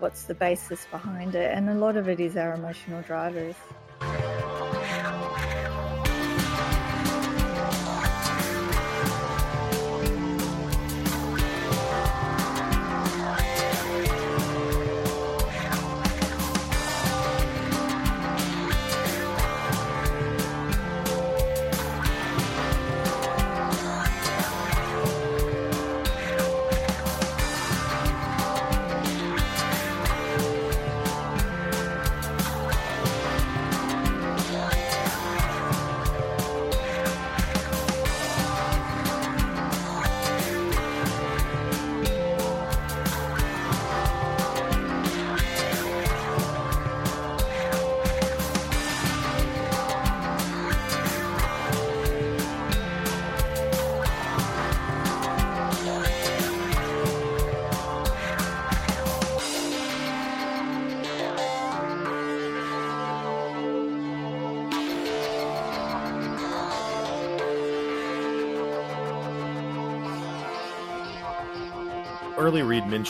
what's 0.00 0.24
the 0.24 0.34
basis 0.34 0.86
behind 0.90 1.36
it, 1.36 1.56
and 1.56 1.70
a 1.70 1.74
lot 1.74 1.96
of 1.96 2.08
it 2.08 2.18
is 2.18 2.36
our 2.36 2.54
emotional 2.54 3.02
drivers. 3.02 3.54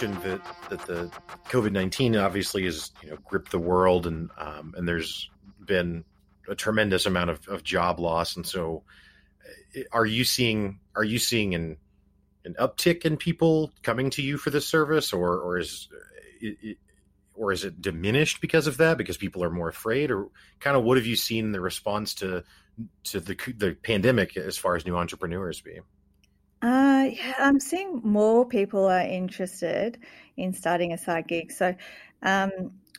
Mentioned 0.02 0.30
that 0.30 0.68
that 0.70 0.86
the 0.86 1.10
COVID 1.48 1.72
nineteen 1.72 2.16
obviously 2.16 2.64
has 2.64 2.90
you 3.02 3.10
know 3.10 3.16
gripped 3.24 3.50
the 3.50 3.58
world 3.58 4.06
and 4.06 4.30
um, 4.38 4.74
and 4.76 4.86
there's 4.86 5.30
been 5.64 6.04
a 6.48 6.54
tremendous 6.54 7.06
amount 7.06 7.30
of, 7.30 7.46
of 7.48 7.62
job 7.62 8.00
loss. 8.00 8.36
And 8.36 8.46
so 8.46 8.82
uh, 9.76 9.82
are 9.92 10.06
you 10.06 10.24
seeing 10.24 10.80
are 10.96 11.04
you 11.04 11.18
seeing 11.18 11.54
an 11.54 11.76
an 12.44 12.54
uptick 12.58 13.04
in 13.04 13.16
people 13.16 13.72
coming 13.82 14.10
to 14.10 14.22
you 14.22 14.36
for 14.38 14.50
this 14.50 14.66
service? 14.66 15.12
Or 15.12 15.38
or 15.38 15.58
is 15.58 15.88
it, 16.40 16.56
it- 16.62 16.78
or 17.34 17.50
is 17.50 17.64
it 17.64 17.80
diminished 17.80 18.42
because 18.42 18.66
of 18.66 18.76
that 18.76 18.98
because 18.98 19.16
people 19.16 19.42
are 19.42 19.50
more 19.50 19.70
afraid? 19.70 20.10
Or 20.10 20.28
kind 20.60 20.76
of 20.76 20.84
what 20.84 20.98
have 20.98 21.06
you 21.06 21.16
seen 21.16 21.52
the 21.52 21.60
response 21.62 22.14
to 22.16 22.44
to 23.04 23.20
the 23.20 23.36
the 23.56 23.76
pandemic 23.82 24.36
as 24.36 24.58
far 24.58 24.76
as 24.76 24.84
new 24.84 24.96
entrepreneurs 24.96 25.60
be 25.60 25.80
Uh, 26.62 27.08
yeah, 27.12 27.34
I'm 27.38 27.58
seeing 27.58 28.00
more 28.04 28.46
people 28.46 28.86
are 28.86 29.00
interested 29.00 29.98
in 30.36 30.52
starting 30.52 30.92
a 30.92 30.98
side 30.98 31.26
gig. 31.26 31.50
So 31.50 31.74
um, 32.22 32.50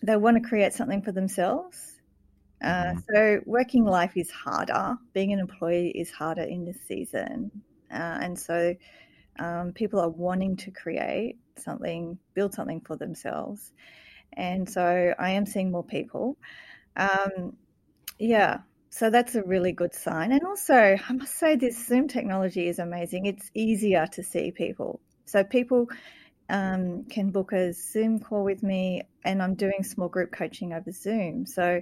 they 0.02 0.18
want 0.18 0.42
to 0.42 0.48
create 0.48 0.74
something 0.74 1.02
for 1.02 1.14
themselves. 1.14 2.02
Uh, 2.64 2.96
Mhm. 2.96 3.04
so 3.12 3.42
working 3.46 3.86
life 3.86 4.18
is 4.18 4.32
harder. 4.32 4.98
Being 5.14 5.34
an 5.34 5.40
employee 5.40 5.92
is 5.92 6.12
harder 6.12 6.44
in 6.44 6.66
this 6.66 6.82
season. 6.82 7.52
Uh, 7.92 8.20
and 8.22 8.40
so 8.40 8.76
um, 9.40 9.74
people 9.74 10.00
are 10.00 10.10
wanting 10.10 10.58
to 10.58 10.72
create 10.72 11.40
something, 11.58 12.20
build 12.36 12.54
something 12.54 12.82
for 12.82 12.98
themselves. 12.98 13.74
And 14.34 14.70
so 14.70 15.16
I 15.20 15.32
am 15.32 15.46
seeing 15.46 15.72
more 15.72 15.86
people. 15.86 16.38
Um, 16.98 17.58
yeah, 18.20 18.62
so 18.96 19.10
that's 19.10 19.34
a 19.34 19.42
really 19.42 19.72
good 19.72 19.96
sign. 19.96 20.32
And 20.32 20.44
also, 20.44 20.76
I 20.76 21.14
must 21.14 21.40
say, 21.40 21.56
this 21.56 21.88
Zoom 21.88 22.08
technology 22.08 22.68
is 22.68 22.78
amazing. 22.78 23.26
It's 23.26 23.50
easier 23.56 24.06
to 24.12 24.22
see 24.22 24.52
people. 24.52 25.02
So 25.26 25.44
people 25.44 25.90
um, 26.48 27.06
can 27.06 27.32
book 27.32 27.54
a 27.54 27.74
Zoom 27.74 28.20
call 28.20 28.44
with 28.44 28.62
me, 28.62 29.02
and 29.26 29.42
I'm 29.42 29.56
doing 29.56 29.82
small 29.82 30.10
group 30.10 30.32
coaching 30.32 30.74
over 30.74 30.92
Zoom. 30.92 31.48
So 31.48 31.82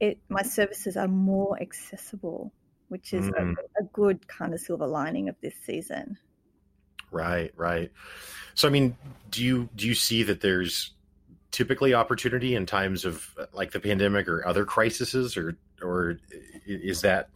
it 0.00 0.18
my 0.28 0.42
services 0.42 0.98
are 0.98 1.08
more 1.08 1.58
accessible, 1.58 2.52
which 2.88 3.14
is 3.14 3.24
Mm. 3.24 3.56
a, 3.56 3.82
a 3.82 3.84
good 3.94 4.28
kind 4.28 4.52
of 4.52 4.60
silver 4.60 4.86
lining 4.86 5.30
of 5.30 5.36
this 5.40 5.54
season. 5.64 6.18
Right, 7.10 7.54
right. 7.56 7.90
So, 8.54 8.68
I 8.68 8.70
mean, 8.70 8.98
do 9.30 9.42
you 9.42 9.70
do 9.76 9.86
you 9.86 9.94
see 9.94 10.24
that 10.24 10.42
there's 10.42 10.92
typically 11.52 11.94
opportunity 11.94 12.54
in 12.54 12.66
times 12.66 13.06
of 13.06 13.34
uh, 13.38 13.46
like 13.54 13.70
the 13.70 13.80
pandemic 13.80 14.28
or 14.28 14.46
other 14.46 14.66
crises, 14.66 15.38
or 15.38 15.56
or 15.82 16.18
is 16.66 17.02
that 17.02 17.30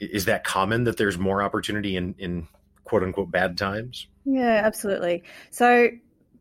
is 0.00 0.26
that 0.26 0.44
common 0.44 0.84
that 0.84 0.96
there's 0.96 1.18
more 1.18 1.42
opportunity 1.42 1.96
in 1.96 2.14
in 2.18 2.48
quote 2.84 3.02
unquote 3.02 3.30
bad 3.30 3.58
times? 3.58 4.08
Yeah, 4.24 4.62
absolutely. 4.64 5.24
So 5.50 5.88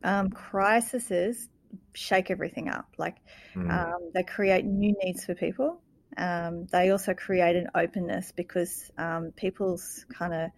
um, 0.03 0.29
crises 0.29 1.49
shake 1.93 2.31
everything 2.31 2.69
up. 2.69 2.87
Like 2.97 3.17
Mm, 3.55 3.69
Um, 3.69 4.11
they 4.13 4.23
create 4.23 4.65
new 4.65 4.95
needs 5.03 5.25
for 5.25 5.35
people. 5.35 5.81
Um, 6.17 6.67
they 6.71 6.89
also 6.91 7.13
create 7.13 7.55
an 7.57 7.67
openness 7.75 8.31
because 8.35 8.89
um, 8.97 9.31
people's 9.35 10.05
kind 10.17 10.33
of 10.33 10.51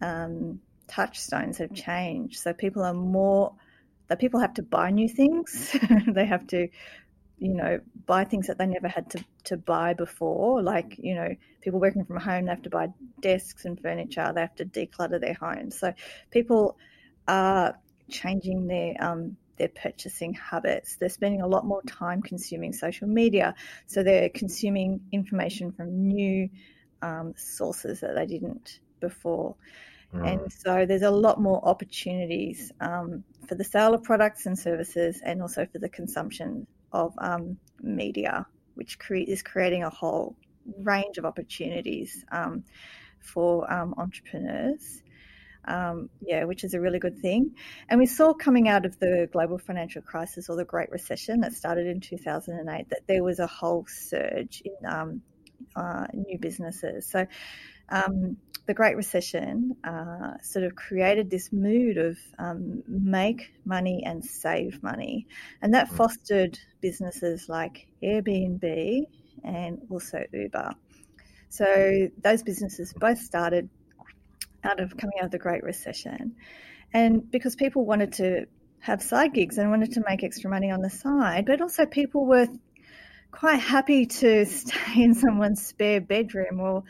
um, 0.00 0.60
touchstones 0.88 1.58
have 1.58 1.72
changed. 1.74 2.38
So 2.38 2.52
people 2.54 2.82
are 2.84 2.94
more, 2.94 3.54
that 4.08 4.20
people 4.20 4.40
have 4.40 4.54
to 4.54 4.62
buy 4.62 4.90
new 4.90 5.08
things. 5.08 5.76
they 6.08 6.26
have 6.26 6.46
to, 6.48 6.68
you 7.38 7.54
know, 7.54 7.80
buy 8.06 8.24
things 8.24 8.46
that 8.46 8.58
they 8.58 8.66
never 8.66 8.88
had 8.88 9.10
to, 9.10 9.24
to 9.44 9.56
buy 9.56 9.94
before. 9.94 10.62
Like, 10.62 10.96
you 10.98 11.14
know, 11.14 11.34
people 11.60 11.80
working 11.80 12.04
from 12.04 12.18
home, 12.18 12.44
they 12.44 12.50
have 12.50 12.62
to 12.62 12.70
buy 12.70 12.88
desks 13.20 13.64
and 13.64 13.80
furniture. 13.80 14.32
They 14.34 14.40
have 14.40 14.54
to 14.56 14.64
declutter 14.64 15.20
their 15.20 15.34
homes. 15.34 15.78
So 15.78 15.92
people 16.30 16.78
are 17.26 17.78
changing 18.10 18.66
their 18.66 18.94
um, 19.00 19.36
their 19.56 19.68
purchasing 19.68 20.34
habits. 20.34 20.96
They're 20.96 21.08
spending 21.08 21.40
a 21.42 21.46
lot 21.46 21.64
more 21.64 21.82
time 21.82 22.22
consuming 22.22 22.72
social 22.72 23.08
media, 23.08 23.54
so 23.86 24.02
they're 24.02 24.28
consuming 24.28 25.00
information 25.12 25.72
from 25.72 26.08
new 26.08 26.48
um, 27.02 27.34
sources 27.36 28.00
that 28.00 28.14
they 28.14 28.26
didn't 28.26 28.80
before. 29.00 29.56
mm, 30.12 30.20
And 30.24 30.50
so 30.50 30.86
there's 30.86 31.02
a 31.02 31.10
lot 31.10 31.40
more 31.40 31.66
opportunities 31.66 32.72
um, 32.80 33.24
for 33.46 33.54
the 33.54 33.64
sale 33.64 33.94
of 33.94 34.02
products 34.02 34.46
and 34.46 34.58
services, 34.58 35.20
and 35.24 35.42
also 35.42 35.66
for 35.66 35.78
the 35.78 35.88
consumption 35.88 36.66
of 36.94 37.12
um, 37.18 37.58
media, 37.82 38.46
which 38.74 38.98
cre- 38.98 39.16
is 39.16 39.42
creating 39.42 39.82
a 39.82 39.90
whole 39.90 40.36
range 40.78 41.18
of 41.18 41.26
opportunities 41.26 42.24
um, 42.32 42.64
for 43.20 43.70
um, 43.70 43.94
entrepreneurs. 43.98 45.02
Um, 45.66 46.10
yeah, 46.20 46.44
which 46.44 46.62
is 46.62 46.74
a 46.74 46.80
really 46.80 46.98
good 46.98 47.18
thing. 47.20 47.54
And 47.88 47.98
we 47.98 48.04
saw 48.04 48.34
coming 48.34 48.68
out 48.68 48.84
of 48.84 48.98
the 48.98 49.30
global 49.32 49.56
financial 49.56 50.02
crisis 50.02 50.50
or 50.50 50.56
the 50.56 50.64
Great 50.66 50.90
Recession 50.90 51.40
that 51.40 51.54
started 51.54 51.86
in 51.86 52.00
2008 52.00 52.90
that 52.90 53.00
there 53.06 53.24
was 53.24 53.38
a 53.38 53.46
whole 53.46 53.86
surge 53.88 54.62
in 54.62 54.86
um, 54.86 55.22
uh, 55.74 56.06
new 56.12 56.38
businesses. 56.38 57.08
So 57.10 57.26
um, 57.88 58.36
the 58.66 58.74
Great 58.74 58.96
Recession 58.96 59.76
uh, 59.84 60.38
sort 60.42 60.64
of 60.64 60.74
created 60.74 61.30
this 61.30 61.52
mood 61.52 61.98
of 61.98 62.16
um, 62.38 62.82
make 62.88 63.52
money 63.64 64.02
and 64.06 64.24
save 64.24 64.82
money. 64.82 65.26
And 65.60 65.74
that 65.74 65.88
Mm. 65.88 65.96
fostered 65.96 66.58
businesses 66.80 67.48
like 67.48 67.86
Airbnb 68.02 69.06
and 69.42 69.78
also 69.90 70.24
Uber. 70.32 70.74
So 71.50 72.08
those 72.22 72.42
businesses 72.42 72.92
both 72.94 73.18
started 73.18 73.68
out 74.64 74.80
of 74.80 74.96
coming 74.96 75.18
out 75.20 75.26
of 75.26 75.30
the 75.30 75.38
Great 75.38 75.62
Recession. 75.62 76.36
And 76.92 77.30
because 77.30 77.56
people 77.56 77.84
wanted 77.84 78.12
to 78.14 78.46
have 78.80 79.02
side 79.02 79.34
gigs 79.34 79.58
and 79.58 79.70
wanted 79.70 79.92
to 79.92 80.02
make 80.08 80.24
extra 80.24 80.48
money 80.50 80.70
on 80.70 80.80
the 80.80 80.90
side, 80.90 81.44
but 81.46 81.60
also 81.60 81.86
people 81.86 82.26
were 82.26 82.48
quite 83.30 83.60
happy 83.60 84.06
to 84.06 84.46
stay 84.60 85.02
in 85.02 85.14
someone's 85.14 85.66
spare 85.66 86.00
bedroom 86.00 86.60
or, 86.60 86.84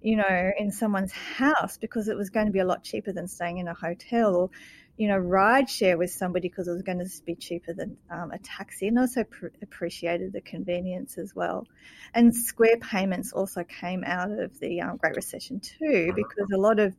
you 0.00 0.16
know, 0.16 0.50
in 0.58 0.70
someone's 0.70 1.12
house 1.12 1.78
because 1.78 2.08
it 2.08 2.16
was 2.16 2.30
going 2.30 2.46
to 2.46 2.52
be 2.52 2.58
a 2.58 2.64
lot 2.64 2.82
cheaper 2.82 3.12
than 3.12 3.26
staying 3.28 3.58
in 3.58 3.68
a 3.68 3.74
hotel 3.74 4.36
or, 4.36 4.50
you 4.96 5.08
know, 5.08 5.16
ride 5.16 5.68
share 5.68 5.98
with 5.98 6.10
somebody 6.10 6.48
because 6.48 6.68
it 6.68 6.72
was 6.72 6.82
going 6.82 6.98
to 6.98 7.08
be 7.24 7.34
cheaper 7.34 7.72
than 7.72 7.96
um, 8.10 8.30
a 8.30 8.38
taxi, 8.38 8.88
and 8.88 8.98
also 8.98 9.24
pr- 9.24 9.48
appreciated 9.62 10.32
the 10.32 10.40
convenience 10.40 11.18
as 11.18 11.34
well. 11.34 11.66
And 12.14 12.34
Square 12.34 12.78
payments 12.78 13.32
also 13.32 13.64
came 13.64 14.04
out 14.04 14.30
of 14.30 14.58
the 14.60 14.80
um, 14.80 14.96
Great 14.96 15.16
Recession 15.16 15.60
too, 15.60 16.12
because 16.14 16.50
a 16.52 16.56
lot 16.56 16.78
of 16.78 16.96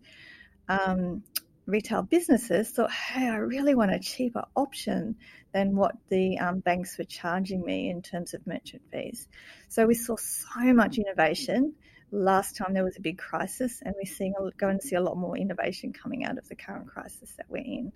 um, 0.69 1.23
retail 1.65 2.01
businesses 2.01 2.69
thought, 2.69 2.91
hey, 2.91 3.27
I 3.27 3.37
really 3.37 3.75
want 3.75 3.91
a 3.91 3.99
cheaper 3.99 4.43
option 4.55 5.15
than 5.53 5.75
what 5.75 5.95
the 6.09 6.37
um, 6.39 6.59
banks 6.59 6.97
were 6.97 7.03
charging 7.03 7.63
me 7.63 7.89
in 7.89 8.01
terms 8.01 8.33
of 8.33 8.45
merchant 8.45 8.83
fees. 8.91 9.27
So 9.69 9.85
we 9.85 9.95
saw 9.95 10.15
so 10.17 10.73
much 10.73 10.97
innovation 10.97 11.73
last 12.11 12.55
time 12.55 12.73
there 12.73 12.83
was 12.83 12.97
a 12.97 13.01
big 13.01 13.17
crisis, 13.17 13.81
and 13.83 13.93
we're 13.97 14.11
seeing 14.11 14.33
going 14.57 14.79
to 14.79 14.87
see 14.87 14.95
a 14.95 15.01
lot 15.01 15.17
more 15.17 15.37
innovation 15.37 15.93
coming 15.93 16.23
out 16.23 16.37
of 16.37 16.47
the 16.47 16.55
current 16.55 16.87
crisis 16.87 17.33
that 17.37 17.47
we're 17.49 17.57
in. 17.57 17.91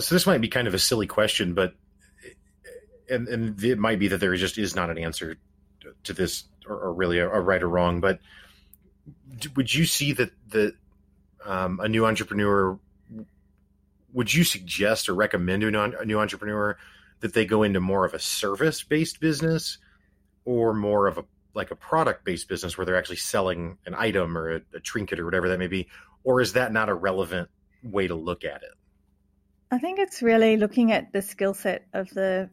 So 0.00 0.14
this 0.14 0.26
might 0.26 0.40
be 0.40 0.48
kind 0.48 0.68
of 0.68 0.74
a 0.74 0.78
silly 0.78 1.06
question, 1.06 1.54
but 1.54 1.74
and, 3.08 3.28
and 3.28 3.62
it 3.62 3.78
might 3.78 3.98
be 3.98 4.08
that 4.08 4.18
there 4.18 4.34
just 4.36 4.58
is 4.58 4.74
not 4.74 4.90
an 4.90 4.98
answer 4.98 5.36
to 6.04 6.12
this, 6.12 6.44
or, 6.66 6.76
or 6.76 6.92
really 6.92 7.18
a, 7.18 7.28
a, 7.28 7.40
right 7.40 7.62
or 7.62 7.68
wrong. 7.68 8.00
But 8.00 8.20
would 9.56 9.72
you 9.72 9.84
see 9.84 10.12
that 10.12 10.30
the 10.48 10.74
um, 11.44 11.80
a 11.80 11.88
new 11.88 12.06
entrepreneur? 12.06 12.78
Would 14.12 14.34
you 14.34 14.42
suggest 14.42 15.08
or 15.08 15.14
recommend 15.14 15.62
to 15.62 15.98
a 15.98 16.04
new 16.04 16.18
entrepreneur 16.18 16.76
that 17.20 17.32
they 17.32 17.46
go 17.46 17.62
into 17.62 17.80
more 17.80 18.04
of 18.04 18.12
a 18.12 18.18
service 18.18 18.82
based 18.82 19.20
business 19.20 19.78
or 20.44 20.74
more 20.74 21.06
of 21.06 21.18
a 21.18 21.24
like 21.54 21.70
a 21.70 21.76
product 21.76 22.24
based 22.24 22.48
business 22.48 22.76
where 22.76 22.84
they're 22.84 22.98
actually 22.98 23.16
selling 23.16 23.78
an 23.86 23.94
item 23.94 24.36
or 24.36 24.56
a, 24.56 24.60
a, 24.74 24.80
trinket 24.80 25.18
or 25.18 25.24
whatever 25.24 25.48
that 25.48 25.58
may 25.58 25.66
be 25.66 25.88
or 26.24 26.40
is 26.40 26.54
that 26.54 26.72
not 26.72 26.88
a 26.88 26.94
relevant 26.94 27.48
way 27.82 28.06
to 28.06 28.14
look 28.14 28.44
at 28.44 28.62
it 28.62 28.74
i 29.70 29.78
think 29.78 29.98
it's 29.98 30.22
really 30.22 30.56
looking 30.56 30.92
at 30.92 31.12
the 31.12 31.22
skill 31.22 31.54
set 31.54 31.86
of 31.92 32.08
the 32.10 32.48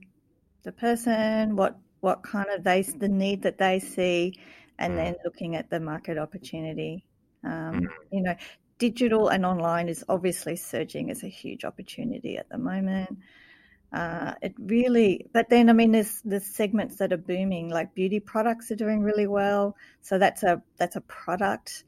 the 0.63 0.71
person 0.71 1.55
what 1.55 1.77
what 1.99 2.23
kind 2.23 2.47
of 2.55 2.63
they 2.63 2.81
the 2.81 3.09
need 3.09 3.43
that 3.43 3.57
they 3.57 3.79
see 3.79 4.33
and 4.79 4.93
mm. 4.93 4.97
then 4.97 5.15
looking 5.23 5.55
at 5.55 5.69
the 5.69 5.79
market 5.79 6.17
opportunity 6.17 7.05
um, 7.43 7.81
mm. 7.81 7.87
you 8.11 8.21
know 8.21 8.35
digital 8.77 9.29
and 9.29 9.45
online 9.45 9.89
is 9.89 10.03
obviously 10.07 10.55
surging 10.55 11.09
as 11.09 11.23
a 11.23 11.27
huge 11.27 11.65
opportunity 11.65 12.37
at 12.37 12.47
the 12.49 12.57
moment 12.57 13.17
uh, 13.93 14.33
it 14.41 14.53
really, 14.59 15.27
but 15.33 15.49
then 15.49 15.69
I 15.69 15.73
mean, 15.73 15.91
there's 15.91 16.21
there's 16.25 16.45
segments 16.45 16.97
that 16.97 17.13
are 17.13 17.17
booming, 17.17 17.69
like 17.69 17.95
beauty 17.95 18.19
products 18.19 18.69
are 18.71 18.75
doing 18.75 19.01
really 19.01 19.27
well. 19.27 19.75
So 20.01 20.17
that's 20.17 20.43
a 20.43 20.61
that's 20.77 20.97
a 20.97 21.01
product. 21.01 21.85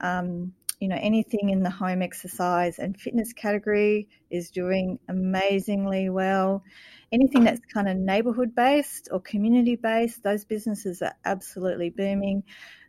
Um, 0.00 0.52
you 0.80 0.88
know, 0.88 0.98
anything 1.00 1.48
in 1.50 1.62
the 1.62 1.70
home 1.70 2.02
exercise 2.02 2.78
and 2.78 3.00
fitness 3.00 3.32
category 3.32 4.08
is 4.30 4.50
doing 4.50 4.98
amazingly 5.08 6.08
well. 6.08 6.62
Anything 7.10 7.44
that's 7.44 7.60
kind 7.72 7.88
of 7.88 7.96
neighborhood 7.96 8.54
based 8.54 9.08
or 9.10 9.20
community 9.20 9.74
based, 9.74 10.22
those 10.22 10.44
businesses 10.44 11.02
are 11.02 11.14
absolutely 11.24 11.90
booming. 11.90 12.44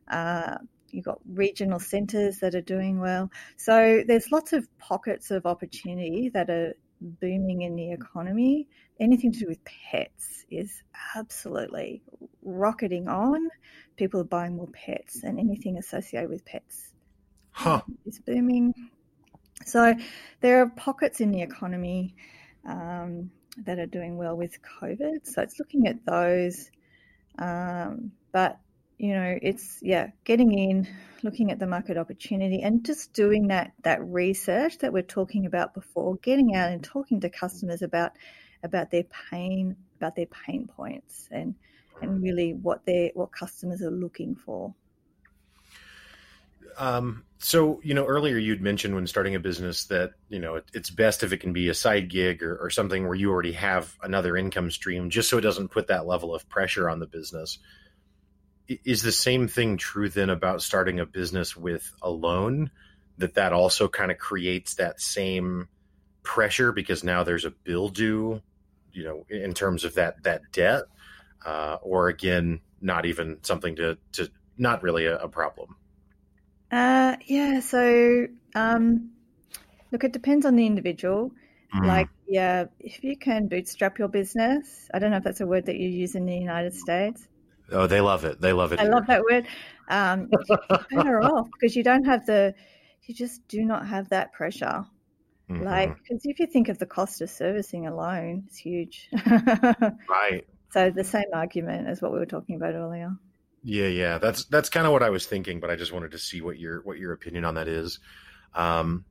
Uh, 0.08 0.58
you've 0.92 1.06
got 1.06 1.20
regional 1.34 1.80
centres 1.80 2.40
that 2.40 2.54
are 2.54 2.62
doing 2.62 3.00
well. 3.00 3.32
So 3.58 4.04
there's 4.06 4.32
lots 4.32 4.54
of 4.54 4.68
pockets 4.78 5.32
of 5.32 5.46
opportunity 5.46 6.30
that 6.30 6.50
are 6.50 6.74
booming 7.02 7.62
in 7.62 7.76
the 7.76 7.92
economy, 7.92 8.68
anything 9.00 9.32
to 9.32 9.40
do 9.40 9.48
with 9.48 9.60
pets 9.64 10.46
is 10.50 10.84
absolutely 11.16 12.02
rocketing 12.44 13.08
on. 13.08 13.50
People 13.96 14.22
are 14.22 14.26
buying 14.26 14.56
more 14.56 14.68
pets, 14.68 15.24
and 15.24 15.40
anything 15.40 15.78
associated 15.78 16.30
with 16.30 16.46
pets 16.46 16.94
huh. 17.52 17.82
is 18.06 18.20
booming. 18.20 18.74
So 19.66 19.94
there 20.42 20.62
are 20.62 20.70
pockets 20.70 21.20
in 21.20 21.32
the 21.32 21.42
economy 21.42 22.16
um, 22.66 23.30
that 23.66 23.80
are 23.80 23.86
doing 23.86 24.18
well 24.18 24.36
with 24.36 24.58
COVID. 24.62 25.26
So 25.28 25.42
it's 25.42 25.60
looking 25.60 25.88
at 25.88 26.06
those. 26.06 26.72
Um, 27.38 28.12
but 28.32 28.60
you 29.00 29.14
know, 29.14 29.40
it's 29.42 29.80
yeah, 29.82 30.10
getting 30.26 30.54
in, 30.54 30.88
looking 31.24 31.52
at 31.52 31.58
the 31.58 31.66
market 31.66 31.98
opportunity, 31.98 32.62
and 32.62 32.86
just 32.86 33.14
doing 33.14 33.48
that 33.48 33.72
that 33.84 34.04
research 34.04 34.78
that 34.80 34.92
we're 34.92 35.04
talking 35.04 35.46
about 35.46 35.74
before, 35.74 36.18
getting 36.18 36.54
out 36.54 36.70
and 36.70 36.84
talking 36.84 37.22
to 37.22 37.30
customers 37.30 37.82
about 37.82 38.12
about 38.62 38.92
their 38.92 39.06
pain, 39.32 39.78
about 39.96 40.18
their 40.18 40.26
pain 40.26 40.68
points, 40.68 41.30
and 41.32 41.56
and 42.02 42.22
really 42.22 42.54
what 42.54 42.86
they 42.86 43.14
what 43.16 43.32
customers 43.32 43.82
are 43.82 43.90
looking 43.90 44.36
for. 44.36 44.76
Um, 46.78 47.24
so 47.38 47.80
you 47.82 47.94
know, 47.94 48.06
earlier 48.06 48.38
you'd 48.38 48.62
mentioned 48.62 48.96
when 48.96 49.08
starting 49.08 49.34
a 49.34 49.40
business 49.40 49.86
that 49.86 50.12
you 50.28 50.40
know 50.40 50.56
it, 50.56 50.66
it's 50.74 50.90
best 50.90 51.24
if 51.24 51.32
it 51.32 51.38
can 51.38 51.54
be 51.54 51.70
a 51.70 51.74
side 51.74 52.10
gig 52.10 52.44
or, 52.44 52.58
or 52.58 52.70
something 52.70 53.08
where 53.08 53.16
you 53.16 53.32
already 53.32 53.54
have 53.54 53.96
another 54.04 54.36
income 54.36 54.70
stream, 54.70 55.10
just 55.10 55.30
so 55.30 55.38
it 55.38 55.42
doesn't 55.42 55.70
put 55.70 55.88
that 55.88 56.06
level 56.06 56.36
of 56.36 56.50
pressure 56.50 56.90
on 56.90 57.00
the 57.00 57.08
business 57.08 57.60
is 58.86 59.02
the 59.02 59.12
same 59.12 59.48
thing 59.48 59.78
true 59.78 60.10
then 60.10 60.30
about 60.30 60.62
starting 60.62 61.00
a 61.00 61.06
business 61.06 61.56
with 61.56 61.92
a 62.02 62.10
loan? 62.10 62.72
That 63.18 63.34
that 63.34 63.52
also 63.52 63.90
kind 63.90 64.12
of 64.12 64.18
creates 64.18 64.76
that 64.76 65.02
same 65.02 65.68
pressure 66.24 66.72
because 66.72 67.04
now 67.04 67.24
there's 67.24 67.46
a 67.46 67.52
bill 67.52 67.90
due 67.90 68.42
you 68.94 69.04
know 69.04 69.26
in 69.30 69.54
terms 69.54 69.84
of 69.84 69.96
that 69.96 70.24
that 70.24 70.42
debt? 70.52 70.84
Uh, 71.46 71.78
or 71.82 72.10
again 72.10 72.60
not 72.82 73.06
even 73.06 73.38
something 73.44 73.76
to 73.76 73.98
to 74.12 74.30
not 74.58 74.84
really 74.84 75.06
a, 75.06 75.18
a 75.18 75.28
problem? 75.28 75.76
Uh, 76.72 77.16
yeah 77.26 77.60
so 77.60 78.28
um, 78.56 79.12
look 79.92 80.04
it 80.04 80.14
depends 80.14 80.46
on 80.46 80.56
the 80.56 80.66
individual. 80.66 81.32
Mm. 81.74 81.86
like 81.86 82.10
yeah 82.28 82.66
if 82.80 83.04
you 83.04 83.16
can 83.16 83.48
bootstrap 83.48 84.00
your 84.00 84.08
business 84.08 84.90
i 84.92 84.98
don't 84.98 85.12
know 85.12 85.18
if 85.18 85.24
that's 85.24 85.40
a 85.40 85.46
word 85.46 85.68
that 85.68 85.76
you 85.76 85.88
use 85.88 86.16
in 86.16 86.26
the 86.26 86.34
united 86.34 86.74
states 86.74 87.28
Oh, 87.72 87.88
they 87.88 88.02
love 88.02 88.26
it. 88.26 88.42
They 88.42 88.54
love 88.54 88.72
it. 88.74 88.80
I 88.80 88.84
here. 88.84 88.92
love 88.92 89.08
that 89.08 89.24
word. 89.24 89.48
Um, 89.88 90.30
better 90.92 91.22
off 91.24 91.48
because 91.52 91.76
you 91.76 91.84
don't 91.84 92.06
have 92.06 92.26
the, 92.26 92.54
you 93.04 93.14
just 93.14 93.48
do 93.48 93.64
not 93.64 93.88
have 93.88 94.10
that 94.10 94.34
pressure. 94.34 94.86
Mm-hmm. 95.50 95.64
Like, 95.64 95.98
because 95.98 96.26
if 96.26 96.40
you 96.40 96.48
think 96.48 96.70
of 96.70 96.78
the 96.78 96.86
cost 96.86 97.22
of 97.22 97.30
servicing 97.30 97.88
alone, 97.88 98.44
it's 98.48 98.58
huge. 98.58 99.10
right. 100.10 100.46
So 100.72 100.92
the 100.92 101.04
same 101.04 101.26
argument 101.34 101.88
as 101.88 102.00
what 102.00 102.14
we 102.14 102.20
were 102.20 102.28
talking 102.28 102.56
about 102.56 102.76
earlier. 102.76 103.16
Yeah, 103.64 103.88
yeah, 103.88 104.20
that's 104.20 104.46
that's 104.46 104.70
kind 104.70 104.86
of 104.86 104.94
what 104.94 105.02
I 105.02 105.10
was 105.10 105.26
thinking, 105.26 105.60
but 105.60 105.72
I 105.72 105.76
just 105.76 105.92
wanted 105.92 106.12
to 106.12 106.20
see 106.20 106.42
what 106.42 106.60
your 106.60 106.82
what 106.84 107.00
your 107.00 107.12
opinion 107.12 107.44
on 107.44 107.56
that 107.56 107.68
is. 107.68 108.00
Um, 108.54 109.04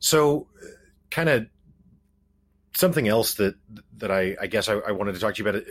so, 0.00 0.48
kind 1.10 1.28
of 1.28 1.46
something 2.74 3.08
else 3.08 3.34
that 3.34 3.54
that 3.98 4.10
I, 4.10 4.36
I 4.40 4.46
guess 4.48 4.68
I, 4.68 4.74
I, 4.74 4.92
wanted 4.92 5.14
to 5.14 5.20
talk 5.20 5.34
to 5.36 5.42
you 5.42 5.48
about 5.48 5.62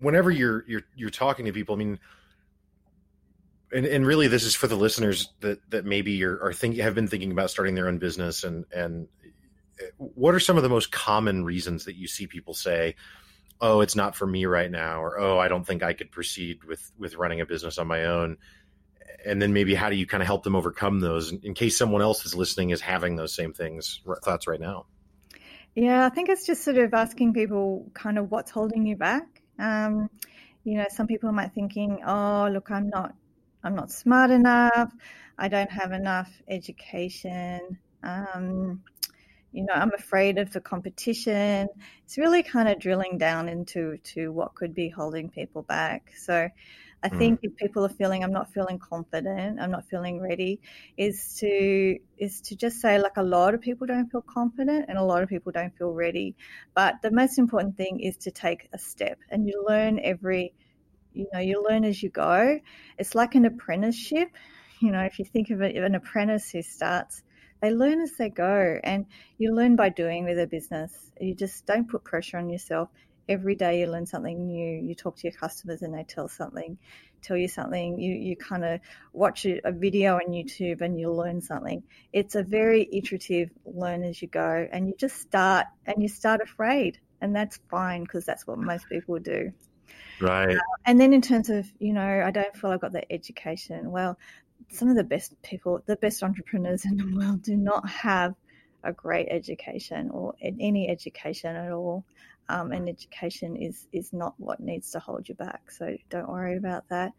whenever 0.00 0.30
you're 0.30 0.64
you're 0.66 0.82
you're 0.96 1.10
talking 1.10 1.46
to 1.46 1.52
people, 1.52 1.74
I 1.74 1.78
mean, 1.78 1.98
and 3.72 3.86
and 3.86 4.06
really 4.06 4.28
this 4.28 4.44
is 4.44 4.54
for 4.54 4.66
the 4.66 4.76
listeners 4.76 5.32
that 5.40 5.58
that 5.70 5.84
maybe 5.84 6.22
are, 6.24 6.42
are 6.42 6.52
think 6.52 6.76
have 6.76 6.94
been 6.94 7.08
thinking 7.08 7.32
about 7.32 7.50
starting 7.50 7.74
their 7.74 7.88
own 7.88 7.98
business 7.98 8.44
and 8.44 8.64
and 8.72 9.08
eh, 9.80 9.86
what 9.98 10.34
are 10.34 10.40
some 10.40 10.56
of 10.56 10.62
the 10.62 10.68
most 10.68 10.90
common 10.90 11.44
reasons 11.44 11.84
that 11.84 11.96
you 11.96 12.08
see 12.08 12.26
people 12.26 12.54
say 12.54 12.96
oh 13.60 13.80
it's 13.80 13.96
not 13.96 14.16
for 14.16 14.26
me 14.26 14.46
right 14.46 14.70
now 14.70 15.02
or 15.02 15.18
oh 15.20 15.38
i 15.38 15.48
don't 15.48 15.66
think 15.66 15.82
i 15.82 15.92
could 15.92 16.10
proceed 16.10 16.64
with 16.64 16.90
with 16.98 17.14
running 17.14 17.40
a 17.40 17.46
business 17.46 17.78
on 17.78 17.86
my 17.86 18.04
own. 18.06 18.36
And 19.26 19.42
then 19.42 19.52
maybe 19.52 19.74
how 19.74 19.90
do 19.90 19.96
you 19.96 20.06
kind 20.06 20.22
of 20.22 20.26
help 20.26 20.44
them 20.44 20.56
overcome 20.56 21.00
those 21.00 21.30
in 21.30 21.52
case 21.52 21.76
someone 21.76 22.00
else 22.00 22.24
is 22.24 22.34
listening 22.34 22.70
is 22.70 22.80
having 22.80 23.16
those 23.16 23.34
same 23.34 23.52
things 23.52 24.00
thoughts 24.24 24.46
right 24.46 24.60
now? 24.60 24.86
Yeah 25.74 26.06
i 26.06 26.08
think 26.08 26.30
it's 26.30 26.46
just 26.46 26.64
sort 26.64 26.78
of 26.78 26.94
asking 26.94 27.34
people 27.34 27.90
kind 27.92 28.18
of 28.18 28.30
what's 28.30 28.50
holding 28.50 28.86
you 28.86 28.96
back 28.96 29.39
um, 29.60 30.10
you 30.64 30.76
know, 30.76 30.86
some 30.90 31.06
people 31.06 31.32
might 31.32 31.52
thinking, 31.52 32.00
oh, 32.06 32.48
look, 32.52 32.70
I'm 32.70 32.88
not, 32.88 33.14
I'm 33.62 33.74
not 33.74 33.90
smart 33.90 34.30
enough. 34.30 34.92
I 35.38 35.48
don't 35.48 35.70
have 35.70 35.92
enough 35.92 36.30
education. 36.48 37.78
Um, 38.02 38.82
you 39.52 39.64
know, 39.64 39.72
I'm 39.72 39.92
afraid 39.94 40.38
of 40.38 40.52
the 40.52 40.60
competition. 40.60 41.68
It's 42.04 42.18
really 42.18 42.42
kind 42.42 42.68
of 42.68 42.78
drilling 42.78 43.18
down 43.18 43.48
into 43.48 43.98
to 44.14 44.30
what 44.32 44.54
could 44.54 44.74
be 44.74 44.88
holding 44.88 45.28
people 45.28 45.62
back. 45.62 46.12
So, 46.16 46.48
I 47.02 47.08
mm. 47.08 47.18
think 47.18 47.40
if 47.42 47.56
people 47.56 47.84
are 47.84 47.90
feeling 47.90 48.22
I'm 48.22 48.32
not 48.32 48.52
feeling 48.52 48.78
confident, 48.78 49.60
I'm 49.60 49.70
not 49.70 49.88
feeling 49.88 50.20
ready, 50.20 50.60
is 50.96 51.36
to 51.40 51.98
is 52.18 52.40
to 52.42 52.56
just 52.56 52.80
say 52.80 53.00
like 53.00 53.16
a 53.16 53.22
lot 53.22 53.54
of 53.54 53.60
people 53.60 53.86
don't 53.86 54.10
feel 54.10 54.22
confident 54.22 54.86
and 54.88 54.98
a 54.98 55.04
lot 55.04 55.22
of 55.22 55.28
people 55.28 55.52
don't 55.52 55.76
feel 55.76 55.92
ready. 55.92 56.36
But 56.74 57.02
the 57.02 57.10
most 57.10 57.38
important 57.38 57.76
thing 57.76 58.00
is 58.00 58.16
to 58.18 58.30
take 58.30 58.68
a 58.72 58.78
step 58.78 59.18
and 59.30 59.46
you 59.46 59.64
learn 59.66 59.98
every 60.02 60.52
you 61.12 61.26
know, 61.32 61.40
you 61.40 61.64
learn 61.68 61.84
as 61.84 62.02
you 62.02 62.08
go. 62.08 62.60
It's 62.98 63.14
like 63.14 63.34
an 63.34 63.44
apprenticeship. 63.44 64.28
You 64.80 64.92
know, 64.92 65.02
if 65.02 65.18
you 65.18 65.24
think 65.24 65.50
of 65.50 65.60
it, 65.60 65.76
an 65.76 65.94
apprentice 65.94 66.50
who 66.50 66.62
starts, 66.62 67.22
they 67.60 67.70
learn 67.70 68.00
as 68.00 68.12
they 68.12 68.30
go 68.30 68.78
and 68.82 69.06
you 69.36 69.54
learn 69.54 69.76
by 69.76 69.90
doing 69.90 70.24
with 70.24 70.38
a 70.38 70.46
business. 70.46 71.10
You 71.20 71.34
just 71.34 71.66
don't 71.66 71.88
put 71.88 72.04
pressure 72.04 72.38
on 72.38 72.48
yourself 72.48 72.88
every 73.30 73.54
day 73.54 73.80
you 73.80 73.86
learn 73.86 74.06
something 74.06 74.46
new. 74.46 74.82
You 74.82 74.94
talk 74.94 75.16
to 75.16 75.22
your 75.22 75.32
customers 75.32 75.82
and 75.82 75.94
they 75.94 76.04
tell 76.04 76.28
something, 76.28 76.76
tell 77.22 77.36
you 77.36 77.48
something. 77.48 77.98
You 77.98 78.14
you 78.14 78.36
kind 78.36 78.64
of 78.64 78.80
watch 79.12 79.46
a, 79.46 79.60
video 79.72 80.16
on 80.16 80.32
YouTube 80.32 80.82
and 80.82 81.00
you 81.00 81.12
learn 81.12 81.40
something. 81.40 81.82
It's 82.12 82.34
a 82.34 82.42
very 82.42 82.86
iterative 82.92 83.50
learn 83.64 84.02
as 84.02 84.20
you 84.20 84.28
go, 84.28 84.68
and 84.70 84.88
you 84.88 84.94
just 84.98 85.20
start 85.20 85.66
and 85.86 86.02
you 86.02 86.08
start 86.08 86.40
afraid, 86.42 86.98
and 87.20 87.34
that's 87.34 87.58
fine 87.70 88.02
because 88.02 88.26
that's 88.26 88.46
what 88.46 88.58
most 88.58 88.88
people 88.88 89.18
do. 89.20 89.52
Right. 90.20 90.56
Uh, 90.56 90.60
and 90.84 91.00
then 91.00 91.14
in 91.14 91.22
terms 91.22 91.48
of, 91.48 91.66
you 91.78 91.92
know, 91.94 92.22
I 92.26 92.30
don't 92.30 92.54
feel 92.54 92.70
I've 92.70 92.80
got 92.80 92.92
the 92.92 93.10
education. 93.10 93.90
Well, 93.90 94.18
some 94.68 94.88
of 94.88 94.96
the 94.96 95.04
best 95.04 95.40
people, 95.42 95.82
the 95.86 95.96
best 95.96 96.22
entrepreneurs 96.22 96.84
in 96.84 96.96
the 96.96 97.16
world 97.16 97.42
do 97.42 97.56
not 97.56 97.88
have 97.88 98.34
a 98.84 98.92
great 98.92 99.28
education 99.30 100.10
or 100.10 100.34
any 100.42 100.88
education 100.88 101.56
at 101.56 101.72
all. 101.72 102.04
Um, 102.50 102.72
and 102.72 102.88
education 102.88 103.56
is 103.56 103.86
is 103.92 104.12
not 104.12 104.34
what 104.38 104.60
needs 104.60 104.90
to 104.92 104.98
hold 104.98 105.28
you 105.28 105.34
back. 105.34 105.70
So 105.70 105.96
don't 106.08 106.28
worry 106.28 106.56
about 106.56 106.88
that. 106.88 107.12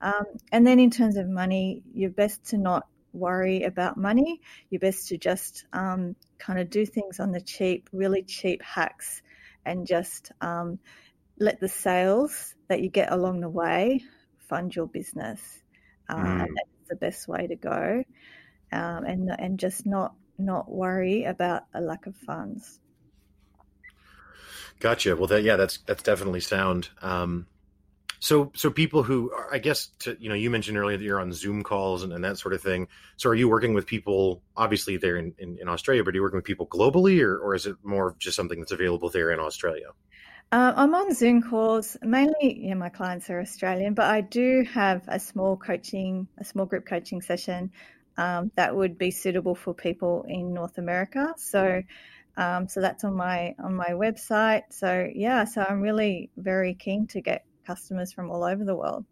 Um, 0.00 0.24
and 0.52 0.66
then 0.66 0.78
in 0.78 0.90
terms 0.90 1.16
of 1.16 1.28
money, 1.28 1.82
you're 1.92 2.10
best 2.10 2.44
to 2.50 2.58
not 2.58 2.86
worry 3.12 3.64
about 3.64 3.96
money. 3.96 4.40
You're 4.70 4.80
best 4.80 5.08
to 5.08 5.18
just 5.18 5.64
um, 5.72 6.16
kind 6.38 6.58
of 6.58 6.70
do 6.70 6.86
things 6.86 7.20
on 7.20 7.32
the 7.32 7.40
cheap, 7.40 7.88
really 7.92 8.22
cheap 8.22 8.62
hacks, 8.62 9.22
and 9.64 9.86
just 9.86 10.32
um, 10.40 10.78
let 11.38 11.60
the 11.60 11.68
sales 11.68 12.54
that 12.68 12.80
you 12.80 12.88
get 12.88 13.12
along 13.12 13.40
the 13.40 13.48
way 13.48 14.02
fund 14.48 14.74
your 14.74 14.86
business. 14.86 15.40
Uh, 16.08 16.16
mm. 16.16 16.38
That's 16.38 16.88
the 16.88 16.96
best 16.96 17.28
way 17.28 17.46
to 17.46 17.56
go. 17.56 18.04
Um, 18.72 19.04
and 19.04 19.30
and 19.38 19.58
just 19.58 19.84
not 19.84 20.14
not 20.38 20.70
worry 20.70 21.24
about 21.24 21.64
a 21.74 21.80
lack 21.80 22.06
of 22.06 22.16
funds. 22.16 22.78
Gotcha. 24.80 25.14
Well, 25.14 25.28
that 25.28 25.42
yeah, 25.42 25.56
that's 25.56 25.78
that's 25.86 26.02
definitely 26.02 26.40
sound. 26.40 26.88
Um, 27.02 27.46
so 28.18 28.50
so 28.54 28.70
people 28.70 29.02
who 29.02 29.32
I 29.50 29.58
guess 29.58 29.88
to, 30.00 30.16
you 30.18 30.28
know 30.28 30.34
you 30.34 30.50
mentioned 30.50 30.76
earlier 30.76 30.96
that 30.96 31.04
you're 31.04 31.20
on 31.20 31.32
Zoom 31.32 31.62
calls 31.62 32.02
and, 32.02 32.12
and, 32.12 32.24
that 32.24 32.38
sort 32.38 32.54
of 32.54 32.62
thing. 32.62 32.88
So 33.16 33.30
are 33.30 33.34
you 33.34 33.48
working 33.48 33.74
with 33.74 33.86
people 33.86 34.42
obviously 34.56 34.96
there 34.96 35.16
in, 35.16 35.34
in, 35.38 35.58
in 35.60 35.68
Australia, 35.68 36.02
but 36.02 36.12
are 36.12 36.16
you 36.16 36.22
working 36.22 36.38
with 36.38 36.44
people 36.44 36.66
globally, 36.66 37.22
or 37.22 37.38
or 37.38 37.54
is 37.54 37.66
it 37.66 37.76
more 37.82 38.16
just 38.18 38.36
something 38.36 38.58
that's 38.58 38.72
available 38.72 39.10
there 39.10 39.30
in 39.30 39.38
Australia? 39.38 39.90
Uh, 40.52 40.72
I'm 40.74 40.94
on 40.94 41.14
Zoom 41.14 41.42
calls. 41.42 41.96
Mainly, 42.02 42.66
yeah, 42.66 42.74
my 42.74 42.88
clients 42.88 43.30
are 43.30 43.40
Australian, 43.40 43.94
but 43.94 44.06
I 44.06 44.20
do 44.20 44.64
have 44.72 45.02
a 45.06 45.20
small 45.20 45.56
coaching, 45.56 46.26
a 46.38 46.44
small 46.44 46.66
group 46.66 46.86
coaching 46.86 47.22
session 47.22 47.70
um, 48.16 48.50
that 48.56 48.74
would 48.74 48.98
be 48.98 49.12
suitable 49.12 49.54
for 49.54 49.74
people 49.74 50.24
in 50.28 50.52
North 50.52 50.78
America. 50.78 51.34
So, 51.36 51.82
um, 52.36 52.68
so 52.68 52.80
that's 52.80 53.04
on 53.04 53.14
my 53.14 53.54
on 53.62 53.74
my 53.74 53.90
website. 53.90 54.62
So 54.70 55.08
yeah, 55.14 55.44
so 55.44 55.64
I'm 55.68 55.80
really 55.80 56.30
very 56.36 56.74
keen 56.74 57.06
to 57.08 57.20
get 57.20 57.44
customers 57.66 58.12
from 58.12 58.30
all 58.30 58.44
over 58.44 58.64
the 58.64 58.74
world. 58.74 59.04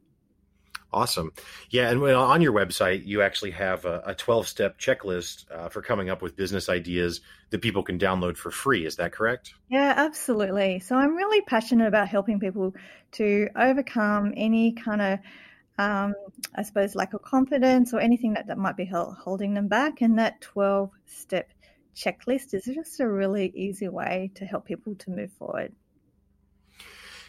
Awesome. 0.91 1.33
Yeah. 1.69 1.91
And 1.91 2.03
on 2.03 2.41
your 2.41 2.53
website, 2.53 3.05
you 3.05 3.21
actually 3.21 3.51
have 3.51 3.85
a 3.85 4.14
12 4.16 4.49
step 4.49 4.79
checklist 4.79 5.45
uh, 5.51 5.69
for 5.69 5.83
coming 5.83 6.09
up 6.09 6.23
with 6.23 6.35
business 6.35 6.71
ideas 6.71 7.21
that 7.51 7.61
people 7.61 7.83
can 7.83 7.99
download 7.99 8.39
for 8.39 8.51
free. 8.51 8.87
Is 8.87 8.97
that 8.97 9.12
correct? 9.12 9.53
Yeah, 9.69 9.93
absolutely. 9.97 10.79
So 10.81 10.97
I'm 10.97 11.14
really 11.14 11.43
passionate 11.43 11.89
about 11.89 12.09
helping 12.09 12.41
people 12.41 12.75
to 13.12 13.49
overcome 13.55 14.33
any 14.35 14.73
kind 14.73 15.03
of, 15.03 15.19
um, 15.77 16.14
I 16.55 16.62
suppose, 16.62 16.95
lack 16.95 17.12
of 17.12 17.21
confidence 17.21 17.93
or 17.93 18.01
anything 18.01 18.33
that, 18.35 18.47
that 18.47 18.57
might 18.57 18.77
be 18.77 18.87
holding 18.87 19.53
them 19.53 19.69
back. 19.69 20.01
And 20.01 20.19
that 20.19 20.41
12 20.41 20.91
step 21.05 21.51
checklist 21.99 22.55
is 22.55 22.64
just 22.64 23.01
a 23.01 23.09
really 23.09 23.53
easy 23.55 23.88
way 23.88 24.30
to 24.36 24.44
help 24.44 24.64
people 24.64 24.94
to 24.96 25.11
move 25.11 25.32
forward. 25.32 25.74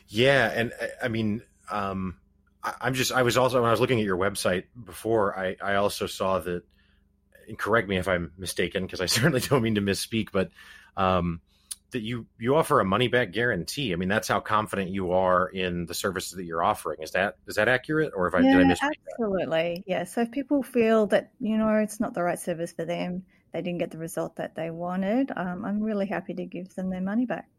Yeah. 0.07 0.51
And 0.53 0.73
I 1.01 1.07
mean, 1.07 1.41
um, 1.71 2.17
I'm 2.63 2.93
just 2.93 3.11
I 3.11 3.23
was 3.23 3.37
also 3.37 3.61
when 3.61 3.67
I 3.67 3.71
was 3.71 3.79
looking 3.79 3.99
at 3.99 4.05
your 4.05 4.17
website 4.17 4.65
before 4.83 5.37
I 5.37 5.55
I 5.61 5.75
also 5.75 6.07
saw 6.07 6.39
that 6.39 6.63
and 7.47 7.57
correct 7.57 7.87
me 7.87 7.97
if 7.97 8.07
I'm 8.07 8.31
mistaken 8.37 8.85
because 8.85 9.01
I 9.01 9.05
certainly 9.07 9.39
don't 9.39 9.61
mean 9.61 9.75
to 9.75 9.81
misspeak 9.81 10.29
but 10.31 10.49
um, 10.97 11.41
that 11.91 12.01
you 12.01 12.27
you 12.37 12.55
offer 12.55 12.79
a 12.79 12.85
money 12.85 13.07
back 13.07 13.31
guarantee. 13.31 13.93
I 13.93 13.95
mean 13.95 14.09
that's 14.09 14.27
how 14.27 14.39
confident 14.39 14.89
you 14.89 15.13
are 15.13 15.47
in 15.47 15.85
the 15.85 15.93
services 15.93 16.33
that 16.33 16.43
you're 16.43 16.63
offering. 16.63 17.01
Is 17.01 17.11
that 17.11 17.35
is 17.47 17.55
that 17.55 17.67
accurate 17.67 18.11
or 18.15 18.27
if 18.27 18.35
I 18.35 18.39
yeah, 18.39 18.57
did 18.57 18.67
I? 18.67 18.89
Absolutely. 19.13 19.75
That? 19.75 19.83
Yeah. 19.87 20.03
So 20.03 20.21
if 20.21 20.31
people 20.31 20.61
feel 20.63 21.07
that 21.07 21.31
you 21.39 21.57
know 21.57 21.73
it's 21.77 21.99
not 21.99 22.13
the 22.13 22.23
right 22.23 22.39
service 22.39 22.73
for 22.73 22.83
them, 22.83 23.23
they 23.51 23.61
didn't 23.61 23.79
get 23.79 23.91
the 23.91 23.97
result 23.97 24.35
that 24.37 24.55
they 24.55 24.69
wanted, 24.69 25.31
um, 25.35 25.65
I'm 25.65 25.81
really 25.81 26.07
happy 26.07 26.33
to 26.33 26.45
give 26.45 26.73
them 26.75 26.89
their 26.89 27.01
money 27.01 27.25
back. 27.25 27.49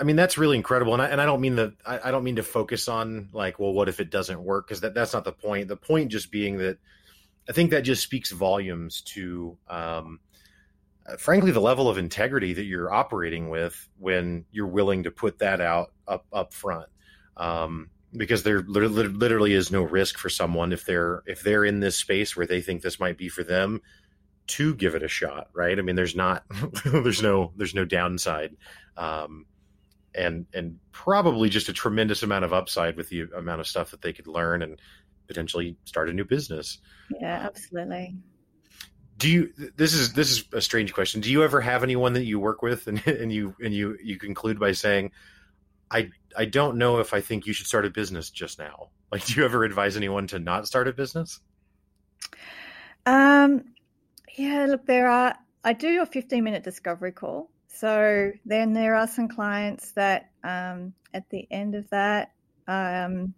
I 0.00 0.02
mean 0.02 0.16
that's 0.16 0.38
really 0.38 0.56
incredible, 0.56 0.92
and 0.92 1.02
I, 1.02 1.06
and 1.06 1.20
I 1.20 1.26
don't 1.26 1.40
mean 1.40 1.56
that 1.56 1.72
I, 1.86 2.08
I, 2.08 2.10
don't 2.10 2.24
mean 2.24 2.36
to 2.36 2.42
focus 2.42 2.88
on 2.88 3.28
like, 3.32 3.58
well, 3.58 3.72
what 3.72 3.88
if 3.88 4.00
it 4.00 4.10
doesn't 4.10 4.42
work? 4.42 4.66
Because 4.66 4.80
that 4.80 4.94
that's 4.94 5.12
not 5.12 5.24
the 5.24 5.32
point. 5.32 5.68
The 5.68 5.76
point 5.76 6.10
just 6.10 6.32
being 6.32 6.58
that 6.58 6.78
I 7.48 7.52
think 7.52 7.70
that 7.70 7.82
just 7.82 8.02
speaks 8.02 8.30
volumes 8.32 9.02
to, 9.02 9.56
um, 9.68 10.20
uh, 11.06 11.16
frankly, 11.16 11.52
the 11.52 11.60
level 11.60 11.88
of 11.88 11.96
integrity 11.96 12.54
that 12.54 12.64
you're 12.64 12.92
operating 12.92 13.50
with 13.50 13.88
when 13.98 14.44
you're 14.50 14.66
willing 14.66 15.04
to 15.04 15.10
put 15.10 15.38
that 15.38 15.60
out 15.60 15.92
up 16.08 16.26
up 16.32 16.52
front. 16.52 16.88
Um, 17.36 17.90
because 18.16 18.42
there 18.42 18.62
literally 18.62 19.52
is 19.52 19.70
no 19.70 19.82
risk 19.82 20.18
for 20.18 20.30
someone 20.30 20.72
if 20.72 20.84
they're 20.86 21.22
if 21.26 21.42
they're 21.42 21.64
in 21.64 21.80
this 21.80 21.96
space 21.96 22.36
where 22.36 22.46
they 22.46 22.60
think 22.60 22.82
this 22.82 22.98
might 22.98 23.18
be 23.18 23.28
for 23.28 23.44
them 23.44 23.82
to 24.48 24.74
give 24.74 24.94
it 24.94 25.02
a 25.02 25.08
shot 25.08 25.48
right 25.54 25.78
i 25.78 25.82
mean 25.82 25.94
there's 25.94 26.16
not 26.16 26.44
there's 26.84 27.22
no 27.22 27.52
there's 27.56 27.74
no 27.74 27.84
downside 27.84 28.56
um, 28.96 29.46
and 30.14 30.46
and 30.52 30.78
probably 30.92 31.48
just 31.48 31.68
a 31.68 31.72
tremendous 31.72 32.22
amount 32.22 32.44
of 32.44 32.52
upside 32.52 32.96
with 32.96 33.08
the 33.08 33.22
amount 33.36 33.60
of 33.60 33.66
stuff 33.66 33.92
that 33.92 34.02
they 34.02 34.12
could 34.12 34.26
learn 34.26 34.62
and 34.62 34.80
potentially 35.26 35.76
start 35.84 36.08
a 36.08 36.12
new 36.12 36.24
business. 36.24 36.78
Yeah, 37.20 37.40
absolutely. 37.44 38.16
Do 39.16 39.30
you 39.30 39.52
this 39.76 39.94
is 39.94 40.12
this 40.12 40.30
is 40.30 40.44
a 40.52 40.60
strange 40.60 40.92
question. 40.92 41.20
Do 41.20 41.30
you 41.30 41.44
ever 41.44 41.60
have 41.60 41.82
anyone 41.82 42.12
that 42.14 42.24
you 42.24 42.40
work 42.40 42.62
with 42.62 42.86
and 42.88 43.04
and 43.06 43.32
you 43.32 43.54
and 43.60 43.72
you 43.72 43.96
you 44.02 44.18
conclude 44.18 44.58
by 44.58 44.72
saying 44.72 45.12
I 45.90 46.10
I 46.36 46.44
don't 46.44 46.76
know 46.76 46.98
if 46.98 47.14
I 47.14 47.20
think 47.20 47.46
you 47.46 47.52
should 47.52 47.66
start 47.66 47.86
a 47.86 47.90
business 47.90 48.30
just 48.30 48.58
now. 48.58 48.88
Like 49.12 49.24
do 49.24 49.34
you 49.34 49.44
ever 49.44 49.64
advise 49.64 49.96
anyone 49.96 50.26
to 50.28 50.38
not 50.38 50.66
start 50.66 50.88
a 50.88 50.92
business? 50.92 51.40
Um 53.06 53.64
yeah, 54.38 54.66
look 54.66 54.86
there 54.86 55.08
are 55.08 55.36
I 55.64 55.72
do 55.72 56.02
a 56.02 56.06
15 56.06 56.42
minute 56.42 56.62
discovery 56.62 57.12
call 57.12 57.50
so 57.78 58.32
then 58.44 58.72
there 58.72 58.96
are 58.96 59.06
some 59.06 59.28
clients 59.28 59.92
that 59.92 60.30
um, 60.42 60.94
at 61.14 61.28
the 61.30 61.46
end 61.50 61.74
of 61.76 61.88
that, 61.90 62.32
um, 62.66 63.34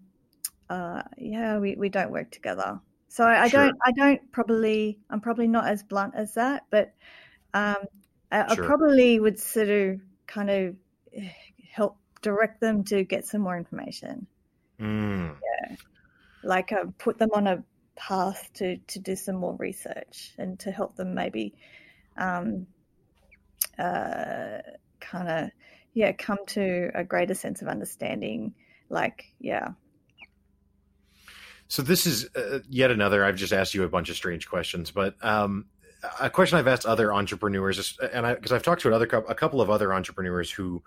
uh, 0.71 1.03
yeah, 1.19 1.59
we, 1.59 1.75
we 1.75 1.89
don't 1.89 2.11
work 2.11 2.31
together. 2.31 2.81
So 3.09 3.25
I, 3.27 3.49
sure. 3.49 3.65
don't 3.65 3.77
I 3.85 3.93
don't 3.93 4.33
probably 4.33 4.99
I'm 5.11 5.21
probably 5.21 5.49
not 5.49 5.67
as 5.67 5.83
blunt 5.83 6.15
as 6.17 6.35
that, 6.35 6.65
but 6.71 6.95
um, 7.53 7.77
I, 8.31 8.55
sure. 8.55 8.65
I, 8.65 8.67
probably 8.67 9.19
would 9.19 9.39
sort 9.39 9.69
of 9.69 10.01
kind 10.29 10.49
of 10.49 10.77
help 11.71 11.99
direct 12.23 12.61
them 12.61 12.85
to 12.85 13.03
get 13.03 13.27
some 13.27 13.41
more 13.41 13.59
information. 13.59 14.29
Mm. 14.81 15.35
Yeah, 15.35 15.77
like 16.45 16.73
uh, 16.73 16.85
put 16.99 17.19
them 17.19 17.31
on 17.35 17.49
a 17.49 17.65
path 18.01 18.49
to 18.55 18.79
to 18.79 18.99
do 18.99 19.15
some 19.15 19.37
more 19.37 19.55
research 19.59 20.33
and 20.39 20.59
to 20.59 20.71
help 20.71 20.97
them 20.97 21.15
maybe 21.15 21.55
um, 22.17 22.67
uh, 23.79 24.59
kind 25.01 25.29
of 25.29 25.51
yeah 25.93 26.11
come 26.13 26.39
to 26.47 26.91
a 26.95 27.05
greater 27.05 27.35
sense 27.35 27.61
of 27.61 27.69
understanding 27.69 28.55
like 28.89 29.27
yeah. 29.39 29.69
So 31.69 31.83
this 31.83 32.07
is 32.07 32.29
uh, 32.35 32.61
yet 32.69 32.91
another 32.91 33.25
i've 33.25 33.37
just 33.37 33.53
asked 33.53 33.75
you 33.75 33.85
a 33.85 33.89
bunch 33.89 34.09
of 34.09 34.17
strange 34.17 34.49
questions 34.49 34.91
but 34.91 35.15
um, 35.23 35.67
a 36.21 36.31
question 36.31 36.59
i've 36.59 36.67
asked 36.67 36.87
other 36.87 37.13
entrepreneurs 37.13 37.99
and 38.13 38.27
i 38.27 38.35
because 38.35 38.51
i've 38.51 38.63
talked 38.63 38.81
to 38.81 38.89
another 38.89 39.07
a 39.29 39.35
couple 39.35 39.61
of 39.61 39.71
other 39.71 39.93
entrepreneurs 39.93 40.51
who 40.51 40.83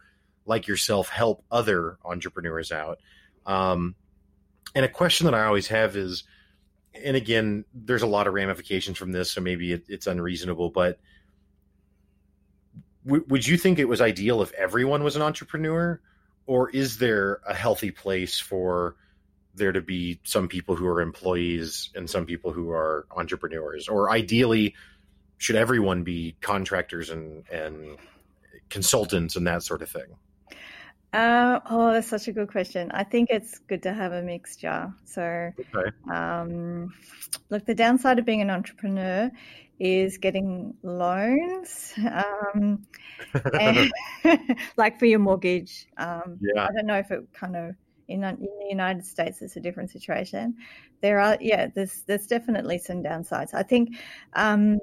like 0.46 0.68
yourself 0.68 1.08
help 1.08 1.44
other 1.52 1.98
entrepreneurs 2.04 2.72
out 2.72 3.00
um, 3.46 3.96
and 4.76 4.84
a 4.84 4.90
question 4.90 5.24
that 5.26 5.34
i 5.34 5.46
always 5.46 5.68
have 5.68 5.96
is 5.96 6.26
and 7.02 7.16
again 7.16 7.66
there's 7.74 8.02
a 8.02 8.08
lot 8.08 8.28
of 8.28 8.34
ramifications 8.34 8.98
from 8.98 9.12
this 9.12 9.32
so 9.32 9.42
maybe 9.42 9.74
it, 9.74 9.84
it's 9.88 10.08
unreasonable 10.08 10.70
but 10.70 11.00
w- 13.06 13.26
would 13.28 13.46
you 13.46 13.58
think 13.58 13.80
it 13.80 13.88
was 13.88 14.02
ideal 14.02 14.42
if 14.42 14.52
everyone 14.54 15.04
was 15.04 15.16
an 15.16 15.22
entrepreneur, 15.22 16.00
or 16.46 16.70
is 16.70 16.98
there 16.98 17.40
a 17.48 17.54
healthy 17.54 17.92
place 17.92 18.40
for 18.40 18.96
there 19.56 19.72
to 19.72 19.82
be 19.82 20.20
some 20.24 20.48
people 20.48 20.76
who 20.76 20.88
are 20.88 21.02
employees 21.02 21.92
and 21.96 22.10
some 22.10 22.26
people 22.26 22.52
who 22.52 22.72
are 22.72 23.06
entrepreneurs, 23.16 23.88
or 23.88 24.10
ideally, 24.10 24.76
should 25.38 25.56
everyone 25.56 26.04
be 26.04 26.36
contractors 26.42 27.10
and 27.10 27.44
and 27.52 27.98
consultants 28.70 29.36
and 29.36 29.46
that 29.48 29.64
sort 29.64 29.82
of 29.82 29.90
thing? 29.90 30.16
Uh, 31.14 31.60
oh, 31.70 31.94
that's 31.94 32.08
such 32.08 32.28
a 32.28 32.32
good 32.32 32.50
question. 32.50 32.90
I 32.92 33.04
think 33.04 33.30
it's 33.30 33.60
good 33.60 33.84
to 33.84 33.94
have 33.94 34.14
a 34.14 34.22
mixture. 34.24 34.92
So, 35.06 35.52
Okay. 35.76 35.92
um, 36.12 36.92
look, 37.50 37.66
the 37.66 37.76
downside 37.76 38.18
of 38.18 38.26
being 38.26 38.42
an 38.42 38.50
entrepreneur 38.50 39.30
is 39.80 40.18
getting 40.18 40.74
loans, 40.82 41.94
um, 41.98 42.88
and 43.60 43.92
like 44.78 44.98
for 44.98 45.06
your 45.06 45.20
mortgage. 45.20 45.88
Um, 45.98 46.40
Yeah. 46.42 46.64
I 46.66 46.74
don't 46.74 46.88
know 46.88 46.98
if 46.98 47.12
it 47.12 47.22
kind 47.34 47.56
of 47.56 47.76
in, 48.08 48.24
in 48.24 48.40
the 48.40 48.68
United 48.70 49.06
States 49.06 49.42
it's 49.42 49.56
a 49.56 49.60
different 49.60 49.92
situation. 49.92 50.56
There 51.02 51.20
are, 51.20 51.38
yeah, 51.40 51.68
there's 51.76 52.04
there's 52.08 52.26
definitely 52.26 52.80
some 52.80 53.04
downsides. 53.04 53.54
I 53.54 53.64
think, 53.64 53.98
um, 54.34 54.80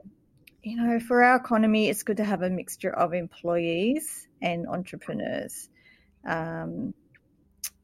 you 0.62 0.76
know, 0.76 1.00
for 1.00 1.24
our 1.24 1.36
economy, 1.36 1.88
it's 1.88 2.04
good 2.04 2.18
to 2.18 2.24
have 2.24 2.42
a 2.42 2.50
mixture 2.50 2.92
of 2.92 3.14
employees 3.14 4.28
and 4.42 4.68
entrepreneurs 4.68 5.70
um, 6.24 6.94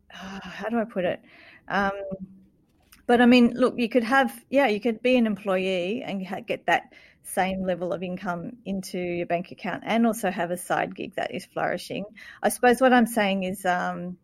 how 0.08 0.68
do 0.68 0.78
I 0.78 0.84
put 0.84 1.04
it? 1.04 1.20
Um, 1.68 1.92
but 3.06 3.20
I 3.20 3.26
mean, 3.26 3.52
look, 3.54 3.74
you 3.78 3.88
could 3.88 4.04
have, 4.04 4.32
yeah, 4.50 4.66
you 4.66 4.80
could 4.80 5.02
be 5.02 5.16
an 5.16 5.26
employee 5.26 6.02
and 6.02 6.26
get 6.46 6.66
that 6.66 6.92
same 7.22 7.64
level 7.64 7.92
of 7.92 8.02
income 8.02 8.52
into 8.64 8.98
your 8.98 9.26
bank 9.26 9.50
account 9.50 9.82
and 9.86 10.06
also 10.06 10.30
have 10.30 10.50
a 10.50 10.56
side 10.56 10.94
gig 10.94 11.14
that 11.16 11.34
is 11.34 11.44
flourishing. 11.44 12.04
I 12.42 12.48
suppose 12.48 12.80
what 12.80 12.92
I'm 12.92 13.06
saying 13.06 13.44
is, 13.44 13.64
um, 13.64 14.16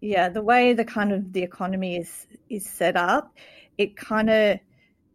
yeah, 0.00 0.28
the 0.28 0.42
way 0.42 0.72
the 0.72 0.84
kind 0.84 1.12
of 1.12 1.32
the 1.32 1.42
economy 1.42 1.96
is 1.96 2.26
is 2.48 2.66
set 2.66 2.96
up, 2.96 3.36
it 3.76 3.96
kind 3.96 4.30
of 4.30 4.58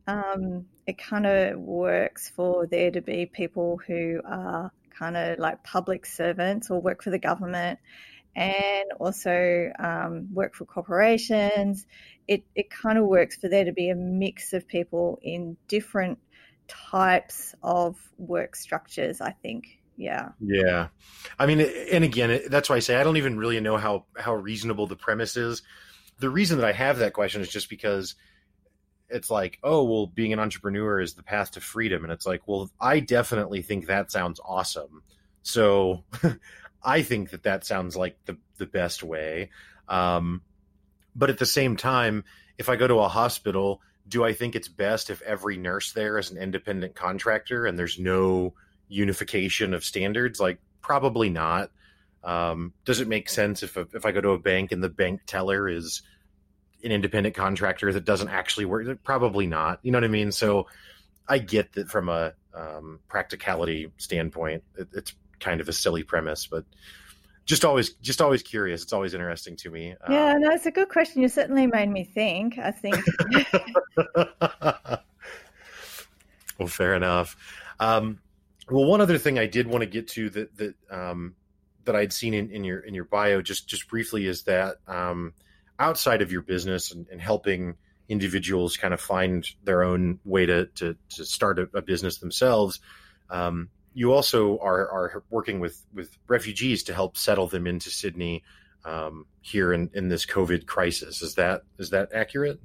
um, 0.08 0.66
it 0.86 0.98
kind 0.98 1.26
of 1.26 1.58
works 1.60 2.30
for 2.30 2.68
there 2.68 2.92
to 2.92 3.02
be 3.02 3.26
people 3.26 3.80
who 3.88 4.22
are 4.26 4.72
kind 4.98 5.18
of 5.18 5.40
like 5.40 5.64
public 5.64 6.06
servants 6.06 6.70
or 6.70 6.82
work 6.82 7.04
for 7.04 7.10
the 7.10 7.20
government 7.20 7.80
and 8.36 8.92
also 9.00 9.72
um, 9.80 10.28
work 10.34 10.56
for 10.56 10.66
corporations. 10.66 11.86
It, 12.28 12.44
it 12.56 12.70
kind 12.70 12.98
of 12.98 13.06
works 13.06 13.38
for 13.38 13.48
there 13.48 13.66
to 13.66 13.72
be 13.72 13.90
a 13.90 13.96
mix 13.96 14.54
of 14.54 14.68
people 14.68 15.20
in 15.22 15.58
different 15.68 16.20
types 16.68 17.56
of 17.64 17.98
work 18.18 18.56
structures, 18.56 19.22
I 19.22 19.32
think. 19.32 19.80
Yeah. 19.98 20.30
Yeah. 20.42 20.88
I 21.40 21.46
mean, 21.46 21.62
and 21.62 22.04
again, 22.04 22.42
that's 22.50 22.70
why 22.70 22.76
I 22.76 22.80
say 22.80 22.98
I 22.98 23.04
don't 23.04 23.18
even 23.18 23.38
really 23.38 23.60
know 23.62 23.78
how, 23.78 24.06
how 24.18 24.34
reasonable 24.34 24.88
the 24.88 24.98
premise 24.98 25.38
is. 25.38 25.62
The 26.20 26.30
reason 26.30 26.58
that 26.60 26.68
I 26.68 26.74
have 26.74 26.98
that 27.00 27.14
question 27.14 27.42
is 27.42 27.50
just 27.50 27.70
because 27.70 28.16
it's 29.10 29.30
like, 29.30 29.60
oh, 29.64 29.84
well, 29.84 30.08
being 30.08 30.34
an 30.34 30.40
entrepreneur 30.40 31.00
is 31.00 31.14
the 31.14 31.24
path 31.24 31.52
to 31.52 31.62
freedom. 31.62 32.04
And 32.04 32.12
it's 32.12 32.26
like, 32.26 32.48
well, 32.48 32.70
I 32.80 33.00
definitely 33.00 33.62
think 33.62 33.86
that 33.86 34.12
sounds 34.12 34.40
awesome. 34.44 35.04
So 35.44 36.04
I 36.84 37.02
think 37.04 37.32
that 37.32 37.44
that 37.44 37.66
sounds 37.66 37.96
like 37.96 38.18
the, 38.26 38.38
the 38.58 38.66
best 38.66 39.04
way. 39.04 39.52
Um, 39.88 40.42
but 41.16 41.30
at 41.30 41.38
the 41.38 41.46
same 41.46 41.78
time, 41.78 42.24
if 42.58 42.70
I 42.70 42.76
go 42.76 42.88
to 42.88 43.00
a 43.00 43.08
hospital, 43.08 43.82
do 44.08 44.24
I 44.24 44.34
think 44.34 44.56
it's 44.56 44.68
best 44.68 45.10
if 45.10 45.22
every 45.22 45.58
nurse 45.58 45.94
there 45.94 46.18
is 46.18 46.32
an 46.32 46.38
independent 46.38 46.96
contractor 46.96 47.66
and 47.66 47.78
there's 47.78 48.00
no 48.00 48.54
unification 48.88 49.74
of 49.74 49.84
standards? 49.84 50.40
Like, 50.40 50.60
probably 50.82 51.30
not. 51.30 51.72
Um, 52.24 52.74
does 52.86 53.02
it 53.02 53.08
make 53.08 53.30
sense 53.30 53.62
if 53.62 53.78
if 53.78 54.04
I 54.04 54.12
go 54.12 54.20
to 54.22 54.30
a 54.30 54.40
bank 54.40 54.72
and 54.72 54.84
the 54.84 54.90
bank 54.90 55.22
teller 55.28 55.70
is 55.70 56.02
an 56.86 56.92
independent 56.92 57.36
contractor 57.36 57.92
that 57.92 58.06
doesn't 58.06 58.30
actually 58.30 58.66
work? 58.66 59.04
Probably 59.04 59.48
not. 59.48 59.80
You 59.82 59.92
know 59.92 59.98
what 59.98 60.06
I 60.06 60.10
mean? 60.10 60.32
So 60.32 60.68
I 61.28 61.40
get 61.40 61.74
that 61.74 61.90
from 61.90 62.10
a 62.10 62.34
um, 62.54 63.00
practicality 63.08 63.92
standpoint, 63.98 64.64
it, 64.78 64.88
it's 64.94 65.14
kind 65.40 65.62
of 65.62 65.70
a 65.70 65.74
silly 65.74 66.04
premise, 66.04 66.48
but 66.48 66.66
just 67.46 67.66
always 67.66 67.94
just 67.96 68.22
always 68.22 68.42
curious. 68.42 68.82
It's 68.84 68.94
always 68.94 69.14
interesting 69.14 69.56
to 69.58 69.70
me. 69.70 69.96
Yeah, 70.10 70.34
um, 70.34 70.42
no, 70.42 70.50
it's 70.52 70.66
a 70.66 70.72
good 70.72 70.90
question. 70.90 71.22
You 71.22 71.30
certainly 71.30 71.68
made 71.68 71.90
me 71.90 72.04
think. 72.04 72.58
I 72.58 72.72
think. 72.72 72.98
well, 76.58 76.68
fair 76.68 76.96
enough. 76.96 77.36
Um, 77.80 78.20
well, 78.70 78.86
one 78.86 79.02
other 79.02 79.18
thing 79.20 79.38
I 79.38 79.46
did 79.46 79.68
want 79.68 79.82
to 79.82 79.88
get 79.88 80.08
to 80.10 80.30
that 80.32 80.58
that 80.58 80.76
um, 80.90 81.36
that 81.84 81.96
I'd 81.96 82.14
seen 82.14 82.34
in, 82.34 82.50
in 82.50 82.64
your 82.64 82.80
in 82.80 82.96
your 82.96 83.06
bio 83.06 83.42
just 83.42 83.68
just 83.68 83.88
briefly 83.90 84.26
is 84.26 84.44
that 84.44 84.78
um, 84.88 85.34
outside 85.80 86.22
of 86.22 86.32
your 86.32 86.42
business 86.42 86.92
and, 86.92 87.08
and, 87.12 87.22
helping 87.22 87.76
individuals 88.08 88.78
kind 88.78 88.94
of 88.94 89.02
find 89.02 89.48
their 89.64 89.84
own 89.84 90.20
way 90.24 90.46
to 90.46 90.68
to, 90.68 90.96
to 91.10 91.26
start 91.26 91.60
a, 91.60 91.70
a, 91.74 91.82
business 91.82 92.20
themselves, 92.20 92.80
um, 93.30 93.70
you 93.94 94.14
also 94.14 94.58
are 94.60 94.90
are 94.90 95.24
working 95.30 95.60
with 95.60 95.82
with 95.94 96.18
refugees 96.28 96.84
to 96.84 96.94
help 96.94 97.18
settle 97.18 97.48
them 97.48 97.68
into 97.68 97.90
Sydney 97.90 98.44
um, 98.84 99.26
here 99.42 99.74
in 99.74 99.90
in 99.94 100.10
this 100.10 100.26
COVID 100.26 100.66
crisis. 100.66 101.22
Is 101.22 101.36
that 101.36 101.64
is 101.78 101.90
that 101.90 102.10
accurate? 102.14 102.60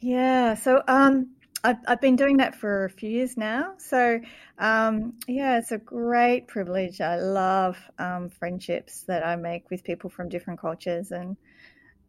Yeah. 0.00 0.54
So 0.54 0.82
um, 0.86 1.30
I've, 1.64 1.78
I've 1.86 2.00
been 2.00 2.16
doing 2.16 2.36
that 2.36 2.54
for 2.54 2.84
a 2.84 2.90
few 2.90 3.10
years 3.10 3.36
now. 3.36 3.74
So, 3.78 4.20
um, 4.58 5.14
yeah, 5.26 5.58
it's 5.58 5.72
a 5.72 5.78
great 5.78 6.46
privilege. 6.46 7.00
I 7.00 7.16
love 7.16 7.76
um, 7.98 8.28
friendships 8.28 9.02
that 9.02 9.26
I 9.26 9.36
make 9.36 9.70
with 9.70 9.82
people 9.82 10.08
from 10.08 10.28
different 10.28 10.60
cultures. 10.60 11.10
And 11.10 11.36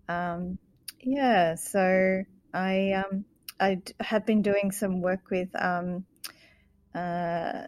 um, 0.10 0.58
yeah, 1.02 1.56
so 1.56 2.24
I, 2.54 2.94
um, 2.94 3.26
I 3.60 3.82
have 4.02 4.26
been 4.26 4.42
doing 4.42 4.72
some 4.72 5.02
work 5.02 5.30
with 5.32 5.50
um, 5.62 6.06
uh, 6.96 7.64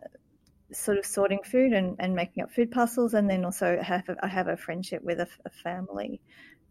sort 0.74 0.98
of 0.98 1.06
sorting 1.06 1.42
food 1.44 1.74
and, 1.74 1.96
and 2.00 2.16
making 2.16 2.44
up 2.44 2.52
food 2.52 2.72
parcels. 2.72 3.14
And 3.14 3.30
then 3.30 3.46
also 3.46 3.80
have 3.82 4.08
a, 4.10 4.18
I 4.24 4.28
have 4.28 4.48
a 4.48 4.58
friendship 4.58 5.04
with 5.04 5.20
a, 5.20 5.28
a 5.46 5.50
family 5.50 6.22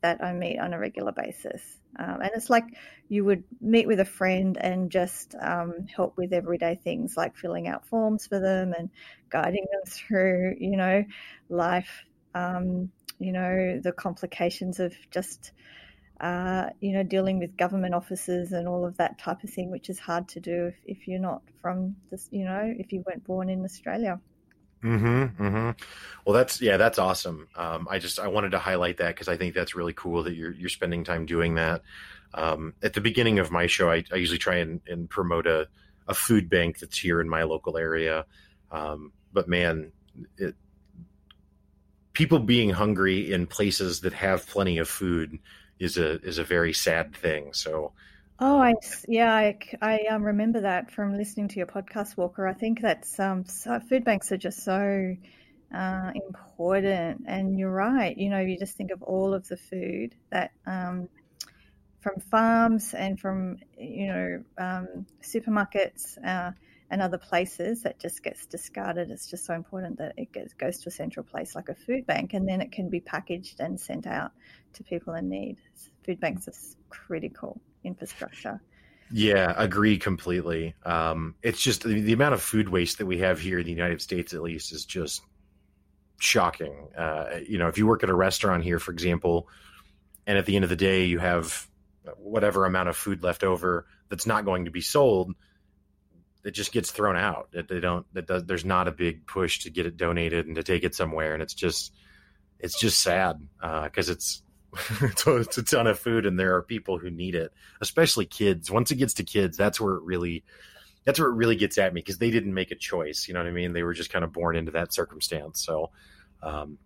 that 0.03 0.23
I 0.25 0.33
meet 0.33 0.59
on 0.59 0.73
a 0.73 0.79
regular 0.79 1.13
basis. 1.13 1.63
Um, 1.99 2.21
and 2.23 2.31
it's 2.35 2.51
like 2.51 2.65
you 3.09 3.25
would 3.25 3.45
meet 3.61 3.87
with 3.87 4.01
a 4.01 4.05
friend 4.05 4.57
and 4.59 4.91
just 4.91 5.35
um, 5.41 5.87
help 5.95 6.17
with 6.17 6.33
everyday 6.33 6.77
things 6.77 7.17
like 7.17 7.37
filling 7.37 7.69
out 7.69 7.87
forms 7.87 8.27
for 8.27 8.41
them 8.41 8.73
and 8.79 8.91
guiding 9.31 9.67
them 9.73 9.83
through, 9.89 10.57
you 10.59 10.77
know, 10.77 11.05
life, 11.49 12.05
um, 12.35 12.91
you 13.21 13.33
know, 13.33 13.81
the 13.83 13.93
complications 13.93 14.81
of 14.81 14.95
just, 15.11 15.53
uh, 16.21 16.71
you 16.81 16.93
know, 16.93 17.03
dealing 17.03 17.39
with 17.39 17.57
government 17.57 17.95
offices 17.95 18.53
and 18.53 18.67
all 18.67 18.85
of 18.85 18.97
that 18.97 19.19
type 19.19 19.45
of 19.45 19.51
thing, 19.51 19.71
which 19.71 19.91
is 19.91 19.99
hard 19.99 20.29
to 20.29 20.41
do 20.41 20.67
if, 20.67 20.75
if 20.87 21.09
you're 21.09 21.21
not 21.21 21.43
from 21.63 21.97
this, 22.11 22.29
you 22.33 22.45
know, 22.45 22.75
if 22.79 22.93
you 22.93 23.05
weren't 23.07 23.25
born 23.25 23.49
in 23.49 23.65
Australia. 23.65 24.19
Mm-hmm, 24.83 25.43
mm-hmm. 25.43 25.71
Well, 26.25 26.35
that's 26.35 26.61
yeah, 26.63 26.79
that's 26.79 26.99
awesome. 26.99 27.49
Um, 27.55 27.87
I 27.91 27.99
just 27.99 28.19
I 28.19 28.29
wanted 28.29 28.53
to 28.53 28.59
highlight 28.59 28.97
that 28.97 29.09
because 29.09 29.29
I 29.29 29.37
think 29.37 29.55
that's 29.55 29.75
really 29.75 29.93
cool 29.93 30.23
that 30.23 30.35
you're 30.35 30.53
you're 30.53 30.71
spending 30.71 31.05
time 31.05 31.27
doing 31.27 31.57
that. 31.57 31.83
Um, 32.33 32.75
at 32.83 32.95
the 32.95 33.01
beginning 33.01 33.39
of 33.39 33.51
my 33.51 33.67
show, 33.67 33.91
I, 33.91 34.05
I 34.13 34.17
usually 34.17 34.39
try 34.39 34.57
and, 34.57 34.81
and, 34.87 35.11
promote 35.11 35.49
a, 35.49 35.67
a 36.07 36.15
food 36.15 36.49
bank 36.49 36.79
that's 36.79 36.97
here 36.97 37.21
in 37.21 37.29
my 37.29 37.43
local 37.43 37.77
area. 37.77 38.25
Um, 38.71 39.13
but 39.33 39.49
man, 39.49 39.91
it, 40.39 40.55
people 42.13 42.39
being 42.39 42.71
hungry 42.71 43.33
in 43.33 43.47
places 43.47 44.01
that 44.01 44.13
have 44.13 44.47
plenty 44.47 44.79
of 44.79 44.89
food 44.89 45.39
is 45.79 45.97
a 45.97 46.21
is 46.23 46.39
a 46.39 46.45
very 46.45 46.73
sad 46.73 47.15
thing. 47.15 47.53
So 47.53 47.93
Oh, 48.43 48.59
I 48.59 48.75
yeah, 49.07 49.35
I, 49.35 49.59
I 49.83 49.99
um, 50.11 50.23
remember 50.23 50.63
that 50.63 50.91
from 50.91 51.15
listening 51.15 51.49
to 51.49 51.57
your 51.57 51.67
podcast, 51.67 52.17
Walker. 52.17 52.49
I 52.49 52.55
think 52.55 52.81
that's 52.81 53.21
um, 53.21 53.45
so, 53.45 53.79
food 53.81 54.03
banks 54.03 54.33
are 54.33 54.39
just 54.39 54.65
so 54.65 55.15
uh, 55.75 56.13
important, 56.15 57.25
and 57.27 57.59
you're 57.59 57.71
right. 57.71 58.17
You 58.17 58.31
know, 58.31 58.41
you 58.41 58.59
just 58.59 58.79
think 58.79 58.93
of 58.93 59.03
all 59.03 59.35
of 59.35 59.47
the 59.49 59.59
food 59.59 60.15
that 60.31 60.53
um, 60.67 61.11
from 62.01 62.19
farms 62.31 62.95
and 62.95 63.21
from 63.21 63.59
you 63.77 64.07
know 64.07 64.45
um, 64.57 65.07
supermarkets 65.23 66.17
uh, 66.27 66.53
and 66.91 67.01
other 67.01 67.19
places 67.19 67.83
that 67.83 68.01
just 68.01 68.23
gets 68.23 68.47
discarded. 68.47 69.11
It's 69.11 69.31
just 69.31 69.47
so 69.47 69.55
important 69.55 69.99
that 69.99 70.15
it 70.17 70.33
gets, 70.33 70.55
goes 70.55 70.79
to 70.81 70.89
a 70.89 70.93
central 70.93 71.25
place 71.25 71.55
like 71.55 71.69
a 71.69 71.75
food 71.75 72.05
bank, 72.05 72.35
and 72.35 72.49
then 72.49 72.61
it 72.61 72.73
can 72.73 72.89
be 72.89 73.01
packaged 73.01 73.61
and 73.61 73.81
sent 73.81 74.07
out 74.07 74.33
to 74.75 74.83
people 74.83 75.15
in 75.15 75.29
need. 75.29 75.57
Food 76.05 76.21
banks 76.21 76.49
are 76.49 76.53
critical 76.89 77.61
infrastructure. 77.85 78.61
Yeah, 79.13 79.55
agree 79.57 79.99
completely. 79.99 80.75
Um, 80.85 81.35
it's 81.43 81.61
just 81.61 81.83
the, 81.83 82.01
the, 82.01 82.13
amount 82.13 82.35
of 82.35 82.43
food 82.43 82.69
waste 82.69 82.99
that 82.99 83.07
we 83.07 83.19
have 83.19 83.41
here 83.41 83.59
in 83.59 83.65
the 83.65 83.73
United 83.73 84.01
States, 84.01 84.35
at 84.35 84.43
least, 84.43 84.73
is 84.73 84.85
just 84.85 85.23
shocking. 86.19 86.89
Uh, 86.97 87.39
you 87.47 87.59
know, 87.59 87.69
if 87.69 87.77
you 87.77 87.87
work 87.87 88.05
at 88.05 88.11
a 88.11 88.15
restaurant 88.15 88.63
here, 88.63 88.79
for 88.79 88.93
example, 88.93 89.49
and 90.27 90.39
at 90.39 90.47
the 90.47 90.55
end 90.55 90.65
of 90.65 90.69
the 90.69 90.77
day 90.77 91.07
you 91.07 91.19
have 91.19 91.67
whatever 92.17 92.67
amount 92.67 92.89
of 92.89 92.97
food 92.97 93.23
left 93.23 93.43
over 93.43 93.87
that's 94.09 94.27
not 94.27 94.45
going 94.45 94.67
to 94.67 94.71
be 94.71 94.81
sold, 94.81 95.35
it 96.45 96.53
just 96.53 96.73
gets 96.73 96.91
thrown 96.91 97.17
out. 97.17 97.49
It, 97.53 97.69
they 97.69 97.81
don't. 97.81 98.07
That 98.15 98.27
does, 98.27 98.45
there's 98.45 98.65
not 98.65 98.89
a 98.89 98.93
big 98.93 99.27
push 99.27 99.61
to 99.61 99.71
get 99.71 99.87
it 99.87 99.97
donated 99.97 100.47
and 100.47 100.57
to 100.57 100.63
take 100.63 100.85
it 100.85 100.95
somewhere, 100.95 101.35
and 101.35 101.43
it's 101.43 101.55
just 101.55 101.93
it's 102.59 102.79
just 102.79 103.01
sad 103.01 103.41
because 103.61 104.09
uh, 104.09 104.13
it's 104.13 104.43
it's 105.27 105.59
a 105.59 105.63
ton 105.63 105.87
of 105.87 105.99
food 105.99 106.27
and 106.27 106.39
there 106.39 106.55
are 106.57 106.63
people 106.63 106.97
who 106.97 107.11
need 107.11 107.35
it 107.35 107.53
especially 107.81 108.25
kids 108.25 108.71
once 108.71 108.93
it 108.93 108.97
gets 108.97 109.15
to 109.15 109.25
kids 109.25 109.57
that's 109.57 109.81
where 109.81 109.95
it 109.95 110.03
really 110.05 110.45
that's 111.05 111.19
where 111.19 111.29
it 111.29 111.35
really 111.35 111.57
gets 111.57 111.77
at 111.77 111.93
me 111.93 112.01
because 112.01 112.19
they 112.19 112.31
didn't 112.31 112.55
make 112.55 112.71
a 112.71 112.77
choice 112.77 113.27
you 113.27 113.35
know 113.35 113.41
what 113.41 113.49
i 113.49 113.51
mean 113.51 113.73
they 113.73 113.83
were 113.83 113.95
just 113.95 114.13
kind 114.13 114.25
of 114.25 114.33
born 114.33 114.55
into 114.55 114.71
that 114.71 114.95
circumstance 114.95 115.65
so 115.65 115.91
Um, 116.43 116.79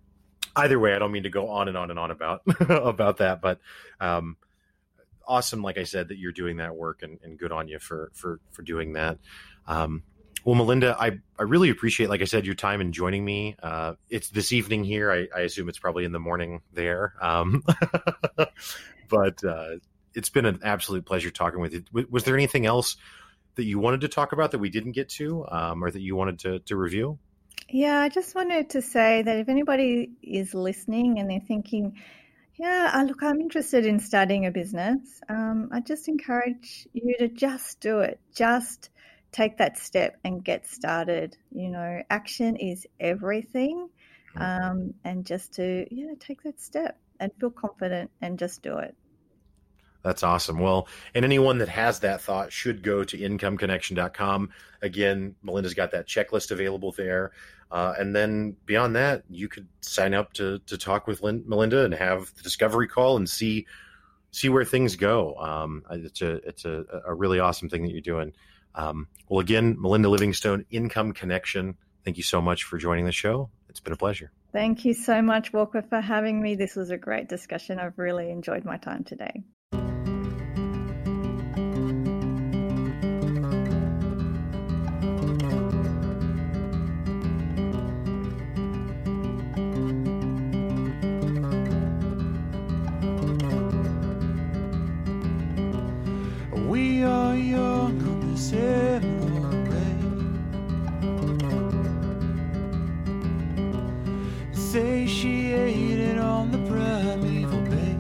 either 0.57 0.79
way, 0.79 0.95
I 0.95 0.99
don't 0.99 1.13
mean 1.13 1.25
to 1.25 1.31
go 1.31 1.49
on 1.49 1.69
and 1.69 1.77
on 1.77 1.91
and 1.91 1.99
on 1.99 2.11
about 2.11 2.43
about 2.69 3.19
that, 3.19 3.41
but 3.41 3.61
um, 4.01 4.37
awesome, 5.27 5.63
like 5.63 5.79
I 5.79 5.85
said, 5.85 6.09
that 6.09 6.19
you're 6.19 6.33
doing 6.33 6.59
that 6.59 6.75
work, 6.75 7.03
and, 7.03 7.19
and 7.23 7.39
good 7.39 7.53
on 7.53 7.69
you 7.69 7.79
for 7.79 8.11
for 8.15 8.41
for 8.51 8.63
doing 8.63 8.95
that. 8.95 9.19
Um, 9.67 10.03
well, 10.45 10.55
Melinda, 10.55 10.95
I, 10.99 11.21
I 11.39 11.45
really 11.45 11.71
appreciate, 11.71 12.11
like 12.11 12.21
I 12.21 12.27
said, 12.27 12.45
your 12.45 12.55
time 12.55 12.83
and 12.83 12.93
joining 12.93 13.25
me. 13.25 13.57
Uh, 13.63 13.95
it's 14.11 14.29
this 14.29 14.53
evening 14.53 14.85
here. 14.85 15.11
I, 15.11 15.27
I, 15.35 15.41
assume 15.41 15.71
it's 15.71 15.79
probably 15.79 16.05
in 16.05 16.13
the 16.13 16.19
morning 16.19 16.61
there. 16.75 17.15
Um, 17.19 17.65
but 19.09 19.43
uh, 19.43 19.77
it's 20.15 20.29
been 20.29 20.45
an 20.45 20.61
absolute 20.63 21.07
pleasure 21.07 21.31
talking 21.31 21.61
with 21.61 21.73
you. 21.73 22.07
Was, 22.11 22.25
there 22.25 22.35
anything 22.35 22.67
else 22.67 22.97
that 23.55 23.65
you 23.65 23.79
wanted 23.79 24.03
to 24.03 24.09
talk 24.09 24.33
about 24.33 24.51
that 24.51 24.59
we 24.59 24.69
didn't 24.69 24.93
get 24.93 25.09
to 25.11 25.47
um, 25.49 25.83
or 25.83 25.91
that 25.91 26.01
you 26.01 26.15
wanted 26.15 26.41
to, 26.41 26.59
to 26.61 26.77
review? 26.77 27.19
Yeah, 27.71 28.01
I 28.01 28.11
just 28.11 28.35
wanted 28.35 28.71
to 28.71 28.83
say 28.83 29.23
that 29.23 29.39
if 29.39 29.49
anybody 29.49 30.11
is 30.23 30.53
listening 30.53 31.19
and 31.19 31.31
they're 31.31 31.41
thinking, 31.41 31.97
yeah, 32.57 33.05
look, 33.07 33.23
I'm 33.23 33.41
interested 33.41 33.85
in 33.85 33.99
starting 33.99 34.47
a 34.47 34.51
business, 34.51 35.21
um, 35.29 35.71
I 35.73 35.81
just 35.81 36.09
encourage 36.09 36.87
you 36.93 37.17
to 37.19 37.29
just 37.29 37.81
do 37.81 38.01
it. 38.01 38.21
Just 38.35 38.91
take 39.33 39.59
that 39.59 39.77
step 39.79 40.17
and 40.25 40.45
get 40.45 40.67
started. 40.67 41.37
You 41.51 41.69
know, 41.69 42.03
action 42.11 42.57
is 42.57 42.87
everything. 43.01 43.89
Um, 44.37 44.95
and 45.05 45.25
just 45.25 45.55
to, 45.55 45.87
you 45.95 46.09
know, 46.09 46.17
take 46.19 46.43
that 46.43 46.61
step 46.61 46.99
and 47.21 47.31
feel 47.39 47.51
confident 47.51 48.11
and 48.21 48.39
just 48.39 48.63
do 48.63 48.79
it. 48.79 48.97
That's 50.03 50.23
awesome. 50.23 50.59
Well, 50.59 50.87
and 51.15 51.25
anyone 51.25 51.59
that 51.59 51.69
has 51.69 52.01
that 52.01 52.21
thought 52.21 52.53
should 52.53 52.83
go 52.83 53.05
to 53.05 53.17
incomeconnection.com. 53.17 54.51
Again, 54.83 55.35
Melinda's 55.43 55.73
got 55.73 55.93
that 55.93 56.07
checklist 56.07 56.51
available 56.51 56.93
there. 56.93 57.33
Uh, 57.71 57.95
and 57.99 58.15
then 58.15 58.57
beyond 58.67 58.97
that, 58.97 59.25
you 59.29 59.49
could 59.49 59.67
sign 59.81 60.15
up 60.15 60.33
to 60.35 60.59
to 60.67 60.79
talk 60.79 61.07
with 61.07 61.23
Lin- 61.23 61.45
Melinda 61.47 61.85
and 61.85 61.95
have 61.95 62.33
the 62.37 62.43
discovery 62.43 62.89
call 62.89 63.17
and 63.17 63.29
see 63.29 63.67
see 64.31 64.49
where 64.49 64.65
things 64.65 64.97
go. 64.97 65.37
Um, 65.37 65.83
it's 65.91 66.23
a 66.23 66.35
it's 66.49 66.65
a, 66.65 66.85
a 67.07 67.15
really 67.15 67.41
awesome 67.41 67.69
thing 67.69 67.83
that 67.83 67.93
you're 67.93 68.01
doing. 68.01 68.33
Um, 68.75 69.09
well, 69.29 69.41
again, 69.41 69.77
Melinda 69.79 70.09
Livingstone, 70.09 70.65
Income 70.71 71.13
Connection. 71.13 71.77
Thank 72.05 72.17
you 72.17 72.23
so 72.23 72.41
much 72.41 72.65
for 72.65 72.77
joining 72.77 73.07
the 73.07 73.13
show. 73.13 73.51
It's 73.69 73.81
been 73.81 73.93
a 73.93 73.97
pleasure. 73.97 74.31
Thank 74.53 74.85
you 74.85 74.95
so 74.95 75.21
much, 75.23 75.53
Walker, 75.53 75.83
for 75.83 76.01
having 76.01 76.41
me. 76.41 76.55
This 76.55 76.77
was 76.77 76.91
a 76.91 76.97
great 76.97 77.29
discussion. 77.29 77.79
I've 77.79 77.99
really 77.99 78.31
enjoyed 78.31 78.65
my 78.65 78.77
time 78.77 79.03
today. 79.03 79.43
Satiated 104.75 106.19
on 106.19 106.51
the 106.51 106.59
primeval 106.69 107.61
bay. 107.71 107.97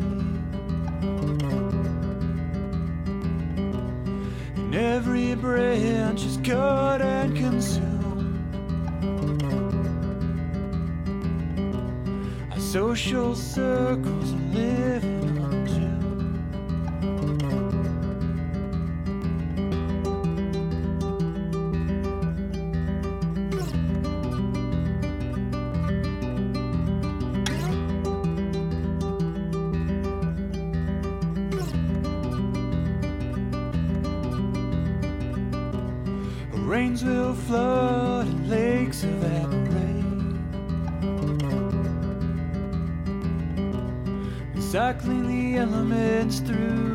And 4.56 4.74
every 4.74 5.36
branch 5.36 6.24
is 6.24 6.36
cut 6.38 7.00
and 7.00 7.36
consumed. 7.36 7.92
Our 12.50 12.58
social 12.58 13.36
circles 13.36 14.32
are 14.32 14.48
living 14.52 15.13
elements 45.74 46.38
through 46.38 46.93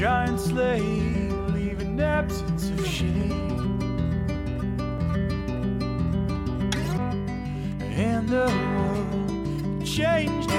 Giant 0.00 0.40
sleigh 0.40 0.80
leaving 1.52 2.00
absence 2.00 2.70
of 2.70 2.86
shame. 2.86 3.78
And 7.98 8.26
the 8.26 8.46
world 8.46 9.84
changed 9.84 10.50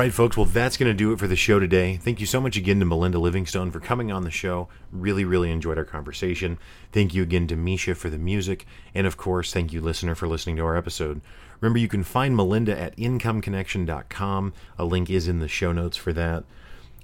right, 0.00 0.14
folks. 0.14 0.34
Well, 0.34 0.46
that's 0.46 0.78
going 0.78 0.90
to 0.90 0.96
do 0.96 1.12
it 1.12 1.18
for 1.18 1.26
the 1.26 1.36
show 1.36 1.58
today. 1.58 1.98
Thank 1.98 2.20
you 2.20 2.26
so 2.26 2.40
much 2.40 2.56
again 2.56 2.78
to 2.78 2.86
Melinda 2.86 3.18
Livingstone 3.18 3.70
for 3.70 3.80
coming 3.80 4.10
on 4.10 4.24
the 4.24 4.30
show. 4.30 4.70
Really, 4.90 5.26
really 5.26 5.50
enjoyed 5.50 5.76
our 5.76 5.84
conversation. 5.84 6.58
Thank 6.90 7.12
you 7.12 7.22
again 7.22 7.46
to 7.48 7.56
Misha 7.56 7.94
for 7.94 8.08
the 8.08 8.16
music. 8.16 8.64
And 8.94 9.06
of 9.06 9.18
course, 9.18 9.52
thank 9.52 9.74
you, 9.74 9.82
listener, 9.82 10.14
for 10.14 10.26
listening 10.26 10.56
to 10.56 10.64
our 10.64 10.74
episode. 10.74 11.20
Remember, 11.60 11.78
you 11.78 11.86
can 11.86 12.02
find 12.02 12.34
Melinda 12.34 12.80
at 12.80 12.96
incomeconnection.com. 12.96 14.54
A 14.78 14.84
link 14.86 15.10
is 15.10 15.28
in 15.28 15.40
the 15.40 15.48
show 15.48 15.70
notes 15.70 15.98
for 15.98 16.14
that. 16.14 16.44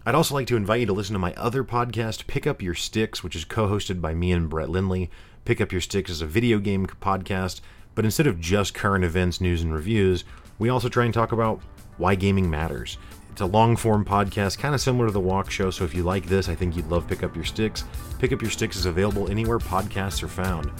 I'd 0.06 0.14
also 0.14 0.34
like 0.34 0.46
to 0.46 0.56
invite 0.56 0.80
you 0.80 0.86
to 0.86 0.94
listen 0.94 1.12
to 1.12 1.18
my 1.18 1.34
other 1.34 1.64
podcast, 1.64 2.26
Pick 2.26 2.46
Up 2.46 2.62
Your 2.62 2.74
Sticks, 2.74 3.22
which 3.22 3.36
is 3.36 3.44
co 3.44 3.68
hosted 3.68 4.00
by 4.00 4.14
me 4.14 4.32
and 4.32 4.48
Brett 4.48 4.70
Lindley. 4.70 5.10
Pick 5.44 5.60
Up 5.60 5.70
Your 5.70 5.82
Sticks 5.82 6.10
is 6.10 6.22
a 6.22 6.26
video 6.26 6.58
game 6.58 6.86
podcast, 6.86 7.60
but 7.94 8.06
instead 8.06 8.26
of 8.26 8.40
just 8.40 8.72
current 8.72 9.04
events, 9.04 9.38
news, 9.38 9.60
and 9.60 9.74
reviews, 9.74 10.24
we 10.58 10.70
also 10.70 10.88
try 10.88 11.04
and 11.04 11.12
talk 11.12 11.32
about 11.32 11.60
why 11.98 12.14
gaming 12.14 12.50
matters. 12.50 12.98
It's 13.30 13.40
a 13.42 13.46
long 13.46 13.76
form 13.76 14.04
podcast, 14.04 14.58
kind 14.58 14.74
of 14.74 14.80
similar 14.80 15.06
to 15.06 15.12
the 15.12 15.20
Walkshow, 15.20 15.72
so 15.72 15.84
if 15.84 15.94
you 15.94 16.02
like 16.02 16.26
this, 16.26 16.48
I 16.48 16.54
think 16.54 16.74
you'd 16.74 16.88
love 16.88 17.06
Pick 17.06 17.22
Up 17.22 17.34
Your 17.36 17.44
Sticks. 17.44 17.84
Pick 18.18 18.32
Up 18.32 18.40
Your 18.40 18.50
Sticks 18.50 18.76
is 18.76 18.86
available 18.86 19.30
anywhere 19.30 19.58
podcasts 19.58 20.22
are 20.22 20.28
found. 20.28 20.70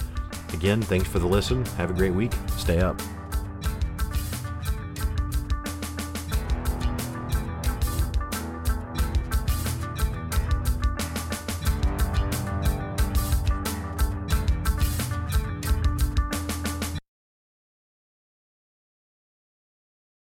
Again, 0.53 0.81
thanks 0.81 1.07
for 1.07 1.19
the 1.19 1.27
listen. 1.27 1.65
Have 1.77 1.91
a 1.91 1.93
great 1.93 2.13
week. 2.13 2.31
Stay 2.57 2.79
up. 2.79 2.99